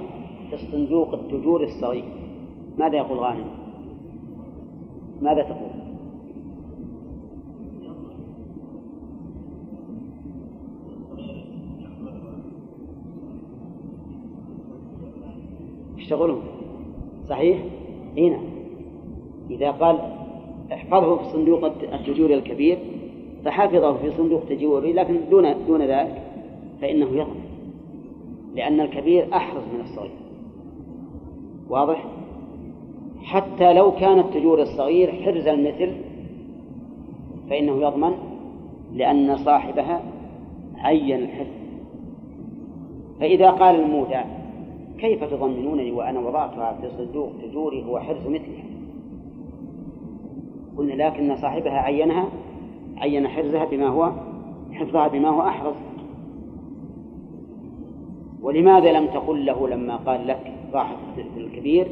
في 0.50 0.54
الصندوق 0.54 1.14
التجور 1.14 1.64
الصغير 1.64 2.23
ماذا 2.78 2.98
يقول 2.98 3.18
غانم؟ 3.18 3.46
ماذا 5.22 5.44
تقول؟ 5.44 5.84
يشتغلون 15.98 16.42
صحيح؟ 17.30 17.60
نعم 18.16 18.44
إذا 19.50 19.72
قال 19.72 20.00
احفظه 20.74 21.18
في 21.18 21.24
صندوق 21.34 21.66
التجور 21.66 22.34
الكبير 22.34 22.78
فحفظه 23.46 23.98
في 23.98 24.12
صندوق 24.12 24.44
تجوري 24.50 24.94
لكن 24.94 25.20
دون 25.30 25.66
دون 25.68 25.82
ذلك 25.82 26.22
فإنه 26.82 27.06
يضمن 27.06 27.44
لأن 28.56 28.80
الكبير 28.80 29.28
أحرز 29.34 29.64
من 29.74 29.82
الصغير. 29.82 30.12
واضح؟ 31.70 32.06
حتى 33.24 33.74
لو 33.74 33.92
كان 33.92 34.20
التجور 34.20 34.62
الصغير 34.62 35.12
حرز 35.12 35.48
المثل 35.48 35.92
فإنه 37.50 37.82
يضمن 37.82 38.14
لأن 38.94 39.38
صاحبها 39.38 40.02
عين 40.78 41.20
الحرز. 41.20 41.48
فإذا 43.20 43.50
قال 43.50 43.76
المودع 43.76 44.24
كيف 44.98 45.24
تضمنونني 45.24 45.92
وأنا 45.92 46.20
وضعتها 46.20 46.78
في 46.82 46.90
صندوق 46.98 47.30
تجوري 47.42 47.84
هو 47.84 48.00
حرز 48.00 48.28
مثلها 48.28 48.64
قلنا 50.78 51.04
لكن 51.04 51.36
صاحبها 51.36 51.80
عينها 51.80 52.28
عين 52.98 53.28
حرزها 53.28 53.66
بما 53.66 53.88
هو 53.88 54.12
حفظها 54.74 55.08
بما 55.08 55.30
هو 55.30 55.42
أحرز. 55.42 55.76
ولماذا 58.42 58.92
لم 58.92 59.08
تقل 59.08 59.46
له 59.46 59.68
لما 59.68 59.96
قال 59.96 60.28
لك 60.28 60.54
ضاحت 60.72 60.98
الكبير 61.38 61.88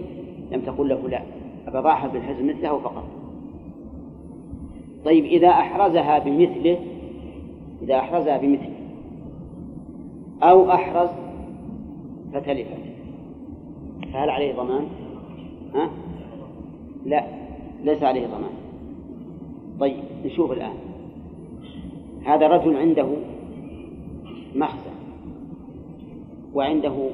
لم 0.52 0.62
تقل 0.62 0.90
له 0.90 1.10
لا 1.10 1.22
أبضاحها 1.68 2.08
بالحرز 2.08 2.42
مثله 2.42 2.80
فقط 2.80 3.04
طيب 5.06 5.26
إذا 5.26 5.50
أحرزها 5.50 6.20
بمثله 6.20 6.80
إذا 7.82 7.96
أحرزها 7.96 8.38
بمثله 8.38 8.82
أو 10.44 10.72
أحرز 10.72 11.10
فتلفت 12.34 12.82
فهل 14.14 14.30
عليه 14.30 14.56
ضمان؟ 14.56 14.88
ها؟ 15.76 15.90
لا 17.06 17.26
ليس 17.84 18.04
عليه 18.04 18.28
ضمان 18.28 18.52
طيب 19.80 19.98
نشوف 20.26 20.52
الآن 20.52 20.74
هذا 22.26 22.48
رجل 22.48 22.78
عنده 22.78 23.08
مخزن 24.56 24.92
وعنده 26.54 27.10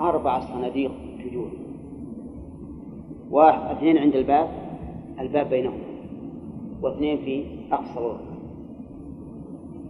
أربع 0.00 0.40
صناديق 0.40 0.92
تجور 1.24 1.63
واحد 3.34 3.76
اثنين 3.76 3.98
عند 3.98 4.14
الباب 4.16 4.48
الباب 5.20 5.48
بينهم 5.48 5.78
واثنين 6.82 7.18
في 7.18 7.44
أقصى 7.72 7.98
الغرفة 7.98 8.34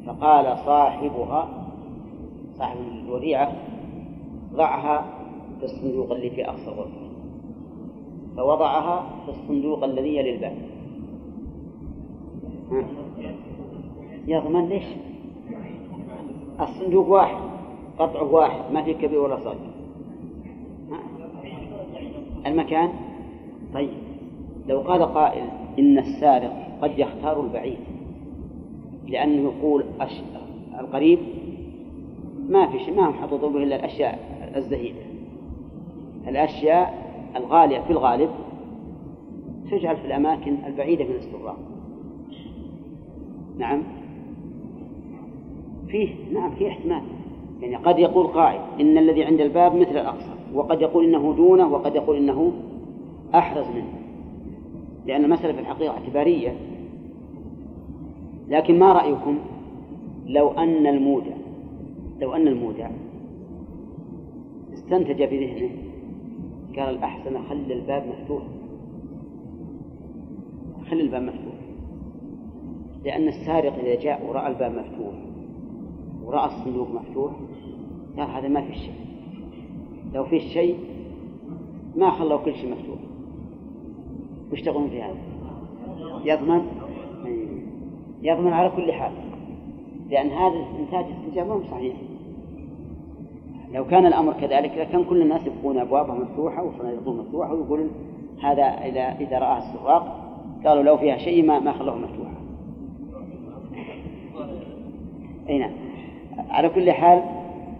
فقال 0.06 0.58
صاحبها 0.58 1.48
صاحب 2.58 2.76
الوديعة 3.04 3.52
ضعها 4.52 5.04
في 5.58 5.64
الصندوق 5.64 6.12
اللي 6.12 6.30
في 6.30 6.48
أقصى 6.48 6.68
الغرفة 6.68 7.04
فوضعها 8.36 9.06
في 9.24 9.30
الصندوق 9.30 9.84
الذي 9.84 10.16
يلي 10.16 10.34
الباب 10.34 10.56
يضمن 14.26 14.68
ليش؟ 14.68 14.84
الصندوق 16.60 17.08
واحد 17.08 17.36
قطعه 17.98 18.32
واحد 18.32 18.72
ما 18.72 18.82
في 18.82 18.94
كبير 18.94 19.18
ولا 19.18 19.36
صغير. 19.36 19.58
المكان؟ 22.46 23.13
طيب. 23.74 23.90
لو 24.68 24.80
قال 24.80 25.02
قائل 25.02 25.44
إن 25.78 25.98
السارق 25.98 26.78
قد 26.82 26.98
يختار 26.98 27.40
البعيد 27.40 27.78
لأنه 29.08 29.42
يقول 29.42 29.84
أش... 30.00 30.22
القريب 30.80 31.18
ما 32.48 32.66
في 32.66 32.78
شيء 32.78 32.94
ما 32.94 33.08
هم 33.08 33.12
حطوا 33.12 33.50
به 33.50 33.62
إلا 33.62 33.76
الأشياء 33.76 34.18
الزهيدة. 34.56 35.00
الأشياء 36.28 37.04
الغالية 37.36 37.80
في 37.80 37.90
الغالب 37.90 38.30
تجعل 39.70 39.96
في 39.96 40.06
الأماكن 40.06 40.56
البعيدة 40.66 41.04
من 41.04 41.14
السراق. 41.14 41.56
نعم. 43.58 43.82
فيه 45.88 46.08
نعم 46.32 46.50
فيه 46.54 46.68
احتمال. 46.68 47.02
يعني 47.62 47.76
قد 47.76 47.98
يقول 47.98 48.26
قائل 48.26 48.60
إن 48.80 48.98
الذي 48.98 49.24
عند 49.24 49.40
الباب 49.40 49.74
مثل 49.74 49.90
الأقصى 49.90 50.30
وقد 50.54 50.82
يقول 50.82 51.04
إنه 51.04 51.34
دونه 51.36 51.72
وقد 51.72 51.94
يقول 51.94 52.16
إنه 52.16 52.52
أحرز 53.34 53.66
منه. 53.68 53.92
لأن 55.06 55.24
المسألة 55.24 55.52
في 55.52 55.60
الحقيقة 55.60 55.94
اعتبارية. 55.94 56.56
لكن 58.48 58.78
ما 58.78 58.92
رأيكم 58.92 59.38
لو 60.26 60.50
أن 60.50 60.86
المودع 60.86 61.34
لو 62.20 62.34
أن 62.34 62.48
المودع 62.48 62.90
استنتج 64.72 65.22
بذهنه 65.22 65.70
قال 66.76 66.88
الأحسن 66.96 67.42
خلي 67.42 67.74
الباب 67.74 68.06
مفتوح. 68.06 68.42
خلي 70.90 71.00
الباب 71.00 71.22
مفتوح. 71.22 71.54
لأن 73.04 73.28
السارق 73.28 73.78
إذا 73.78 74.00
جاء 74.00 74.26
ورأى 74.26 74.46
الباب 74.46 74.72
مفتوح 74.72 75.14
ورأى 76.24 76.46
الصندوق 76.46 76.88
مفتوح 76.90 77.32
قال 78.16 78.30
هذا 78.30 78.48
ما 78.48 78.60
في 78.60 78.74
شيء. 78.74 78.94
لو 80.14 80.24
في 80.24 80.40
شيء 80.40 80.78
ما 81.96 82.10
خلوا 82.10 82.38
كل 82.38 82.54
شيء 82.54 82.70
مفتوح. 82.70 82.98
وش 84.54 84.62
تقولون 84.62 84.90
في 84.90 85.02
هذا؟ 85.02 85.16
يضمن؟ 86.24 86.62
يضمن 88.22 88.52
على 88.52 88.70
كل 88.76 88.92
حال. 88.92 89.12
لأن 90.10 90.28
هذا 90.30 90.64
إنتاج 90.80 91.04
استنتاج 91.04 91.46
ما 91.46 91.60
صحيح. 91.70 91.94
لو 93.72 93.86
كان 93.86 94.06
الأمر 94.06 94.32
كذلك 94.32 94.72
لكان 94.78 95.04
كل 95.04 95.22
الناس 95.22 95.46
يبقون 95.46 95.78
أبوابها 95.78 96.14
مفتوحة 96.14 96.64
وصناديقهم 96.64 97.18
مفتوحة 97.18 97.54
ويقولون 97.54 97.90
هذا 98.42 98.62
إذا 98.62 99.16
إذا 99.20 99.38
رآه 99.38 99.58
السواق 99.58 100.20
قالوا 100.66 100.82
لو 100.82 100.96
فيها 100.96 101.18
شيء 101.18 101.46
ما 101.46 101.58
ما 101.58 101.72
خلوه 101.72 101.96
مفتوحة. 101.96 102.34
أي 105.48 105.58
نعم. 105.58 105.72
على 106.50 106.68
كل 106.68 106.92
حال 106.92 107.22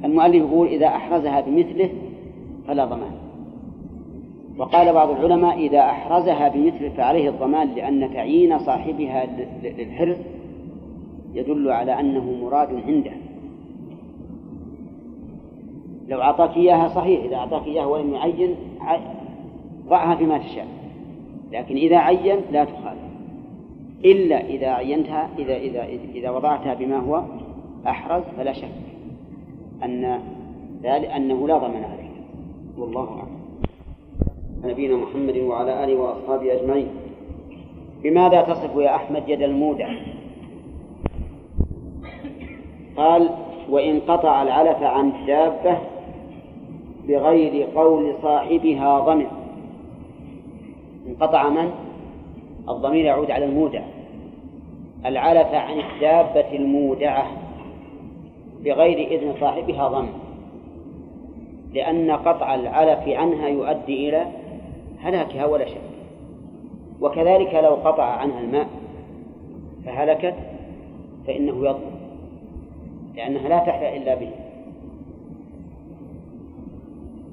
المؤلف 0.04 0.34
يقول 0.34 0.66
إذا 0.66 0.86
أحرزها 0.86 1.40
بمثله 1.40 1.90
فلا 2.66 2.84
ضمان. 2.84 3.13
وقال 4.58 4.92
بعض 4.92 5.10
العلماء 5.10 5.58
إذا 5.58 5.80
أحرزها 5.80 6.48
بمثله 6.48 6.88
فعليه 6.88 7.28
الضمان 7.28 7.68
لأن 7.68 8.14
تعيين 8.14 8.58
صاحبها 8.58 9.26
للحرز 9.62 10.16
يدل 11.34 11.70
على 11.70 12.00
أنه 12.00 12.44
مراد 12.44 12.68
عنده. 12.86 13.12
لو 16.08 16.20
أعطاك 16.22 16.56
إياها 16.56 16.88
صحيح 16.88 17.24
إذا 17.24 17.36
أعطاك 17.36 17.66
إياها 17.66 17.86
ولم 17.86 18.14
يعين 18.14 18.54
ضعها 19.88 20.14
فيما 20.14 20.38
تشاء. 20.38 20.66
لكن 21.52 21.76
إذا 21.76 21.96
عين 21.96 22.36
لا 22.52 22.64
تخالف. 22.64 23.04
إلا 24.04 24.46
إذا 24.46 24.68
عينتها 24.68 25.28
إذا 25.38 25.56
إذا 25.56 25.84
إذا 26.14 26.30
وضعتها 26.30 26.74
بما 26.74 26.96
هو 26.96 27.22
أحرز 27.86 28.22
فلا 28.36 28.52
شك 28.52 28.68
أن 29.84 30.20
ذلك 30.82 31.08
أنه 31.08 31.48
لا 31.48 31.58
ضمان 31.58 31.84
عليه 31.84 32.10
والله 32.78 33.08
أعلم. 33.08 33.43
نبينا 34.64 34.96
محمد 34.96 35.36
وعلى 35.36 35.84
آله 35.84 35.96
وأصحابه 35.96 36.52
أجمعين. 36.52 36.88
بماذا 38.02 38.42
تصف 38.42 38.76
يا 38.76 38.96
أحمد 38.96 39.28
يد 39.28 39.42
المودع؟ 39.42 39.88
قال 42.96 43.30
وإن 43.70 44.00
قطع 44.00 44.42
العلف 44.42 44.82
عن 44.82 45.12
دابة 45.26 45.78
بغير 47.08 47.66
قول 47.74 48.14
صاحبها 48.22 49.00
ضمن. 49.00 49.26
انقطع 51.06 51.48
من؟ 51.48 51.70
الضمير 52.68 53.04
يعود 53.04 53.30
على 53.30 53.44
المودع. 53.44 53.82
العلف 55.06 55.54
عن 55.54 55.80
الدابة 55.80 56.56
المودعة 56.56 57.26
بغير 58.64 59.08
إذن 59.10 59.34
صاحبها 59.40 59.88
ضمن. 59.88 60.12
لأن 61.74 62.10
قطع 62.10 62.54
العلف 62.54 63.08
عنها 63.08 63.48
يؤدي 63.48 64.08
إلى 64.08 64.26
هلاكها 65.04 65.46
ولا 65.46 65.66
شك. 65.68 65.80
وكذلك 67.00 67.54
لو 67.54 67.74
قطع 67.74 68.04
عنها 68.04 68.40
الماء 68.40 68.68
فهلكت 69.84 70.34
فإنه 71.26 71.66
يضمن 71.66 71.94
لأنها 73.16 73.48
لا 73.48 73.58
تحيا 73.58 73.96
إلا 73.96 74.14
به. 74.14 74.30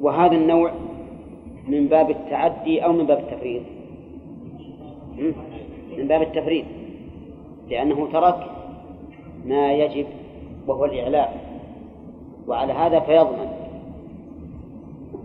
وهذا 0.02 0.36
النوع 0.36 0.72
من 1.68 1.88
باب 1.88 2.10
التعدي 2.10 2.86
أو 2.86 2.94
من 2.94 3.06
باب 3.06 3.20
التفريط. 3.20 3.62
من 5.98 6.08
باب 6.08 6.22
التفريط 6.22 6.66
لأنه 7.70 8.08
ترك 8.14 8.46
ما 9.46 9.74
يجب 9.74 10.06
وهو 10.68 10.86
الإعلاء. 10.86 11.52
وعلى 12.48 12.74
هذا 12.74 13.00
فيضمن 13.00 13.61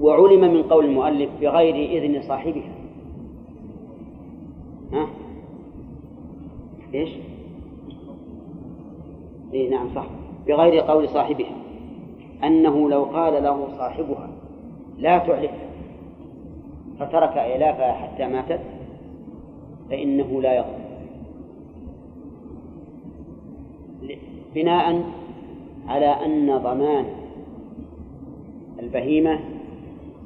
وعلم 0.00 0.40
من 0.40 0.62
قول 0.62 0.84
المؤلف 0.84 1.30
بغير 1.40 1.74
إذن 1.74 2.22
صاحبها 2.22 2.72
ها؟ 4.92 5.06
إيش؟ 6.94 7.10
إيه 9.52 9.70
نعم 9.70 9.94
صح 9.94 10.06
بغير 10.46 10.80
قول 10.80 11.08
صاحبها 11.08 11.56
أنه 12.44 12.90
لو 12.90 13.04
قال 13.04 13.42
له 13.42 13.68
صاحبها 13.78 14.30
لا 14.98 15.18
تعلف 15.18 15.50
فترك 16.98 17.36
إعلافها 17.36 17.92
حتى 17.92 18.26
ماتت 18.26 18.60
فإنه 19.90 20.42
لا 20.42 20.56
يضمن 20.56 20.86
بناء 24.54 25.04
على 25.88 26.06
أن 26.06 26.58
ضمان 26.58 27.04
البهيمة 28.82 29.55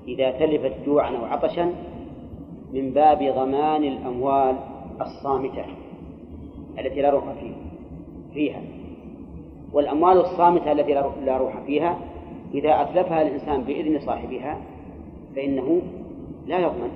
إذا 0.09 0.31
تلفت 0.31 0.73
جوعا 0.87 1.17
أو 1.17 1.25
عطشا 1.25 1.75
من 2.73 2.91
باب 2.91 3.19
ضمان 3.19 3.85
الأموال 3.85 4.57
الصامتة 5.01 5.65
التي 6.79 7.03
لا 7.03 7.11
روح 7.11 7.25
فيها 8.35 8.63
والأموال 9.73 10.21
الصامتة 10.21 10.73
التي 10.73 10.95
لا 11.25 11.37
روح 11.37 11.61
فيها 11.67 11.99
إذا 12.55 12.83
أتلفها 12.83 13.23
الإنسان 13.23 13.63
بإذن 13.63 13.99
صاحبها 14.01 14.61
فإنه 15.37 15.83
لا 16.47 16.59
يضمن 16.59 16.91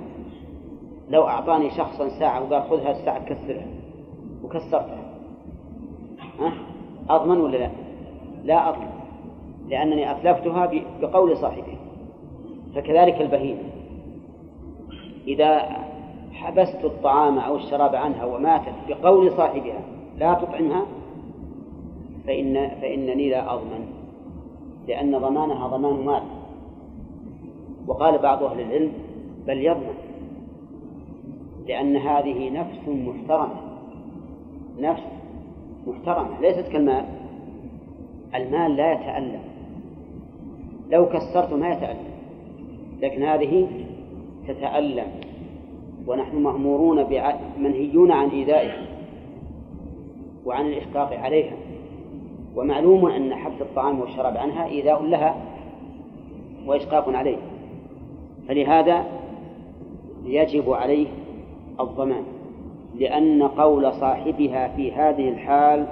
لو 1.10 1.22
أعطاني 1.22 1.70
شخصا 1.70 2.08
ساعة 2.08 2.42
وقال 2.42 2.62
خذها 2.62 2.90
الساعة 2.90 3.24
كسرها 3.24 3.66
وكسرتها 4.44 5.04
ها؟ 6.40 6.52
أضمن 7.10 7.40
ولا 7.40 7.56
لا؟ 7.56 7.70
لا 8.44 8.68
أضمن 8.68 8.90
لأنني 9.68 10.10
أتلفتها 10.10 10.70
بقول 11.00 11.36
صاحبها 11.36 11.83
فكذلك 12.74 13.20
البهيمة. 13.20 13.62
إذا 15.26 15.58
حبست 16.32 16.84
الطعام 16.84 17.38
أو 17.38 17.56
الشراب 17.56 17.94
عنها 17.94 18.24
وماتت 18.24 18.74
بقول 18.88 19.32
صاحبها 19.32 19.80
لا 20.18 20.34
تطعمها 20.34 20.86
فإن 22.26 22.68
فإنني 22.80 23.30
لا 23.30 23.54
أضمن 23.54 23.86
لأن 24.88 25.18
ضمانها 25.18 25.68
ضمان 25.68 26.06
مال. 26.06 26.22
وقال 27.86 28.18
بعض 28.18 28.42
أهل 28.42 28.60
العلم 28.60 28.92
بل 29.46 29.58
يضمن 29.58 29.94
لأن 31.66 31.96
هذه 31.96 32.50
نفس 32.50 32.88
محترمة. 32.88 33.54
نفس 34.78 35.02
محترمة 35.86 36.40
ليست 36.40 36.68
كالمال 36.68 37.04
المال 38.34 38.76
لا 38.76 38.92
يتألم. 38.92 39.40
لو 40.90 41.06
كسرت 41.06 41.52
ما 41.52 41.72
يتألم. 41.72 42.13
لكن 43.02 43.22
هذه 43.22 43.68
تتألم. 44.48 45.06
ونحن 46.06 46.36
مأمورون 46.36 47.06
منهيون 47.58 48.10
عن 48.10 48.28
إيذائها 48.28 48.86
وعن 50.46 50.66
الإشقاق 50.66 51.18
عليها. 51.18 51.56
ومعلوم 52.56 53.06
أن 53.06 53.34
حبس 53.34 53.60
الطعام 53.60 54.00
والشراب 54.00 54.36
عنها 54.36 54.66
إيذاء 54.66 55.02
لها 55.02 55.36
وإشقاق 56.66 57.08
عليه. 57.08 57.36
فلهذا 58.48 59.04
يجب 60.24 60.70
عليه 60.72 61.06
الضمان 61.80 62.24
لأن 62.98 63.42
قول 63.42 63.92
صاحبها 63.92 64.68
في 64.68 64.92
هذه 64.92 65.28
الحال 65.28 65.86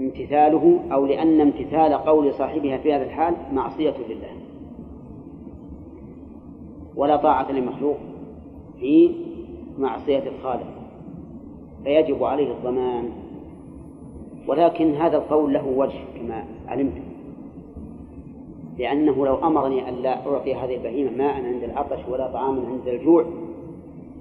امتثاله 0.00 0.78
أو 0.92 1.06
لأن 1.06 1.40
امتثال 1.40 1.94
قول 1.94 2.34
صاحبها 2.34 2.78
في 2.78 2.94
هذا 2.94 3.04
الحال 3.04 3.34
معصية 3.52 3.94
لله. 4.08 4.41
ولا 6.96 7.16
طاعة 7.16 7.52
لمخلوق 7.52 7.96
في 8.80 9.10
معصية 9.78 10.22
الخالق 10.28 10.66
فيجب 11.84 12.24
عليه 12.24 12.52
الضمان. 12.52 13.10
ولكن 14.48 14.94
هذا 14.94 15.16
القول 15.16 15.52
له 15.52 15.66
وجه 15.66 15.98
كما 16.16 16.44
علمت 16.68 16.92
لأنه 18.78 19.26
لو 19.26 19.34
أمرني 19.34 19.88
أن 19.88 19.94
لا 19.94 20.26
أعطي 20.26 20.54
هذه 20.54 20.76
البهيمة 20.76 21.10
ماء 21.10 21.34
عند 21.34 21.62
العطش 21.62 21.98
ولا 22.08 22.26
طعاما 22.26 22.68
عند 22.68 22.88
الجوع 22.88 23.24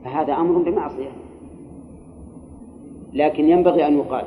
فهذا 0.03 0.33
أمر 0.33 0.57
بمعصية. 0.57 1.11
لكن 3.13 3.49
ينبغي 3.49 3.87
أن 3.87 3.97
يقال 3.97 4.25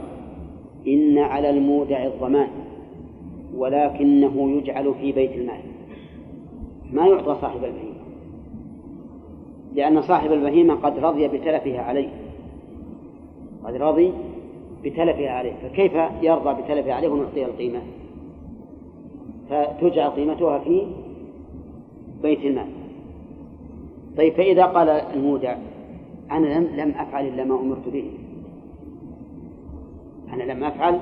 إن 0.86 1.18
على 1.18 1.51
المودع 1.51 2.05
الضمان 2.05 2.49
ولكنه 3.57 4.51
يجعل 4.51 4.95
في 5.01 5.12
بيت 5.12 5.32
المال. 5.32 5.61
ما 6.92 7.07
يعطى 7.07 7.36
صاحب 7.40 7.64
البهيمة. 7.64 7.93
لأن 9.75 10.03
صاحب 10.03 10.33
البهيمة 10.33 10.75
قد 10.75 10.99
رضي 10.99 11.29
بتلفها 11.29 11.83
عليه. 11.83 12.09
قد 13.64 13.75
رضي 13.75 14.12
بتلفها 14.85 15.31
عليه. 15.31 15.53
فكيف 15.53 15.93
يرضى 16.22 16.62
بتلفها 16.62 16.95
عليه 16.95 17.09
ونعطيها 17.09 17.47
القيمة؟ 17.47 17.81
فتجعل 19.51 20.11
قيمتها 20.11 20.59
في 20.59 20.87
بيت 22.22 22.45
المال. 22.45 22.66
طيب 24.16 24.33
فإذا 24.33 24.64
قال 24.64 24.89
المودع 24.89 25.57
أنا 26.31 26.47
لم 26.47 26.77
لم 26.77 26.91
أفعل 26.91 27.27
إلا 27.27 27.45
ما 27.45 27.61
أمرت 27.61 27.89
به. 27.89 28.11
أنا 30.33 30.43
لم 30.43 30.64
أفعل 30.64 31.01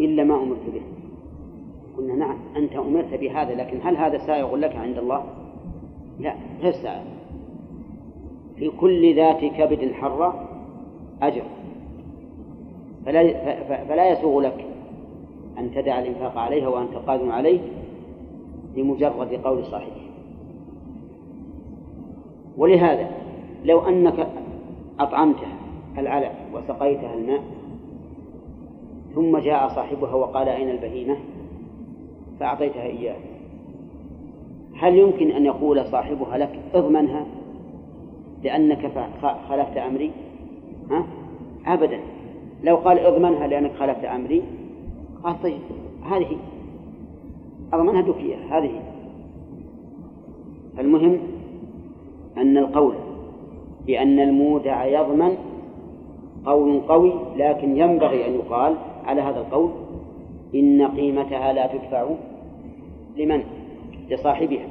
إلا 0.00 0.24
ما 0.24 0.42
أمرت 0.42 0.70
به. 0.74 0.82
قلنا 1.96 2.14
نعم 2.14 2.36
أنت 2.56 2.76
أمرت 2.76 3.14
بهذا 3.14 3.54
لكن 3.54 3.78
هل 3.82 3.96
هذا 3.96 4.18
سائغ 4.18 4.56
لك 4.56 4.76
عند 4.76 4.98
الله؟ 4.98 5.24
لا 6.20 6.34
غير 6.62 6.72
سائغ. 6.72 7.17
في 8.58 8.70
كل 8.80 9.16
ذات 9.16 9.44
كبد 9.44 9.92
حرة 9.92 10.48
أجر. 11.22 11.42
فلا, 13.06 13.54
فلا 13.84 14.10
يسوغ 14.10 14.40
لك 14.40 14.66
أن 15.58 15.70
تدع 15.74 15.98
الإنفاق 15.98 16.38
عليها 16.38 16.68
وأنت 16.68 16.94
قادم 16.94 17.30
عليه 17.30 17.60
لمجرد 18.76 19.40
قول 19.44 19.64
صاحبه 19.64 20.08
ولهذا 22.56 23.10
لو 23.64 23.80
أنك 23.80 24.28
أطعمتها 25.00 25.56
العلف 25.98 26.32
وسقيتها 26.54 27.14
الماء 27.14 27.40
ثم 29.14 29.38
جاء 29.38 29.68
صاحبها 29.68 30.14
وقال 30.14 30.48
أين 30.48 30.70
البهيمة؟ 30.70 31.16
فأعطيتها 32.40 32.82
إياه 32.82 33.16
هل 34.76 34.98
يمكن 34.98 35.30
أن 35.30 35.46
يقول 35.46 35.84
صاحبها 35.86 36.38
لك 36.38 36.60
اضمنها؟ 36.74 37.26
لأنك 38.44 38.92
خالفت 39.48 39.76
أمري. 39.76 40.10
ها؟ 40.90 41.04
أبدا. 41.66 42.00
لو 42.64 42.76
قال 42.76 42.98
أضمنها 42.98 43.46
لأنك 43.46 43.72
خالفت 43.78 44.04
أمري. 44.04 44.42
قال 45.24 45.42
طيب 45.42 45.60
هذه 46.10 46.36
أضمنها 47.72 48.00
دوك 48.00 48.20
هذه. 48.50 48.80
المهم 50.78 51.18
أن 52.36 52.58
القول 52.58 52.94
بأن 53.86 54.20
المودع 54.20 54.84
يضمن 54.84 55.36
قول 56.46 56.80
قوي 56.80 57.12
لكن 57.36 57.76
ينبغي 57.76 58.26
أن 58.26 58.34
يقال 58.34 58.74
على 59.04 59.20
هذا 59.22 59.40
القول 59.40 59.70
إن 60.54 60.82
قيمتها 60.82 61.52
لا 61.52 61.66
تدفع 61.66 62.08
لمن؟ 63.16 63.42
لصاحبها 64.10 64.66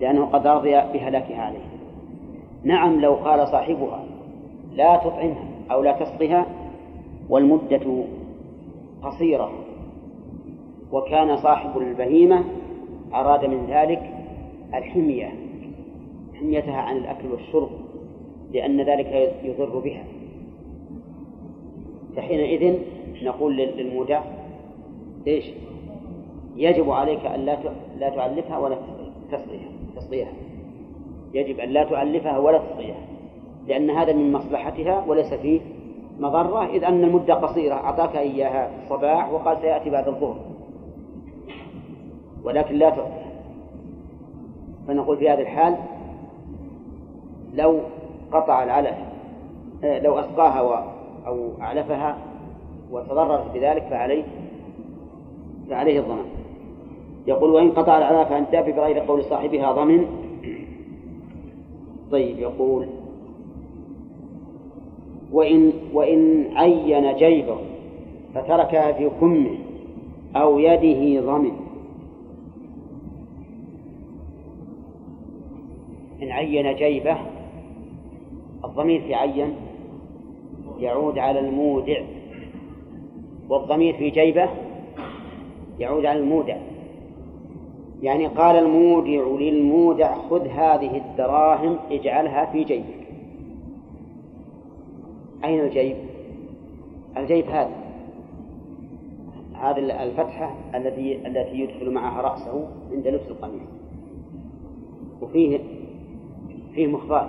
لأنه 0.00 0.24
قد 0.24 0.46
رضي 0.46 0.70
بهلاكها 0.70 1.42
عليه. 1.42 1.73
نعم 2.64 3.00
لو 3.00 3.14
قال 3.14 3.48
صاحبها 3.48 4.04
لا 4.72 4.96
تطعمها 4.96 5.44
أو 5.70 5.82
لا 5.82 5.92
تسقها 5.92 6.46
والمدة 7.28 8.04
قصيرة 9.02 9.52
وكان 10.92 11.36
صاحب 11.36 11.78
البهيمة 11.78 12.44
أراد 13.14 13.44
من 13.44 13.66
ذلك 13.66 14.10
الحمية 14.74 15.34
حميتها 16.34 16.76
عن 16.76 16.96
الأكل 16.96 17.28
والشرب 17.32 17.70
لأن 18.52 18.80
ذلك 18.80 19.34
يضر 19.44 19.78
بها 19.78 20.04
فحينئذ 22.16 22.78
نقول 23.22 23.56
للمودع 23.56 24.22
إيش؟ 25.26 25.50
يجب 26.56 26.90
عليك 26.90 27.26
أن 27.26 27.40
لا 27.40 27.58
لا 27.98 28.08
تعلفها 28.08 28.58
ولا 28.58 28.76
تسقيها 29.32 29.68
تسقيها 29.96 30.32
يجب 31.34 31.60
أن 31.60 31.68
لا 31.68 31.84
تعلفها 31.84 32.38
ولا 32.38 32.58
تسقيها 32.58 33.14
لأن 33.66 33.90
هذا 33.90 34.12
من 34.12 34.32
مصلحتها 34.32 35.04
وليس 35.06 35.34
فيه 35.34 35.60
مضرة 36.20 36.66
إذ 36.66 36.84
أن 36.84 37.04
المدة 37.04 37.34
قصيرة 37.34 37.74
أعطاك 37.74 38.16
إياها 38.16 38.68
في 38.68 38.84
الصباح 38.84 39.32
وقال 39.32 39.58
سيأتي 39.60 39.90
بعد 39.90 40.08
الظهر. 40.08 40.36
ولكن 42.44 42.74
لا 42.74 42.90
تعطيها 42.90 43.24
فنقول 44.88 45.16
في 45.16 45.30
هذه 45.30 45.40
الحال 45.40 45.76
لو 47.54 47.80
قطع 48.32 48.62
العلف 48.62 48.96
آه، 49.84 49.98
لو 49.98 50.18
أسقاها 50.18 50.84
أو 51.26 51.50
أعلفها 51.60 52.16
وتضررت 52.90 53.54
بذلك 53.54 53.82
فعليه 53.82 54.24
فعليه 55.70 56.00
الضمان. 56.00 56.26
يقول 57.26 57.50
وإن 57.50 57.70
قطع 57.70 57.98
العلف 57.98 58.32
عن 58.32 58.46
دابة 58.52 58.72
بغير 58.72 58.98
قول 58.98 59.24
صاحبها 59.24 59.72
ضمن 59.72 60.23
طيب 62.14 62.38
يقول 62.38 62.86
وإن 65.32 65.72
وإن 65.92 66.46
عين 66.56 67.16
جيبه 67.16 67.56
فتركها 68.34 68.92
في 68.92 69.10
كمه 69.20 69.58
أو 70.36 70.58
يده 70.58 71.26
ضمن 71.26 71.52
إن 76.22 76.30
عين 76.30 76.76
جيبه 76.76 77.16
الضمير 78.64 79.00
في 79.00 79.14
عين 79.14 79.54
يعود 80.78 81.18
على 81.18 81.40
المودع 81.40 82.02
والضمير 83.48 83.94
في 83.96 84.10
جيبه 84.10 84.48
يعود 85.78 86.06
على 86.06 86.18
المودع. 86.18 86.56
يعني 88.04 88.26
قال 88.26 88.56
المودع 88.56 89.42
للمودع 89.44 90.14
خذ 90.14 90.46
هذه 90.46 90.96
الدراهم 90.96 91.78
اجعلها 91.90 92.44
في 92.52 92.64
جيبك. 92.64 93.06
أين 95.44 95.60
الجيب؟ 95.60 95.96
الجيب 97.16 97.44
هذا. 97.46 97.70
هذه 99.54 100.02
الفتحة 100.02 100.54
التي 100.74 101.26
التي 101.26 101.60
يدخل 101.60 101.90
معها 101.90 102.22
رأسه 102.22 102.68
عند 102.92 103.08
لبس 103.08 103.28
القميص. 103.30 103.68
وفيه 105.22 105.60
فيه 106.74 106.86
مخبات 106.86 107.28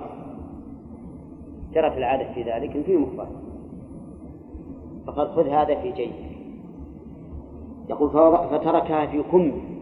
جرت 1.74 1.98
العادة 1.98 2.34
في 2.34 2.44
ذلك 2.44 2.76
إن 2.76 2.84
فيه 2.84 2.98
مخبات 2.98 3.28
فقد 5.08 5.28
خذ 5.28 5.48
هذا 5.48 5.76
في 5.76 5.92
جيبك. 5.92 6.26
يقول 7.90 8.10
فتركها 8.50 9.06
في 9.06 9.24
كمه 9.24 9.75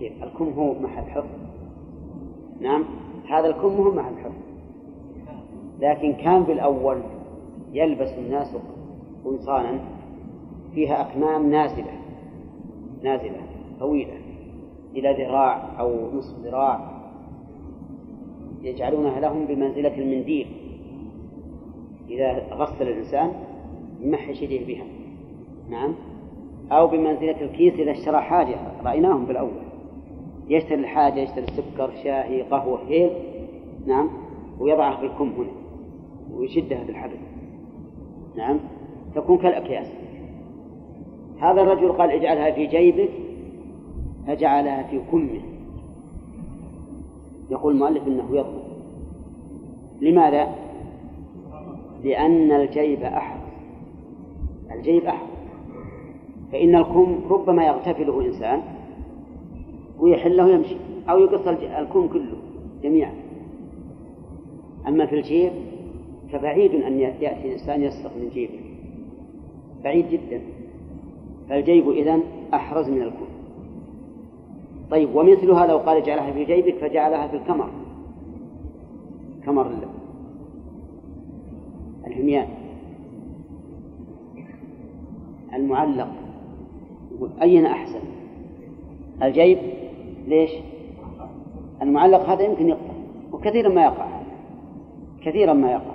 كيف 0.00 0.24
الكم 0.24 0.52
هو 0.58 0.74
محل 0.74 1.02
حفظ. 1.02 1.28
نعم؟ 2.60 2.84
هذا 3.28 3.46
الكم 3.46 3.68
هو 3.68 3.94
محل 3.94 4.16
حفظ. 4.24 4.34
لكن 5.80 6.12
كان 6.12 6.44
في 6.44 6.52
الأول 6.52 7.02
يلبس 7.72 8.18
الناس 8.18 8.56
قمصانا 9.24 9.80
فيها 10.74 11.00
أكمام 11.00 11.50
نازلة 11.50 11.92
نازلة 13.02 13.40
طويلة 13.80 14.14
إلى 14.96 15.24
ذراع 15.24 15.80
أو 15.80 16.10
نصف 16.14 16.38
ذراع. 16.38 17.00
يجعلونها 18.62 19.20
لهم 19.20 19.46
بمنزلة 19.46 19.98
المنديل. 19.98 20.46
إذا 22.10 22.54
غسل 22.54 22.88
الإنسان 22.88 23.32
يمحش 24.00 24.42
يديه 24.42 24.66
بها. 24.66 24.84
نعم؟ 25.70 25.94
أو 26.72 26.86
بمنزلة 26.86 27.40
الكيس 27.40 27.74
إذا 27.74 27.90
اشترى 27.90 28.20
حاجة. 28.20 28.56
رأيناهم 28.84 29.24
بالأول. 29.24 29.69
يشتري 30.50 30.74
الحاجة 30.74 31.20
يشتري 31.20 31.44
السكر 31.44 31.90
شاهي 32.04 32.42
قهوة 32.42 32.78
هيل 32.88 33.10
نعم 33.86 34.08
ويضعها 34.60 34.96
في 34.96 35.06
الكم 35.06 35.28
هنا 35.28 35.50
ويشدها 36.34 36.84
بالحبل 36.84 37.16
نعم 38.36 38.60
تكون 39.14 39.38
كالأكياس. 39.38 39.86
هذا 41.40 41.62
الرجل 41.62 41.92
قال 41.92 42.10
اجعلها 42.10 42.50
في 42.50 42.66
جيبك 42.66 43.10
فجعلها 44.26 44.82
في 44.82 45.00
كمه. 45.12 45.40
يقول 47.50 47.74
المؤلف 47.74 48.06
إنه 48.06 48.36
يضمن 48.36 48.62
لماذا؟ 50.00 50.54
لأن 52.04 52.52
الجيب 52.52 53.02
أحرى 53.02 53.40
الجيب 54.72 55.04
أحرز 55.04 55.30
فإن 56.52 56.76
الكم 56.76 57.20
ربما 57.30 57.66
يغتفله 57.66 58.26
إنسان 58.26 58.62
ويحله 60.00 60.44
ويمشي 60.46 60.76
أو 61.10 61.18
يقص 61.18 61.48
الكم 61.48 62.08
كله 62.08 62.36
جميعا. 62.82 63.14
أما 64.88 65.06
في 65.06 65.14
الجيب 65.14 65.52
فبعيد 66.32 66.74
أن 66.74 66.98
يأتي 66.98 67.46
الإنسان 67.46 67.82
يسرق 67.82 68.12
من 68.16 68.28
جيبه. 68.34 68.60
بعيد 69.84 70.08
جدا. 70.08 70.40
فالجيب 71.48 71.90
إذن 71.90 72.22
أحرز 72.54 72.88
من 72.88 73.02
الكم 73.02 73.26
طيب 74.90 75.14
ومثلها 75.14 75.66
لو 75.66 75.78
قال 75.78 75.96
اجعلها 75.96 76.32
في 76.32 76.44
جيبك 76.44 76.74
فجعلها 76.74 77.28
في 77.28 77.36
الكمر 77.36 77.70
كمر 79.44 79.70
الحميان. 82.06 82.48
المعلق. 85.54 86.08
أين 87.42 87.66
أحسن؟ 87.66 88.00
الجيب 89.22 89.58
ليش؟ 90.28 90.50
المعلق 91.82 92.20
هذا 92.20 92.42
يمكن 92.42 92.68
يقطع 92.68 92.92
وكثيرا 93.32 93.68
ما 93.68 93.82
يقع 93.84 94.06
كثيرا 95.24 95.52
ما 95.52 95.72
يقع. 95.72 95.94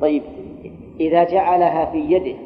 طيب 0.00 0.22
إذا 1.00 1.24
جعلها 1.24 1.84
في 1.84 1.98
يده 1.98 2.36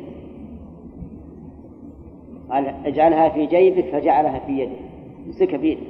قال 2.51 2.67
اجعلها 2.67 3.29
في 3.29 3.47
جيبك 3.47 3.85
فجعلها 3.85 4.39
في 4.39 4.53
يده. 4.53 4.77
مسكها 5.29 5.57
بيده 5.57 5.81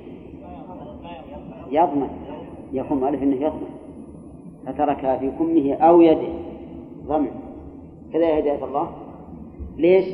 يضمن 1.71 2.09
يقوم 2.73 3.01
مؤلف 3.01 3.23
إنه 3.23 3.37
يضمن. 3.37 3.69
فتركها 4.67 5.17
في 5.17 5.31
كمه 5.31 5.75
أو 5.75 6.01
يده. 6.01 6.29
ضمن. 7.07 7.31
كذا 8.13 8.29
يا 8.29 8.39
هداية 8.39 8.65
الله. 8.65 8.91
ليش؟ 9.77 10.05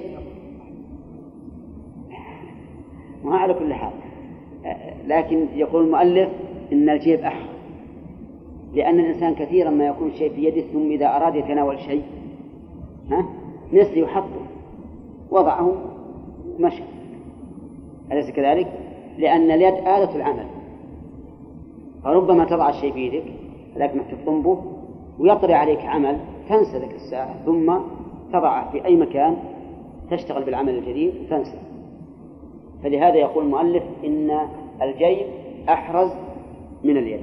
ما 3.24 3.36
على 3.36 3.54
كل 3.54 3.74
حال. 3.74 3.92
لكن 5.06 5.46
يقول 5.54 5.84
المؤلف 5.84 6.28
إن 6.72 6.88
الجيب 6.88 7.20
أحرى 7.20 7.48
لأن 8.74 9.00
الإنسان 9.00 9.34
كثيرا 9.34 9.70
ما 9.70 9.86
يكون 9.86 10.12
شيء 10.14 10.32
في 10.32 10.44
يده 10.44 10.60
ثم 10.72 10.90
إذا 10.90 11.06
أراد 11.16 11.34
يتناول 11.34 11.78
شيء 11.78 12.02
ها 13.10 13.26
نسي 13.72 14.02
وحطه 14.02 14.40
وضعه 15.30 15.74
مشى 16.58 16.82
أليس 18.12 18.30
كذلك؟ 18.30 18.72
لأن 19.18 19.50
اليد 19.50 19.74
آلة 19.74 20.16
العمل. 20.16 20.46
فربما 22.04 22.44
تضع 22.44 22.68
الشيء 22.68 22.92
في 22.92 23.06
يدك 23.06 23.24
لكنك 23.76 24.04
تطنبه 24.10 24.62
ويطري 25.18 25.54
عليك 25.54 25.80
عمل 25.80 26.18
تنسى 26.48 26.78
ذلك 26.78 26.94
الساعة 26.94 27.34
ثم 27.46 27.74
تضعه 28.32 28.70
في 28.72 28.84
أي 28.84 28.96
مكان 28.96 29.36
تشتغل 30.10 30.44
بالعمل 30.44 30.78
الجديد 30.78 31.14
وتنسى 31.24 31.58
فلهذا 32.82 33.16
يقول 33.16 33.44
المؤلف 33.44 33.82
إن 34.04 34.48
الجيب 34.82 35.26
أحرز 35.68 36.10
من 36.84 36.96
اليد. 36.96 37.20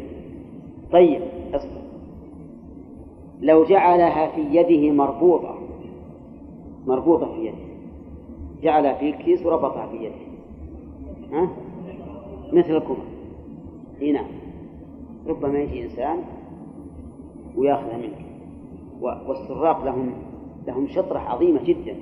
طيب 0.91 1.21
أصبر. 1.53 1.81
لو 3.41 3.63
جعلها 3.63 4.27
في 4.27 4.41
يده 4.41 4.91
مربوطة 4.91 5.55
مربوطة 6.87 7.33
في 7.33 7.45
يده 7.45 7.57
جعلها 8.61 8.93
في 8.93 9.09
الكيس 9.09 9.45
وربطها 9.45 9.87
في 9.87 9.97
يده. 9.97 10.15
ها؟ 11.31 11.49
مثل 12.53 12.75
الكمر 12.75 13.05
إي 14.01 14.11
نعم. 14.11 14.27
ربما 15.27 15.59
يجي 15.59 15.83
إنسان 15.83 16.17
ويأخذها 17.57 17.97
منك. 17.97 18.25
والسراق 19.01 19.85
لهم 19.85 20.13
لهم 20.67 20.87
شطرة 20.87 21.19
عظيمة 21.19 21.63
جدا. 21.63 21.95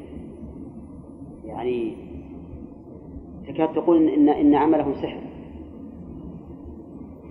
يعني 1.45 1.93
تكاد 3.55 3.73
تقول 3.73 4.07
إن 4.07 4.29
إن 4.29 4.55
عمله 4.55 4.93
سحر. 5.01 5.21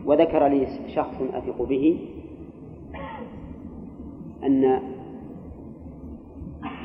وذكر 0.07 0.47
لي 0.47 0.67
شخص 0.95 1.15
أثق 1.35 1.63
به 1.63 1.99
أن 4.45 4.81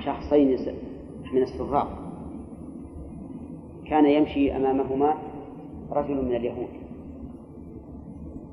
شخصين 0.05 0.57
من 1.33 1.41
السراق 1.41 1.87
كان 3.85 4.05
يمشي 4.05 4.55
أمامهما 4.55 5.13
رجل 5.91 6.25
من 6.25 6.35
اليهود 6.35 6.69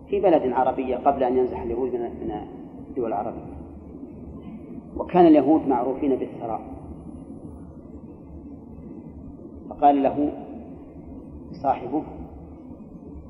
في 0.08 0.20
بلد 0.20 0.52
عربية 0.52 0.96
قبل 0.96 1.22
أن 1.22 1.38
ينزح 1.38 1.62
اليهود 1.62 1.92
من 1.94 2.32
الدول 2.88 3.06
العربية. 3.06 3.56
وكان 4.96 5.26
اليهود 5.26 5.68
معروفين 5.68 6.16
بالثراء. 6.16 6.60
فقال 9.68 10.02
له 10.02 10.45
صاحبه 11.52 12.02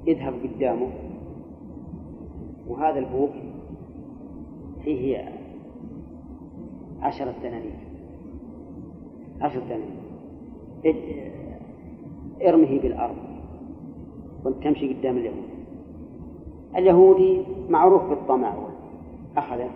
اذهب 0.06 0.34
قدامه. 0.44 0.88
وهذا 2.68 2.98
البوق 2.98 3.30
فيه 4.84 5.28
عشرة 7.02 7.34
دنانير. 7.42 7.78
عشرة 9.40 9.62
دنانير. 9.64 9.96
ارمه 12.48 12.80
بالأرض 12.80 13.16
وانت 14.44 14.64
تمشي 14.64 14.94
قدام 14.94 15.16
اليهود. 15.16 15.48
اليهودي 16.76 17.42
معروف 17.70 18.02
بالطمع. 18.02 18.54
أخذه. 19.36 19.70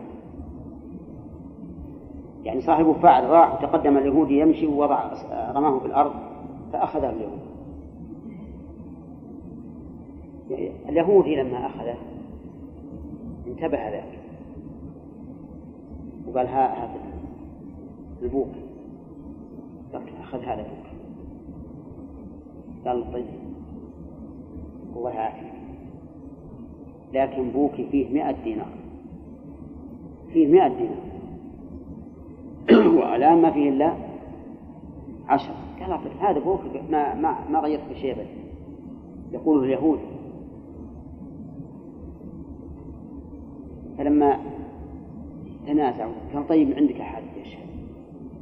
يعني 2.45 2.61
صاحبه 2.61 2.93
فعل 2.93 3.25
راح 3.25 3.55
وتقدم 3.55 3.97
اليهودي 3.97 4.39
يمشي 4.39 4.67
ووضع 4.67 5.11
رماه 5.33 5.79
في 5.79 5.87
الأرض 5.87 6.13
فأخذه 6.73 7.11
اليهودي 7.11 7.50
اليهودي 10.89 11.37
لما 11.37 11.67
أخذه 11.67 11.97
انتبه 13.47 13.91
ذاك 13.91 14.19
وقال 16.27 16.47
ها 16.47 16.85
هذا 16.85 17.01
البوق. 18.23 18.49
أخذ 20.21 20.39
هذا 20.39 20.61
البوق. 20.61 20.87
قال 22.85 23.13
طيب 23.13 23.25
الله 24.97 25.11
يعافيك 25.11 25.53
لكن 27.13 27.51
بوكي 27.51 27.89
فيه 27.91 28.09
مئة 28.09 28.45
دينار. 28.45 28.73
فيه 30.33 30.47
مئة 30.47 30.69
دينار. 30.69 31.11
والآن 32.99 33.43
ما 33.43 33.51
فيه 33.51 33.69
إلا 33.69 33.95
عشرة. 35.29 35.55
قال 35.81 36.01
هذا 36.21 36.39
بوك 36.39 36.61
ما 36.91 37.15
ما 37.15 37.49
ما 37.51 37.59
غيرت 37.59 37.83
بشيء 37.91 38.15
بس 38.15 38.27
يقوله 39.33 39.65
اليهود 39.65 40.01
فلما 44.01 44.39
تنازعوا 45.67 46.13
قال 46.35 46.49
طيب 46.49 46.77
عندك 46.77 47.01
أحد؟ 47.01 47.23
يشهد 47.43 47.67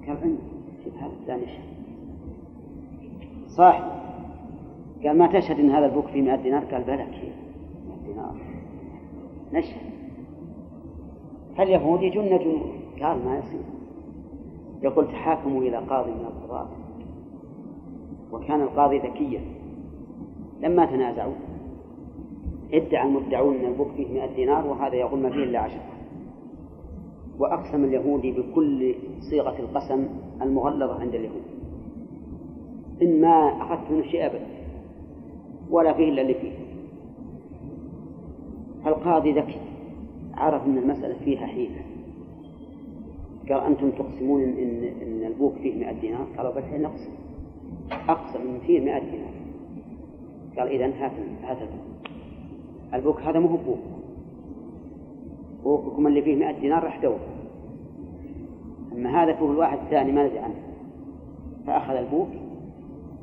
قال 0.07 0.17
عندي. 0.23 0.39
شوف 0.85 0.95
هذا 0.97 1.13
الثاني 1.21 1.43
يشهد 1.43 1.65
صاحب. 3.47 3.85
قال 5.05 5.19
ما 5.19 5.27
تشهد 5.27 5.59
إن 5.59 5.71
هذا 5.71 5.87
البوك 5.87 6.07
فيه 6.07 6.23
100 6.23 6.37
دينار؟ 6.37 6.65
قال 6.65 6.85
بلى 6.85 7.07
كيف 7.07 7.35
100 7.89 8.07
دينار. 8.07 8.35
نشهد. 9.53 9.91
فاليهود 11.57 12.03
يجن 12.03 12.39
جنون 12.39 12.63
قال 13.03 13.25
ما 13.25 13.39
يصير. 13.39 13.65
يقول 14.83 15.07
تحاكموا 15.09 15.63
إلى 15.63 15.77
قاضي 15.77 16.11
من 16.11 16.25
القضاة. 16.25 16.69
وكان 18.33 18.61
القاضي 18.61 18.99
ذكيا. 18.99 19.41
لما 20.61 20.87
تنازعوا 20.87 21.35
ادعى 22.73 23.09
المدعون 23.09 23.57
أن 23.57 23.65
البوك 23.65 23.89
فيه 23.97 24.09
100 24.09 24.35
دينار 24.37 24.67
وهذا 24.67 24.95
يقول 24.95 25.21
ما 25.21 25.31
فيه 25.31 25.45
إلا 25.45 25.59
عشرة 25.59 25.83
وأقسم 27.39 27.85
اليهودي 27.85 28.33
بكل 28.33 28.95
صيغة 29.31 29.59
القسم 29.59 30.09
المغلظة 30.43 31.01
عند 31.01 31.15
اليهود. 31.15 31.43
إن 33.03 33.21
ما 33.21 33.63
أخذت 33.63 33.91
منه 33.91 34.03
شيء 34.03 34.27
أبدا 34.27 34.47
ولا 35.71 35.93
فيه 35.93 36.09
إلا 36.09 36.23
اللي 36.23 36.35
فيه. 36.35 36.53
القاضي 38.87 39.33
ذكي 39.33 39.61
عرف 40.35 40.67
أن 40.67 40.79
المسألة 40.79 41.17
فيها 41.25 41.47
حيلة. 41.47 41.81
قال 43.49 43.61
أنتم 43.61 43.91
تقسمون 43.91 44.43
إن, 44.43 44.85
إن 45.03 45.25
البوك 45.27 45.55
فيه 45.55 45.75
100 45.75 46.01
دينار؟ 46.01 46.27
قالوا 46.37 46.61
حين 46.61 46.83
نقسم 46.83 47.13
أقسم 48.09 48.41
إن 48.41 48.59
فيه 48.67 48.81
100 48.81 48.99
دينار. 48.99 49.33
قال 50.59 50.69
إذا 50.69 50.87
هات 50.87 51.13
هات 51.43 51.63
البوك 51.63 51.88
البوك 52.95 53.21
هذا 53.21 53.39
مو 53.39 53.49
هو 53.49 53.57
بوك. 53.57 53.79
بوككم 55.65 56.07
اللي 56.07 56.23
فيه 56.23 56.37
100 56.37 56.61
دينار 56.61 56.85
راح 56.85 57.03
دور 57.03 57.19
أما 58.93 59.23
هذا 59.23 59.33
فيه 59.33 59.51
الواحد 59.51 59.79
الثاني 59.79 60.13
ما 60.13 60.27
ندري 60.27 60.39
عنه. 60.39 60.55
فأخذ 61.67 61.95
البوك 61.95 62.29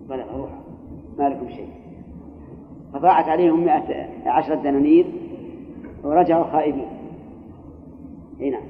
قال 0.10 0.26
روح 0.38 0.50
ما 1.18 1.30
لكم 1.30 1.50
شيء. 1.50 1.70
فضاعت 2.94 3.30
عليهم 3.30 3.64
مئة 3.64 4.08
عشرة 4.26 4.56
دنانير 4.56 5.06
ورجعوا 6.04 6.44
خائبين. 6.44 6.88
إي 8.42 8.50
نعم. 8.50 8.64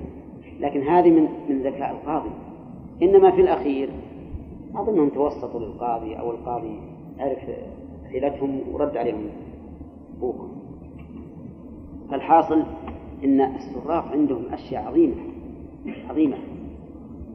لكن 0.60 0.82
هذه 0.82 1.10
من 1.10 1.28
من 1.50 1.62
ذكاء 1.62 1.92
القاضي. 1.92 2.30
إنما 3.02 3.32
في 3.32 3.42
الأخير 3.42 3.90
أظنهم 4.76 5.10
توسطوا 5.10 5.60
للقاضي 5.60 6.20
أو 6.20 6.32
القاضي 6.32 6.80
عرف 7.20 7.40
حيلتهم 8.12 8.60
ورد 8.74 8.98
عليهم 8.98 9.30
أبوهم 10.18 10.55
فالحاصل 12.12 12.64
إن 13.24 13.42
السراق 13.42 14.06
عندهم 14.12 14.44
أشياء 14.52 14.84
عظيمة 14.84 15.16
عظيمة. 16.10 16.38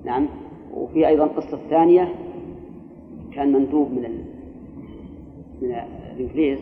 نعم. 0.05 0.29
وفي 0.75 1.09
أيضا 1.09 1.27
قصة 1.27 1.59
ثانية 1.71 2.15
كان 3.33 3.53
مندوب 3.53 3.91
من 3.91 4.05
ال... 4.05 4.25
من 5.63 5.75
الإنجليز 6.13 6.59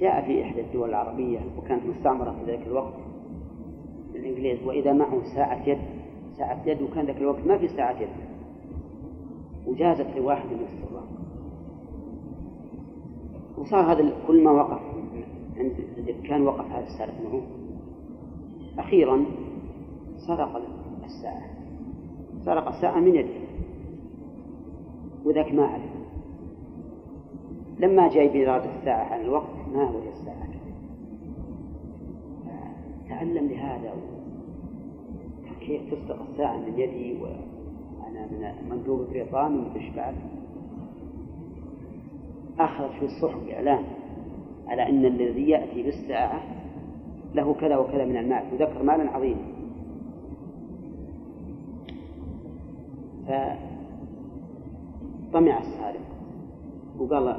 جاء 0.00 0.26
في 0.26 0.42
إحدى 0.42 0.60
الدول 0.60 0.88
العربية 0.88 1.38
وكانت 1.58 1.82
مستعمرة 1.86 2.30
في 2.30 2.52
ذلك 2.52 2.66
الوقت 2.66 2.94
الإنجليز 4.14 4.66
وإذا 4.66 4.92
معه 4.92 5.22
ساعة 5.34 5.68
يد 5.68 5.78
ساعة 6.36 6.62
يد 6.66 6.82
وكان 6.82 7.06
ذاك 7.06 7.16
الوقت 7.16 7.46
ما 7.46 7.58
في 7.58 7.68
ساعة 7.68 8.00
يد. 8.00 8.08
وجازت 9.66 10.06
لواحد 10.16 10.46
من 10.46 10.64
السراق. 10.64 11.08
وصار 13.58 13.92
هذا 13.92 14.12
كل 14.26 14.44
ما 14.44 14.50
وقف 14.50 14.87
عند 15.58 15.72
كان 16.24 16.42
وقف 16.42 16.70
هذا 16.70 16.86
السارق 16.86 17.14
معه 17.24 17.42
أخيرا 18.78 19.24
سرق 20.26 20.62
الساعة. 21.04 21.50
سرق 22.44 22.68
الساعة 22.68 23.00
من 23.00 23.14
يده. 23.14 23.48
وذاك 25.24 25.52
ما 25.52 25.66
عرف 25.66 25.98
لما 27.78 28.08
جاي 28.08 28.28
بإرادة 28.28 28.78
الساعة 28.78 29.04
عن 29.04 29.20
الوقت 29.20 29.68
ما 29.74 29.90
وجد 29.90 30.12
الساعة؟ 30.20 30.48
تعلم 33.08 33.48
لهذا. 33.48 33.92
كيف 35.60 35.94
تسرق 35.94 36.26
الساعة 36.30 36.56
من 36.56 36.78
يدي؟ 36.78 37.22
وأنا 37.22 38.26
من 38.26 38.68
مندوب 38.70 39.06
بريطاني 39.10 39.58
وإيش 39.58 39.88
بعد 39.96 40.14
أخرج 42.58 42.90
في 42.90 43.04
الصحف 43.04 43.48
إعلان. 43.48 43.84
على 44.68 44.88
أن 44.88 45.04
الذي 45.04 45.48
يأتي 45.48 45.82
بالساعة 45.82 46.42
له 47.34 47.54
كذا 47.54 47.76
وكذا 47.76 48.04
من 48.04 48.16
المال 48.16 48.42
وذكر 48.52 48.82
مالا 48.82 49.10
عظيما. 49.10 49.42
فطمع 55.30 55.58
السارق 55.58 56.00
وقال 56.98 57.36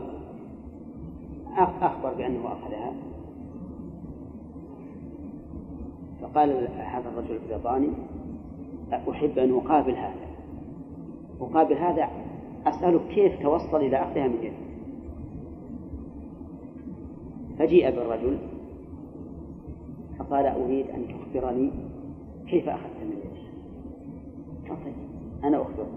أخبر 1.58 2.14
بأنه 2.14 2.48
أخذها. 2.48 2.94
فقال 6.22 6.68
هذا 6.78 7.10
الرجل 7.10 7.36
البريطاني 7.36 7.90
أحب 9.10 9.40
أن 9.40 9.54
أقابل 9.58 9.96
هذا. 9.96 10.30
أقابل 11.42 11.78
هذا 11.78 12.10
أسألك 12.66 13.02
كيف 13.08 13.42
توصل 13.42 13.78
إلى 13.78 13.98
أخذها 13.98 14.28
من 14.28 14.44
يده 14.44 14.69
فجيء 17.60 17.92
بالرجل 17.92 18.38
فقال 20.20 20.46
أريد 20.46 20.90
أن 20.90 21.06
تخبرني 21.08 21.72
كيف 22.48 22.70
أخذت 22.70 23.02
من 23.02 23.20
طيب 24.70 24.94
أنا 25.44 25.62
أخبرك. 25.62 25.88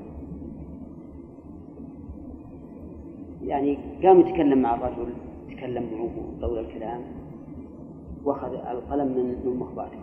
يعني 3.44 3.78
قام 4.02 4.20
يتكلم 4.20 4.62
مع 4.62 4.74
الرجل 4.74 5.12
تكلم 5.50 5.82
معه 5.82 6.10
طول 6.48 6.58
الكلام 6.58 7.00
وأخذ 8.24 8.54
القلم 8.54 9.06
من 9.06 9.56
مخباته 9.60 9.98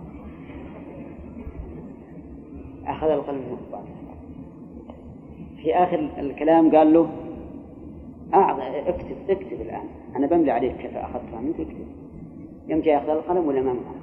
أخذ 2.86 3.08
القلم 3.08 3.38
من 3.38 3.52
مخباته 3.52 3.94
في 5.58 5.76
آخر 5.76 6.10
الكلام 6.18 6.76
قال 6.76 6.94
له 6.94 7.10
أعظ 8.34 8.60
اكتب 8.60 9.16
اكتب 9.30 9.62
الآن. 9.62 9.99
أنا 10.16 10.28
بملي 10.28 10.52
عليك 10.52 10.76
كيف 10.76 10.98
أخذتها 10.98 11.42
منك؟ 11.42 11.60
اكتب 11.60 11.88
يوم 12.68 12.80
جاي 12.80 12.94
ياخذ 12.94 13.10
القلم 13.10 13.48
ولا 13.48 13.62
ما 13.62 13.74
معه 13.74 14.00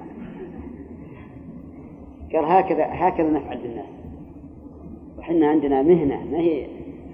قال 2.33 2.45
هكذا 2.45 2.85
هكذا 2.89 3.29
نفعل 3.29 3.57
بالناس. 3.57 3.85
وحنا 5.19 5.47
عندنا 5.47 5.81
مهنة 5.81 6.23
ما 6.31 6.37
هي 6.37 6.67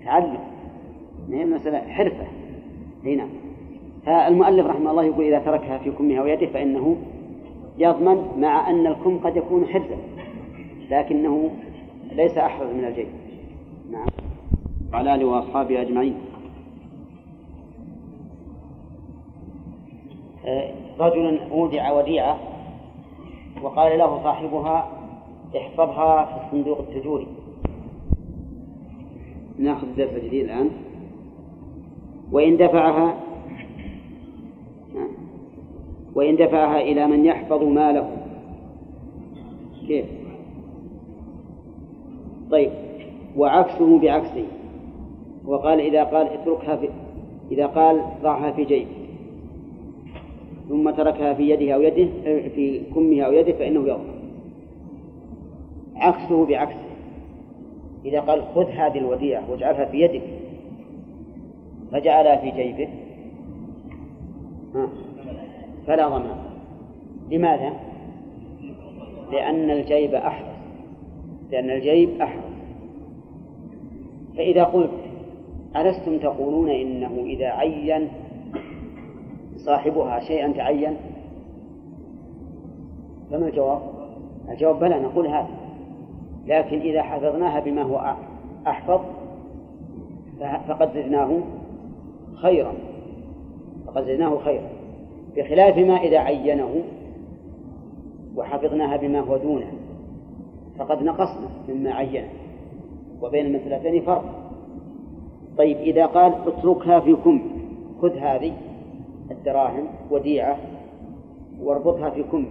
تعلم 0.05 0.39
ما 1.29 1.37
هي 1.37 1.45
مسألة 1.45 1.79
حرفة. 1.79 2.27
هنا 3.05 3.15
نعم. 3.15 3.29
فالمؤلف 4.05 4.67
رحمه 4.67 4.91
الله 4.91 5.03
يقول 5.03 5.25
إذا 5.25 5.39
تركها 5.39 5.77
في 5.77 5.91
كمها 5.91 6.21
ويده 6.21 6.47
فإنه 6.47 6.97
يضمن 7.77 8.27
مع 8.37 8.69
أن 8.69 8.87
الكم 8.87 9.19
قد 9.19 9.37
يكون 9.37 9.65
حرزا 9.65 9.97
لكنه 10.91 11.51
ليس 12.11 12.37
أحرز 12.37 12.69
من 12.69 12.85
الجيب 12.85 13.07
نعم. 13.91 14.07
وعلى 14.93 15.15
آله 15.15 15.25
وأصحابه 15.25 15.81
أجمعين. 15.81 16.15
رجل 20.99 21.39
أودع 21.51 21.91
وديعة 21.91 22.37
وقال 23.61 23.97
له 23.97 24.23
صاحبها 24.23 24.87
احفظها 25.57 26.25
في 26.25 26.45
الصندوق 26.45 26.79
التجوري. 26.79 27.27
ناخذ 29.59 29.87
الدرس 29.87 30.09
الجديد 30.09 30.45
الآن. 30.45 30.69
وإن 32.31 32.57
دفعها 32.57 33.15
وإن 36.15 36.35
دفعها 36.35 36.81
إلى 36.81 37.07
من 37.07 37.25
يحفظ 37.25 37.63
ماله. 37.63 38.17
كيف؟ 39.87 40.05
طيب 42.51 42.71
وعكسه 43.37 43.99
بعكسه. 43.99 44.45
وقال 45.45 45.79
إذا 45.79 46.03
قال 46.03 46.27
اتركها 46.27 46.75
في 46.75 46.89
إذا 47.51 47.67
قال 47.67 48.01
ضعها 48.23 48.51
في 48.51 48.63
جيبك 48.63 49.02
ثم 50.69 50.89
تركها 50.89 51.33
في 51.33 51.49
يده 51.49 51.73
أو 51.73 51.81
يده 51.81 52.07
في 52.49 52.81
كمه 52.95 53.21
أو 53.21 53.33
يده 53.33 53.53
فإنه 53.53 53.87
يضمن 53.87 54.13
عكسه 55.95 56.45
بعكسه. 56.45 56.89
إذا 58.05 58.19
قال 58.19 58.43
خذ 58.55 58.69
هذه 58.69 58.97
الوديعة 58.97 59.51
واجعلها 59.51 59.85
في 59.85 60.01
يدك 60.01 60.21
فجعلها 61.91 62.35
في 62.35 62.51
جيبه. 62.51 62.87
فلا 65.87 66.07
ضمان 66.07 66.35
لماذا؟ 67.31 67.73
لأن 69.31 69.71
الجيب 69.71 70.15
أحرص 70.15 70.53
لأن 71.51 71.69
الجيب 71.69 72.21
أحرص 72.21 72.53
فإذا 74.37 74.63
قلت 74.63 74.91
ألستم 75.75 76.17
تقولون 76.17 76.69
إنه 76.69 77.23
إذا 77.25 77.47
عين 77.47 78.07
صاحبها 79.65 80.19
شيئا 80.19 80.51
تعين؟ 80.51 80.97
فما 83.31 83.47
الجواب؟ 83.47 83.81
الجواب 84.49 84.79
بلى 84.79 84.99
نقول 84.99 85.27
هذا. 85.27 85.47
لكن 86.47 86.79
إذا 86.79 87.01
حفظناها 87.01 87.59
بما 87.59 87.81
هو 87.81 88.15
أحفظ 88.67 89.01
فقد 90.67 90.93
زدناه 90.93 91.39
خيرا. 92.35 92.73
فقد 93.87 94.03
زدناه 94.03 94.37
خيرا. 94.37 94.69
بخلاف 95.37 95.77
ما 95.77 95.97
إذا 95.97 96.17
عينه 96.17 96.83
وحفظناها 98.35 98.97
بما 98.97 99.19
هو 99.19 99.37
دونه 99.37 99.71
فقد 100.79 101.03
نقصنا 101.03 101.47
مما 101.69 101.93
عينه. 101.93 102.29
وبين 103.21 103.45
المسألتين 103.45 104.01
فرق. 104.01 104.23
طيب 105.57 105.77
إذا 105.77 106.05
قال 106.05 106.33
اتركها 106.47 106.99
في 106.99 107.15
كم 107.15 107.41
خذ 108.01 108.17
هذه. 108.17 108.53
الدراهم 109.31 109.87
وديعة 110.11 110.57
واربطها 111.61 112.09
في 112.09 112.23
كم 112.23 112.45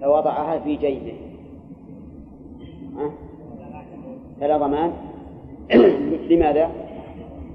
فوضعها 0.00 0.58
في 0.58 0.76
جيبه. 0.76 1.14
فلا 4.40 4.56
ضمان. 4.56 4.92
لماذا؟ 6.30 6.70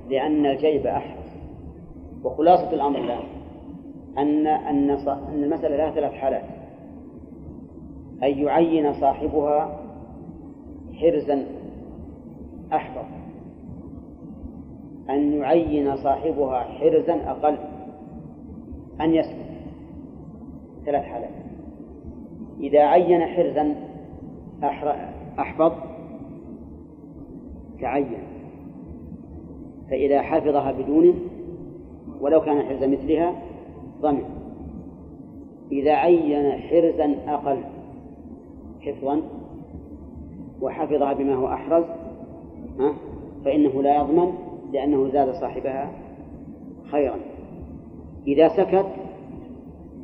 لأن 0.10 0.46
الجيب 0.46 0.88
أحرى 0.88 1.24
وخلاصة 2.24 2.74
الأمر 2.74 3.00
الآن 3.00 3.24
أن 4.18 4.48
أن 4.48 4.90
أن 4.90 5.44
المسألة 5.44 5.76
لها 5.78 5.92
ثلاث 5.92 6.14
حالات. 6.14 6.44
أن 8.24 8.38
يعين 8.38 8.94
صاحبها 8.94 9.80
حرزا 10.94 11.46
أحفظ 12.74 13.23
أن 15.10 15.34
يعين 15.34 15.98
صاحبها 15.98 16.60
حرزا 16.60 17.32
أقل 17.32 17.58
أن 19.02 19.14
يسكت. 19.14 19.44
ثلاث 20.86 21.04
حالات. 21.04 21.30
إذا 22.60 22.80
عين 22.80 23.26
حرزا 23.26 23.76
أحفظ 25.40 25.72
تعين. 27.82 28.24
فإذا 29.90 30.22
حفظها 30.22 30.72
بدونه 30.72 31.14
ولو 32.22 32.42
كان 32.42 32.62
حرز 32.62 32.84
مثلها 32.84 33.34
ضمن. 34.02 34.24
إذا 35.72 35.94
عين 35.94 36.52
حرزا 36.52 37.16
أقل 37.28 37.64
حفظا 38.82 39.22
وحفظها 40.62 41.14
بما 41.14 41.36
هو 41.36 41.48
أحرز 41.48 41.84
فإنه 43.46 43.82
لا 43.82 43.96
يضمن 43.96 44.34
لأنه 44.74 45.10
زاد 45.10 45.34
صاحبها 45.34 45.92
خيرا. 46.92 47.16
إذا 48.28 48.48
سكت 48.48 48.86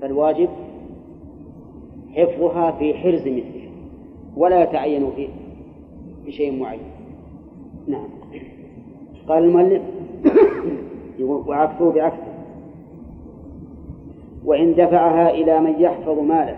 فالواجب 0.02 0.50
حفظها 2.16 2.72
في 2.72 2.94
حرز 2.94 3.22
مثلها 3.28 3.70
ولا 4.38 4.64
يتعين 4.64 5.12
في 5.12 5.28
بشيء 6.26 6.60
معين. 6.60 6.92
نعم. 7.88 8.08
قال 9.28 9.44
المؤلف 9.44 9.82
وعكسه 11.20 11.92
بعكسه 11.92 12.30
وإن 14.46 14.74
دفعها 14.74 15.30
إلى 15.30 15.60
من 15.60 15.82
يحفظ 15.82 16.20
ماله 16.20 16.58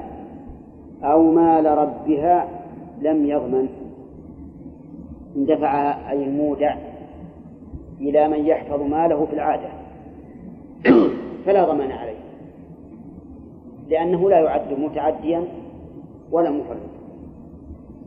أو 1.04 1.32
مال 1.32 1.66
ربها 1.66 2.48
لم 3.02 3.26
يضمن. 3.26 3.68
إن 5.36 5.46
دفعها 5.46 6.12
أي 6.12 6.24
المودع 6.24 6.91
إلى 8.02 8.28
من 8.28 8.46
يحفظ 8.46 8.82
ماله 8.82 9.26
في 9.26 9.34
العادة. 9.34 9.70
فلا 11.46 11.66
ضمان 11.66 11.92
عليه. 11.92 12.22
لأنه 13.90 14.30
لا 14.30 14.40
يعد 14.40 14.74
متعديا 14.74 15.44
ولا 16.32 16.52
مفردا. 16.52 16.92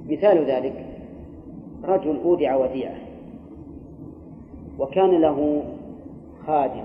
مثال 0.08 0.44
ذلك 0.44 0.86
رجل 1.84 2.20
أودع 2.24 2.56
وديعة 2.56 2.94
وكان 4.78 5.10
له 5.10 5.62
خادم 6.46 6.84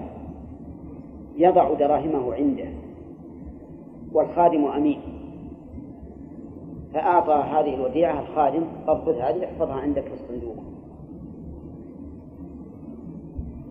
يضع 1.38 1.73
دراهمه 1.73 2.34
عنده 2.34 2.68
والخادم 4.14 4.65
أمين. 4.65 4.99
فأعطى 6.94 7.34
هذه 7.34 7.76
الوديعة 7.76 8.19
الخادم 8.19 8.64
خذ 8.88 9.15
هذه 9.15 9.45
احفظها 9.45 9.76
عندك 9.76 10.03
في 10.03 10.14
الصندوق. 10.14 10.69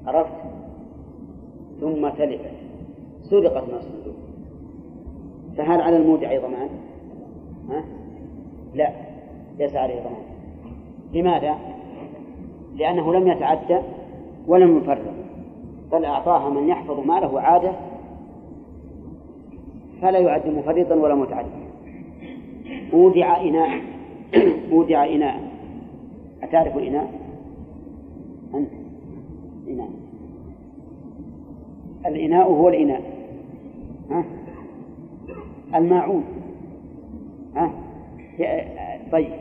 عرفت؟ 0.09 0.33
ثم 1.81 2.09
تلفت. 2.09 2.51
سرقت 3.23 3.69
من 3.69 3.75
الصندوق. 3.75 4.15
فهل 5.57 5.81
على 5.81 5.97
المودع 5.97 6.39
ضمان؟ 6.39 6.69
ها؟ 7.71 7.85
لا 8.75 8.93
ليس 9.59 9.77
عليه 9.77 10.01
ضمان. 10.01 10.23
لماذا؟ 11.15 11.59
لأنه 12.77 13.15
لم 13.15 13.29
يتعدى 13.29 13.79
ولم 14.47 14.79
يفرق. 14.79 15.15
بل 15.93 16.05
أعطاها 16.05 16.51
من 16.51 16.69
يحفظ 16.69 17.07
ماله 17.07 17.41
عادة 17.41 17.73
فلا 20.03 20.19
يعد 20.19 20.47
مفرطا 20.47 20.95
ولا 20.95 21.15
متعديا 21.15 21.69
أودع 22.93 23.41
إناء. 23.41 23.81
أودع 24.73 25.05
إناء. 25.05 25.41
أتعرف 26.43 26.77
إناء؟ 26.77 27.13
أنت. 28.55 28.78
إناء 29.69 29.89
الإناء 32.07 32.49
هو 32.49 32.69
الإناء. 32.69 33.03
ها؟ 34.11 34.25
الماعون. 35.75 36.25
ها؟ 37.57 37.73
طيب. 39.13 39.33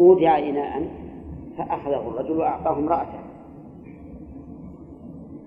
أودع 0.00 0.38
إناء 0.38 0.88
فأخذه 1.58 2.08
الرجل 2.08 2.38
وأعطاه 2.38 2.78
امرأته. 2.78 3.18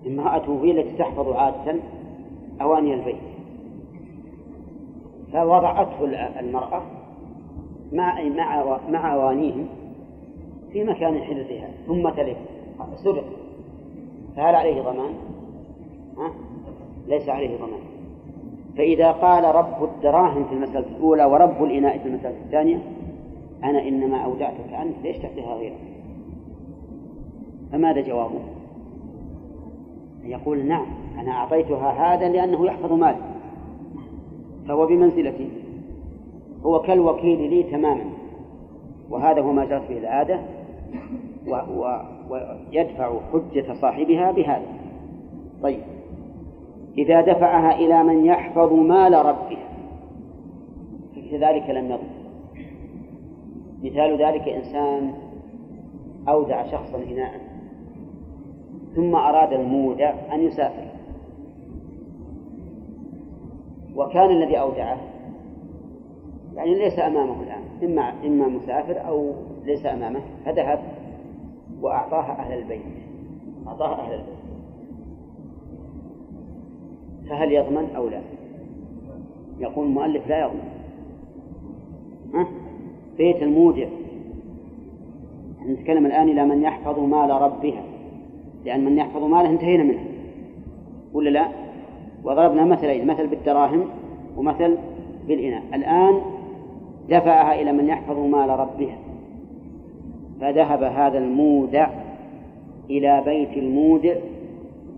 امرأته 0.08 0.64
هي 0.64 0.72
التي 0.72 0.98
تحفظ 0.98 1.30
عادة 1.30 1.80
أواني 2.62 2.94
البيت. 2.94 3.16
فوضعته 5.34 6.06
المرأة 6.40 6.82
مع 7.94 8.24
مع 8.24 8.80
مع 8.90 9.14
أوانيهم 9.14 9.68
في 10.72 10.84
مكان 10.84 11.22
حرزها 11.22 11.70
ثم 11.88 12.10
تلف 12.10 12.38
سرق 13.04 13.39
فهل 14.40 14.56
عليه 14.56 14.82
ضمان؟ 14.82 15.14
ها؟ 16.18 16.32
ليس 17.08 17.30
عليه 17.30 17.58
ضمان 17.58 17.80
فإذا 18.78 19.12
قال 19.12 19.56
رب 19.56 19.84
الدراهم 19.84 20.44
في 20.44 20.54
المسألة 20.54 20.86
الأولى 20.98 21.26
ورب 21.26 21.64
الإناء 21.64 21.98
في 21.98 22.08
المسألة 22.08 22.36
الثانية 22.46 22.82
أنا 23.64 23.88
إنما 23.88 24.18
أودعتك 24.18 24.74
أنت 24.74 24.96
ليش 25.04 25.18
تعطيها 25.18 25.56
غيرك؟ 25.56 25.78
فماذا 27.72 28.02
جوابه؟ 28.02 28.40
يقول 30.24 30.66
نعم 30.66 30.86
أنا 31.20 31.32
أعطيتها 31.32 31.92
هذا 31.92 32.30
لأنه 32.30 32.66
يحفظ 32.66 32.92
مالي 32.94 33.22
فهو 34.68 34.86
بمنزلتي 34.86 35.50
هو 36.66 36.82
كالوكيل 36.82 37.50
لي 37.50 37.64
تماما 37.64 38.06
وهذا 39.10 39.42
هو 39.42 39.52
ما 39.52 39.66
جرت 39.66 39.90
به 39.90 39.98
العادة 39.98 40.40
و... 41.48 41.56
و... 41.56 42.02
ويدفع 42.30 43.20
حجة 43.34 43.74
صاحبها 43.74 44.32
بهذا. 44.32 44.68
طيب. 45.64 45.80
إذا 46.98 47.22
دفعها 47.22 47.76
إلى 47.76 48.04
من 48.04 48.26
يحفظ 48.26 48.74
مال 48.74 49.26
ربه 49.26 49.58
كذلك 51.32 51.70
لم 51.70 51.86
يضر. 51.86 52.20
مثال 53.84 54.22
ذلك 54.22 54.48
إنسان 54.48 55.14
أودع 56.28 56.66
شخصا 56.72 56.98
إناء 56.98 57.32
ثم 58.96 59.16
أراد 59.16 59.54
المودع 59.54 60.14
أن 60.34 60.42
يسافر. 60.42 60.90
وكان 63.96 64.30
الذي 64.30 64.60
أودعه 64.60 64.98
يعني 66.56 66.76
ليس 66.76 67.00
أمامه 67.00 67.44
الآن 67.44 67.62
إما 67.84 68.14
إما 68.26 68.48
مسافر 68.48 69.08
أو 69.08 69.34
ليس 69.66 69.86
أمامه 69.86 70.22
فذهب 70.46 70.80
وأعطاها 71.82 72.40
أهل 72.40 72.58
البيت. 72.58 72.82
أعطاها 73.68 74.02
أهل 74.02 74.14
البيت. 74.14 74.40
فهل 77.30 77.52
يضمن 77.52 77.90
أو 77.96 78.10
لا؟ 78.10 78.22
يقول 79.60 79.88
المؤلف 79.88 80.28
لا 80.28 80.40
يضمن. 80.40 80.70
ها؟ 82.34 82.48
بيت 83.18 83.44
المودع 83.44 83.88
نتكلم 85.68 86.06
الآن 86.06 86.30
إلى 86.30 86.46
من 86.46 86.62
يحفظ 86.62 87.00
مال 87.00 87.30
ربها. 87.30 87.84
لأن 88.66 88.86
من 88.86 88.98
يحفظ 88.98 89.24
ماله 89.24 89.50
انتهينا 89.50 89.84
منه. 89.84 90.06
ولا 91.14 91.30
لا؟ 91.30 91.48
وضربنا 92.24 92.66
مثلين 92.66 93.08
مثل 93.08 93.28
بالدراهم 93.28 93.86
ومثل 94.38 94.78
بالإناء. 95.28 95.64
الآن 95.74 96.22
دفعها 97.10 97.62
إلى 97.62 97.72
من 97.72 97.88
يحفظ 97.88 98.18
مال 98.18 98.50
ربها. 98.50 98.98
فذهب 100.42 100.84
هذا 100.84 101.18
المودع 101.18 101.90
إلى 102.90 103.22
بيت 103.26 103.58
المودع 103.58 104.16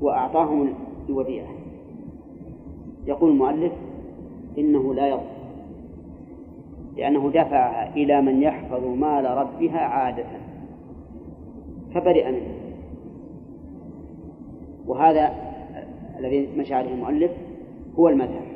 وأعطاهم 0.01 0.73
الوديعة. 1.09 1.47
يقول 3.07 3.31
المؤلف 3.31 3.71
إنه 4.57 4.93
لا 4.93 5.07
يضر 5.07 5.31
لأنه 6.97 7.29
دفعها 7.29 7.95
إلى 7.95 8.21
من 8.21 8.41
يحفظ 8.41 8.85
مال 8.85 9.25
ربها 9.25 9.79
عادة 9.79 10.25
فبرئ 11.93 12.31
منه. 12.31 12.55
وهذا 14.87 15.33
الذي 16.19 16.47
مشى 16.57 16.73
عليه 16.73 16.93
المؤلف 16.93 17.31
هو 17.99 18.09
المذهب. 18.09 18.51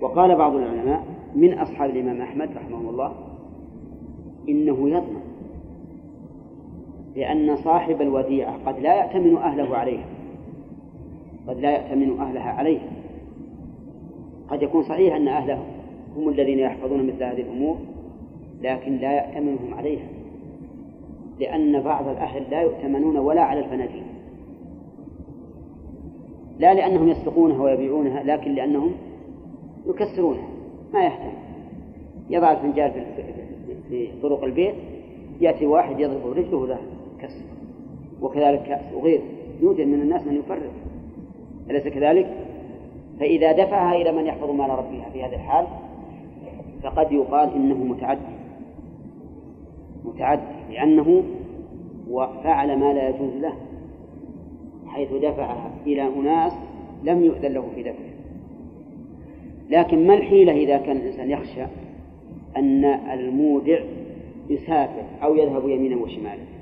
وقال 0.00 0.36
بعض 0.36 0.54
العلماء 0.54 1.04
من 1.34 1.58
أصحاب 1.58 1.90
الإمام 1.90 2.20
أحمد 2.20 2.48
رحمه 2.56 2.90
الله 2.90 3.12
إنه 4.48 4.88
يضمن 4.88 5.27
لأن 7.16 7.56
صاحب 7.56 8.02
الوديعة 8.02 8.58
قد 8.66 8.78
لا 8.78 8.94
يأتمن 8.94 9.36
أهله 9.36 9.76
عليها 9.76 10.06
قد 11.48 11.60
لا 11.60 11.70
يأتمن 11.70 12.20
أهلها 12.20 12.50
عليها 12.50 12.88
قد 14.48 14.62
يكون 14.62 14.82
صحيح 14.82 15.14
أن 15.14 15.28
أهله 15.28 15.62
هم 16.16 16.28
الذين 16.28 16.58
يحفظون 16.58 17.06
مثل 17.06 17.22
هذه 17.22 17.40
الأمور 17.40 17.76
لكن 18.62 18.96
لا 18.96 19.12
يأتمنهم 19.12 19.74
عليها. 19.74 20.08
لأن 21.40 21.80
بعض 21.80 22.08
الأهل 22.08 22.42
لا 22.50 22.62
يؤتمنون 22.62 23.16
ولا 23.16 23.40
على 23.40 23.60
الفناجين 23.60 24.02
لا 26.58 26.74
لأنهم 26.74 27.08
يسرقونها 27.08 27.62
ويبيعونها 27.62 28.22
لكن 28.22 28.54
لأنهم 28.54 28.92
يكسرونها. 29.86 30.48
ما 30.92 31.04
يهتم 31.04 31.32
يضع 32.30 32.52
الفنجان 32.52 32.92
في 33.88 34.08
طرق 34.22 34.44
البيت 34.44 34.74
يأتي 35.40 35.66
واحد 35.66 36.00
يضرب 36.00 36.32
رجله 36.32 36.66
له. 36.66 36.78
كسر 37.22 37.44
وكذلك 38.22 38.62
كأس 38.62 38.92
وغيره 38.94 39.22
يوجد 39.62 39.86
من 39.86 40.00
الناس 40.02 40.26
من 40.26 40.36
يفرق 40.36 40.72
أليس 41.70 41.88
كذلك؟ 41.88 42.34
فإذا 43.20 43.52
دفعها 43.52 43.96
إلى 43.96 44.12
من 44.12 44.26
يحفظ 44.26 44.50
مال 44.50 44.70
ربها 44.70 45.10
في 45.12 45.24
هذا 45.24 45.36
الحال 45.36 45.66
فقد 46.82 47.12
يقال 47.12 47.54
إنه 47.54 47.74
متعدي. 47.74 48.38
متعدي 50.04 50.42
لأنه 50.70 51.22
فعل 52.44 52.78
ما 52.78 52.92
لا 52.92 53.08
يجوز 53.08 53.32
له 53.34 53.52
حيث 54.86 55.12
دفعها 55.12 55.70
إلى 55.86 56.02
أناس 56.02 56.52
لم 57.04 57.24
يؤذن 57.24 57.52
له 57.52 57.64
في 57.74 57.82
دفعه. 57.82 58.08
لكن 59.70 60.06
ما 60.06 60.14
الحيلة 60.14 60.52
إذا 60.52 60.76
كان 60.76 60.96
الإنسان 60.96 61.30
يخشى 61.30 61.64
أن 62.56 62.84
المودع 62.84 63.80
يسافر 64.50 65.04
أو 65.22 65.34
يذهب 65.34 65.68
يمينا 65.68 65.96
وشمالا؟ 65.96 66.57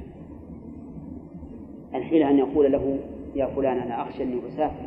الحين 1.96 2.22
أن 2.22 2.38
يقول 2.38 2.72
له 2.72 2.98
يا 3.34 3.46
فلان 3.46 3.78
أنا 3.78 4.02
أخشى 4.02 4.22
أني 4.22 4.40
أسافر. 4.48 4.86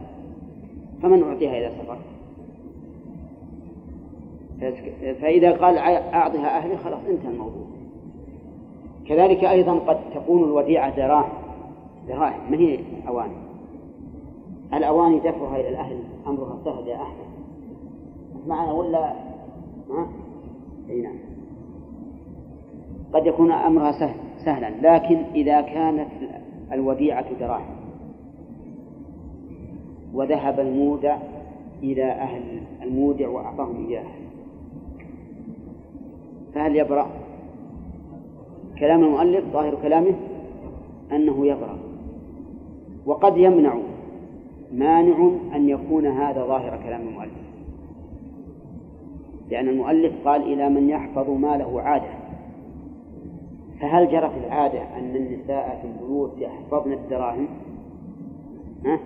فمن 1.01 1.23
أعطيها 1.23 1.59
إذا 1.59 1.69
سفر 1.69 1.97
فإذا 5.21 5.51
قال 5.51 5.77
أعطها 6.13 6.57
أهلي 6.57 6.77
خلاص 6.77 6.99
انتهى 7.09 7.31
الموضوع. 7.31 7.65
كذلك 9.07 9.43
أيضا 9.43 9.73
قد 9.73 9.97
تكون 10.15 10.43
الوديعة 10.43 10.95
دراهم. 10.95 11.29
دراهم 12.07 12.51
ما 12.51 12.57
هي 12.57 12.79
أواني 13.07 13.35
الأواني 14.73 15.19
دفعها 15.19 15.59
إلى 15.59 15.69
الأهل 15.69 15.99
أمرها 16.27 16.57
سهل 16.65 16.87
يا 16.87 16.95
أحمد. 16.95 17.29
معنا 18.47 18.71
ولا؟ 18.71 19.13
ها؟ 19.89 20.07
أي 20.89 21.01
نعم. 21.01 21.15
قد 23.13 23.25
يكون 23.25 23.51
أمرها 23.51 23.91
سهل 23.91 24.15
سهلا 24.45 24.69
لكن 24.81 25.23
إذا 25.35 25.61
كانت 25.61 26.09
الوديعة 26.71 27.25
دراهم. 27.39 27.75
وذهب 30.13 30.59
المودع 30.59 31.17
إلى 31.83 32.03
أهل 32.03 32.41
المودع 32.83 33.27
وأعطاهم 33.29 33.87
إياها 33.87 34.13
فهل 36.53 36.75
يبرأ؟ 36.75 37.09
كلام 38.79 39.03
المؤلف؟ 39.03 39.43
ظاهر 39.53 39.75
كلامه 39.81 40.13
أنه 41.11 41.47
يبرأ. 41.47 41.77
وقد 43.05 43.37
يمنع 43.37 43.77
مانع 44.73 45.31
أن 45.55 45.69
يكون 45.69 46.05
هذا 46.05 46.45
ظاهر 46.45 46.79
كلام 46.83 47.01
المؤلف. 47.01 47.49
لأن 49.49 49.67
المؤلف 49.67 50.27
قال 50.27 50.53
إلى 50.53 50.69
من 50.69 50.89
يحفظ 50.89 51.29
ما 51.29 51.57
له 51.57 51.81
عادة. 51.81 52.28
فهل 53.81 54.11
جرت 54.11 54.31
العادة 54.45 54.81
أن 54.97 55.15
النساء 55.15 55.79
في 55.81 55.87
البيوت 55.87 56.31
يحفظن 56.37 56.93
الدراهم؟ 56.93 57.47
ها؟ 58.85 58.99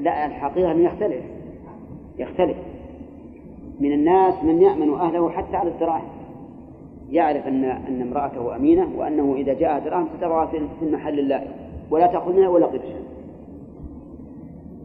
لا 0.00 0.26
الحقيقة 0.26 0.72
أنه 0.72 0.84
يختلف 0.84 1.24
يختلف 2.18 2.56
من 3.80 3.92
الناس 3.92 4.44
من 4.44 4.62
يأمن 4.62 4.94
أهله 4.94 5.30
حتى 5.30 5.56
على 5.56 5.70
الدراهم 5.70 6.08
يعرف 7.10 7.46
أن 7.46 7.64
أن 7.64 8.02
امرأته 8.02 8.56
أمينة 8.56 8.88
وأنه 8.96 9.34
إذا 9.34 9.54
جاء 9.54 9.78
دراهم 9.78 10.08
ستضعها 10.16 10.46
في 10.46 10.66
المحل 10.82 11.18
اللائق 11.18 11.50
ولا 11.90 12.06
تأخذ 12.06 12.32
منها 12.32 12.48
ولا 12.48 12.66
قرشا 12.66 13.00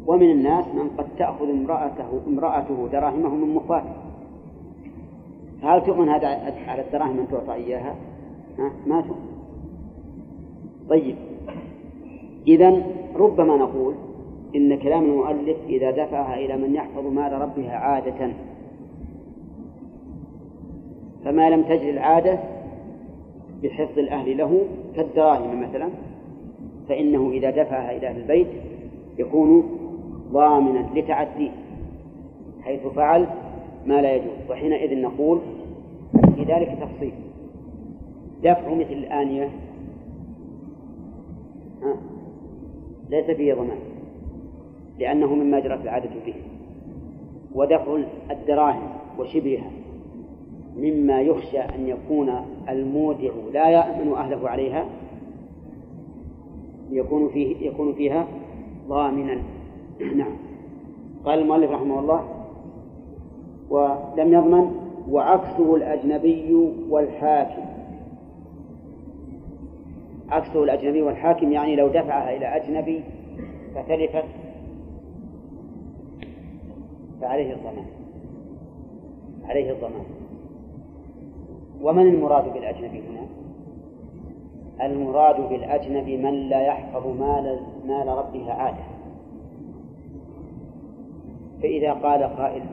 ومن 0.07 0.31
الناس 0.31 0.65
من 0.67 0.89
قد 0.97 1.05
تأخذ 1.17 1.49
امرأته 1.49 2.21
امرأته 2.27 2.87
دراهمه 2.91 3.35
من 3.35 3.55
مخاته 3.55 3.93
هل 5.63 5.83
تؤمن 5.85 6.09
هذا 6.09 6.27
على 6.67 6.81
الدراهم 6.81 7.19
أن 7.19 7.27
تعطى 7.31 7.53
إياها؟ 7.53 7.95
ما 8.87 9.01
تؤمن 9.01 9.31
طيب. 10.89 11.15
إذا 12.47 12.83
ربما 13.15 13.57
نقول 13.57 13.93
إن 14.55 14.77
كلام 14.77 15.03
المؤلف 15.03 15.57
إذا 15.69 15.91
دفعها 15.91 16.35
إلى 16.37 16.57
من 16.57 16.75
يحفظ 16.75 17.05
مال 17.05 17.31
ربها 17.31 17.75
عادة 17.75 18.31
فما 21.25 21.49
لم 21.49 21.61
تجري 21.61 21.89
العادة 21.89 22.39
بحفظ 23.63 23.99
الأهل 23.99 24.37
له 24.37 24.65
كالدراهم 24.95 25.61
مثلا 25.61 25.89
فإنه 26.89 27.29
إذا 27.31 27.49
دفعها 27.49 27.97
إلى 27.97 28.07
أهل 28.07 28.21
البيت 28.21 28.47
يكون 29.17 29.63
ضامنا 30.31 30.85
لتعديه 30.95 31.51
حيث 32.61 32.87
فعل 32.87 33.27
ما 33.85 34.01
لا 34.01 34.15
يجوز. 34.15 34.49
وحينئذ 34.49 35.01
نقول 35.01 35.39
في 36.35 36.43
ذلك 36.43 36.77
تفصيل. 36.81 37.13
دفع 38.43 38.73
مثل 38.73 38.91
الآنية. 38.91 39.49
ليس 43.09 43.25
فيه 43.25 43.53
ضمان 43.53 43.77
لأنه 44.99 45.35
مما 45.35 45.59
جرت 45.59 45.81
العادة 45.81 46.09
به 46.25 46.33
ودفع 47.55 47.97
الدراهم 48.31 48.89
وشبهها 49.19 49.71
مما 50.77 51.21
يخشى 51.21 51.59
أن 51.59 51.87
يكون 51.87 52.31
المودع 52.69 53.31
لا 53.53 53.69
يأمن 53.69 54.13
أهله 54.13 54.49
عليها 54.49 54.85
يكون 56.91 57.29
فيه 57.29 57.67
يكون 57.67 57.93
فيها 57.93 58.27
ضامنا. 58.87 59.37
نعم. 60.17 60.33
قال 61.25 61.39
المؤلف 61.39 61.71
رحمه 61.71 61.99
الله 61.99 62.23
ولم 63.69 64.33
يضمن 64.33 64.71
وعكسه 65.09 65.75
الأجنبي 65.75 66.71
والحاكم. 66.89 67.70
عكسه 70.31 70.63
الأجنبي 70.63 71.01
والحاكم 71.01 71.51
يعني 71.51 71.75
لو 71.75 71.87
دفعها 71.87 72.35
إلى 72.37 72.45
أجنبي 72.45 73.03
فتلفت 73.75 74.25
فعليه 77.21 77.53
الضمان 77.53 77.85
عليه 79.45 79.71
الضمان 79.71 80.05
ومن 81.81 82.07
المراد 82.07 82.53
بالأجنبي 82.53 82.99
هنا؟ 82.99 83.27
المراد 84.85 85.49
بالأجنبي 85.49 86.17
من 86.17 86.33
لا 86.33 86.61
يحفظ 86.61 87.07
مال 87.07 87.59
مال 87.87 88.07
ربه 88.07 88.53
عادة 88.53 88.83
فإذا 91.61 91.93
قال 91.93 92.23
قائل 92.23 92.63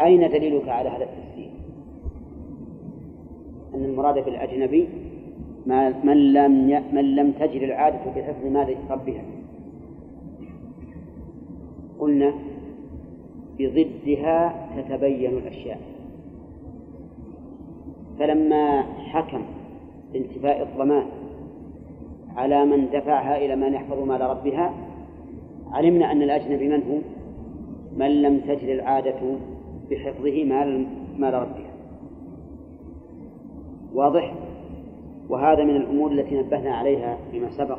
أين 0.00 0.30
دليلك 0.30 0.68
على 0.68 0.88
هذا 0.88 1.04
التفسير؟ 1.04 1.50
أن 3.74 3.84
المراد 3.84 4.24
بالأجنبي 4.24 4.88
من 5.66 6.32
لم 6.32 6.82
من 6.92 7.16
لم 7.16 7.32
تجد 7.32 7.62
العادة 7.62 8.10
بحفظ 8.16 8.46
مال 8.46 8.76
ربها 8.90 9.22
قلنا 11.98 12.34
بضدها 13.58 14.66
تتبين 14.76 15.38
الأشياء 15.38 15.80
فلما 18.18 18.82
حكم 18.82 19.42
بانتفاء 20.12 20.62
الضمان 20.62 21.06
على 22.36 22.64
من 22.64 22.90
دفعها 22.90 23.36
إلى 23.36 23.56
من 23.56 23.74
يحفظ 23.74 23.98
مال 23.98 24.20
ربها 24.20 24.74
علمنا 25.72 26.12
أن 26.12 26.22
الأجنبي 26.22 26.68
من 26.68 26.82
هو؟ 26.82 26.98
من 27.96 28.22
لم 28.22 28.40
تجد 28.40 28.68
العادة 28.68 29.20
بحفظه 29.90 30.44
مال 30.44 30.86
مال 31.18 31.34
ربها 31.34 31.70
واضح؟ 33.94 34.34
وهذا 35.28 35.64
من 35.64 35.76
الأمور 35.76 36.12
التي 36.12 36.38
نبهنا 36.38 36.76
عليها 36.76 37.18
فيما 37.30 37.50
سبق 37.50 37.78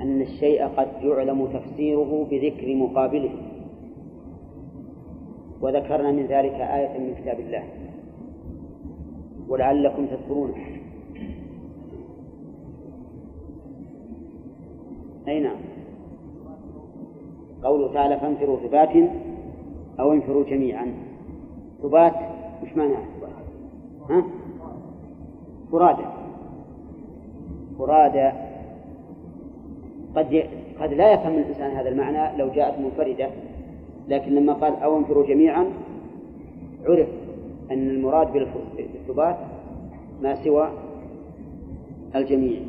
أن 0.00 0.20
الشيء 0.22 0.66
قد 0.66 0.88
يعلم 1.02 1.46
تفسيره 1.46 2.26
بذكر 2.30 2.74
مقابله. 2.74 3.30
وذكرنا 5.60 6.12
من 6.12 6.26
ذلك 6.26 6.54
آية 6.54 6.98
من 6.98 7.14
كتاب 7.14 7.40
الله. 7.40 7.64
ولعلكم 9.48 10.06
تذكرون 10.06 10.54
أي 15.28 15.40
نعم. 15.40 15.56
قوله 17.62 17.92
تعالى 17.92 18.20
فانفروا 18.20 18.56
ثبات 18.56 19.10
أو 20.00 20.12
انفروا 20.12 20.44
جميعا. 20.44 20.94
ثبات 21.82 22.14
مش 22.62 22.76
معناه 22.76 23.04
ثبات. 23.18 23.30
ها؟ 24.10 24.37
فرادى 25.72 26.04
فرادى 27.78 28.30
قد 30.16 30.44
قد 30.80 30.92
لا 30.92 31.12
يفهم 31.12 31.38
الإنسان 31.38 31.70
هذا 31.70 31.88
المعنى 31.88 32.38
لو 32.38 32.48
جاءت 32.48 32.78
منفردة 32.78 33.28
لكن 34.08 34.34
لما 34.34 34.52
قال 34.52 34.76
أو 34.76 34.98
انفروا 34.98 35.26
جميعا 35.26 35.66
عرف 36.86 37.08
أن 37.70 37.90
المراد 37.90 38.32
بالثبات 38.76 39.36
ما 40.22 40.34
سوى 40.44 40.68
الجميع. 42.14 42.60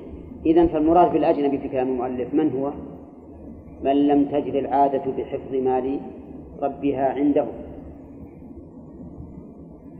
إذا 0.46 0.68
فالمراد 0.68 1.12
بالأجنبي 1.12 1.58
في 1.58 1.70
كلام 1.70 1.88
المؤلف 1.88 2.34
من 2.34 2.52
هو؟ 2.52 2.72
من 3.84 4.08
لم 4.08 4.26
تجد 4.26 4.56
العادة 4.56 5.04
بحفظ 5.18 5.56
مال 5.56 6.00
ربها 6.62 7.14
عنده. 7.14 7.46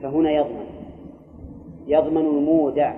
فهنا 0.02 0.32
يضمن. 0.32 0.69
يضمن 1.90 2.18
المودع. 2.18 2.94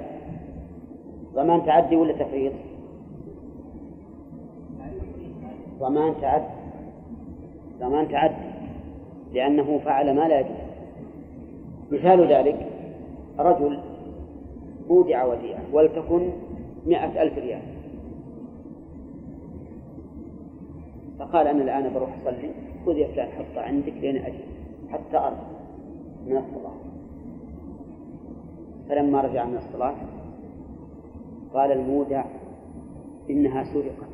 ضمان 1.34 1.66
تعدي 1.66 1.96
ولا 1.96 2.14
تفريط؟ 2.14 2.54
ضمان 5.80 6.14
تعدي 6.22 6.46
ضمان 7.80 8.08
تعدي 8.08 8.52
لأنه 9.34 9.80
فعل 9.86 10.16
ما 10.16 10.28
لا 10.28 10.40
يجوز. 10.40 10.52
مثال 11.92 12.34
ذلك 12.34 12.68
رجل 13.40 13.80
أودع 14.90 15.24
وديعة 15.26 15.62
ولتكن 15.74 16.30
مئة 16.86 17.22
ألف 17.22 17.38
ريال. 17.38 17.62
فقال 21.20 21.48
أنا 21.48 21.64
الآن 21.64 21.94
بروح 21.94 22.10
أصلي 22.22 22.52
خذ 22.86 22.98
يا 22.98 23.08
فلان 23.08 23.28
حطها 23.28 23.64
عندك 23.64 23.94
لين 24.02 24.18
أجي 24.18 24.44
حتى 24.92 25.18
أرض 25.18 25.38
من 26.28 26.38
الصلاة 26.38 26.91
فلما 28.92 29.22
رجع 29.22 29.46
من 29.46 29.58
الصلاة 29.58 29.96
قال 31.54 31.72
المودع 31.72 32.24
إنها 33.30 33.64
سرقت. 33.64 34.12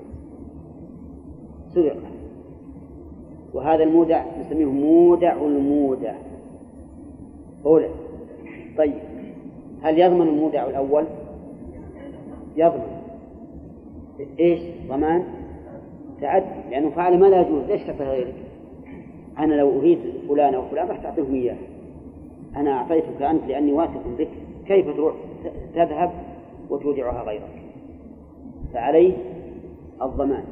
سرقت. 1.74 1.98
وهذا 3.54 3.84
المودع 3.84 4.26
نسميه 4.40 4.66
مودع 4.66 5.34
المودع. 5.42 6.16
أولى 7.66 7.90
طيب 8.78 8.94
هل 9.82 10.00
يضمن 10.00 10.28
المودع 10.28 10.66
الأول؟ 10.66 11.06
يضمن. 12.56 13.02
إيش؟ 14.40 14.62
ضمان؟ 14.90 15.24
تعدي 16.22 16.46
لأنه 16.72 16.90
فعل 16.90 17.20
ما 17.20 17.26
لا 17.26 17.42
يجوز. 17.42 17.64
ليش 17.64 17.84
تعطي 17.84 18.04
غيرك؟ 18.04 18.36
أنا 19.40 19.54
لو 19.54 19.80
أريد 19.80 20.00
فلان 20.30 20.54
أو 20.54 20.62
فلان 20.62 20.88
راح 20.88 20.98
تعطيهم 20.98 21.34
إياه. 21.34 21.58
أنا 22.56 22.72
أعطيتك 22.72 23.22
أنت 23.22 23.46
لأني 23.48 23.74
واثق 23.74 24.08
بك. 24.18 24.47
كيف 24.68 24.96
تروح 24.96 25.14
تذهب 25.76 26.12
وتودعها 26.70 27.24
غيرك؟ 27.24 27.62
فعليه 28.74 29.14
الضمان. 30.02 30.44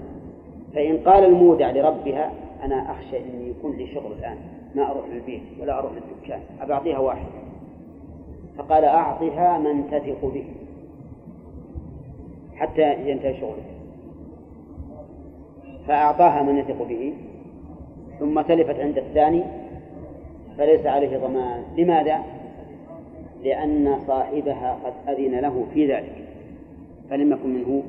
فإن 0.73 0.97
قال 0.97 1.23
المودع 1.23 1.71
لربها 1.71 2.31
أنا 2.63 2.91
أخشى 2.91 3.17
أني 3.17 3.49
يكون 3.49 3.75
لي 3.75 3.87
شغل 3.87 4.11
الآن 4.19 4.37
ما 4.75 4.91
أروح 4.91 5.05
للبيت 5.13 5.41
ولا 5.61 5.79
أروح 5.79 5.91
للدكان 5.91 6.39
أبى 6.61 6.73
أعطيها 6.73 6.99
واحد. 6.99 7.27
فقال 8.57 8.83
أعطها 8.85 9.57
من 9.57 9.87
تثق 9.91 10.25
به 10.25 10.45
حتى 12.55 13.09
ينتهي 13.09 13.39
شغلك 13.39 13.65
فأعطاها 15.87 16.43
من 16.43 16.57
يثق 16.57 16.83
به 16.83 17.13
ثم 18.19 18.41
تلفت 18.41 18.79
عند 18.79 18.97
الثاني 18.97 19.43
فليس 20.57 20.85
عليه 20.85 21.17
ضمان. 21.17 21.63
لماذا؟ 21.77 22.34
لأن 23.45 23.99
صاحبها 24.07 24.79
قد 24.83 24.93
أذن 25.09 25.39
له 25.39 25.65
في 25.73 25.93
ذلك 25.93 26.25
فلم 27.09 27.31
يكن 27.31 27.49
منه 27.49 27.83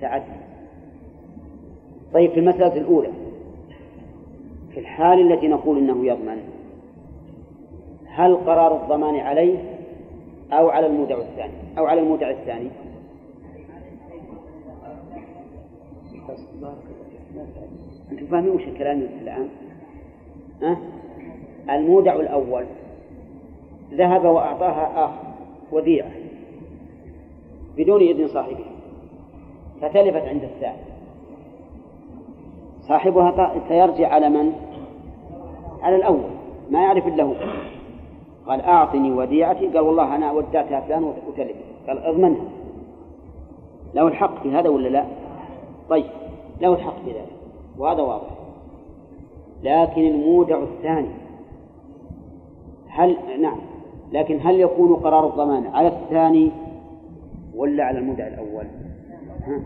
تعدي 0.00 0.24
طيب 2.14 2.30
في 2.30 2.40
المسألة 2.40 2.76
الأولى 2.76 3.10
في 4.74 4.80
الحال 4.80 5.32
التي 5.32 5.48
نقول 5.48 5.78
إنه 5.78 6.06
يضمن 6.06 6.42
هل 8.06 8.36
قرار 8.36 8.82
الضمان 8.82 9.16
عليه 9.16 9.58
أو 10.52 10.68
على 10.68 10.86
المودع 10.86 11.18
الثاني 11.18 11.52
أو 11.78 11.86
على 11.86 12.00
المودع 12.00 12.30
الثاني 12.30 12.68
أنتم 18.12 18.26
فاهمين 18.26 18.50
وش 18.50 18.62
الكلام 18.62 19.02
الآن؟ 19.22 19.48
أه؟ 20.62 20.76
المودع 21.70 22.16
الأول 22.16 22.64
ذهب 23.92 24.24
وأعطاها 24.24 25.04
آخر 25.04 25.28
وديعة 25.72 26.10
بدون 27.76 28.00
إذن 28.00 28.28
صاحبها 28.28 28.70
فتلفت 29.80 30.28
عند 30.28 30.42
الثاني 30.42 30.88
صاحبها 32.88 33.54
سيرجع 33.68 34.08
على 34.08 34.28
من؟ 34.28 34.52
على 35.82 35.96
الأول 35.96 36.30
ما 36.70 36.82
يعرف 36.82 37.06
إلا 37.06 37.24
هو. 37.24 37.34
قال 38.46 38.60
أعطني 38.60 39.12
وديعتي 39.12 39.66
قال 39.66 39.78
والله 39.78 40.16
أنا 40.16 40.32
ودعتها 40.32 40.80
فلان 40.80 41.04
وتلف 41.04 41.56
قال 41.88 41.98
أضمنها. 41.98 42.44
له 43.94 44.08
الحق 44.08 44.42
في 44.42 44.50
هذا 44.52 44.68
ولا 44.68 44.88
لا؟ 44.88 45.04
طيب 45.90 46.04
له 46.60 46.72
الحق 46.74 47.04
في 47.04 47.10
ذلك. 47.10 47.32
وهذا 47.78 48.02
واضح. 48.02 48.30
لكن 49.62 50.00
المودع 50.06 50.58
الثاني 50.58 51.08
هل 52.88 53.16
نعم. 53.40 53.58
لكن 54.12 54.38
هل 54.42 54.60
يكون 54.60 54.94
قرار 54.94 55.26
الضمان 55.26 55.66
على 55.66 55.88
الثاني 55.88 56.50
ولا 57.54 57.84
على 57.84 57.98
المودع 57.98 58.26
الأول؟ 58.26 58.64
ها؟ 59.46 59.60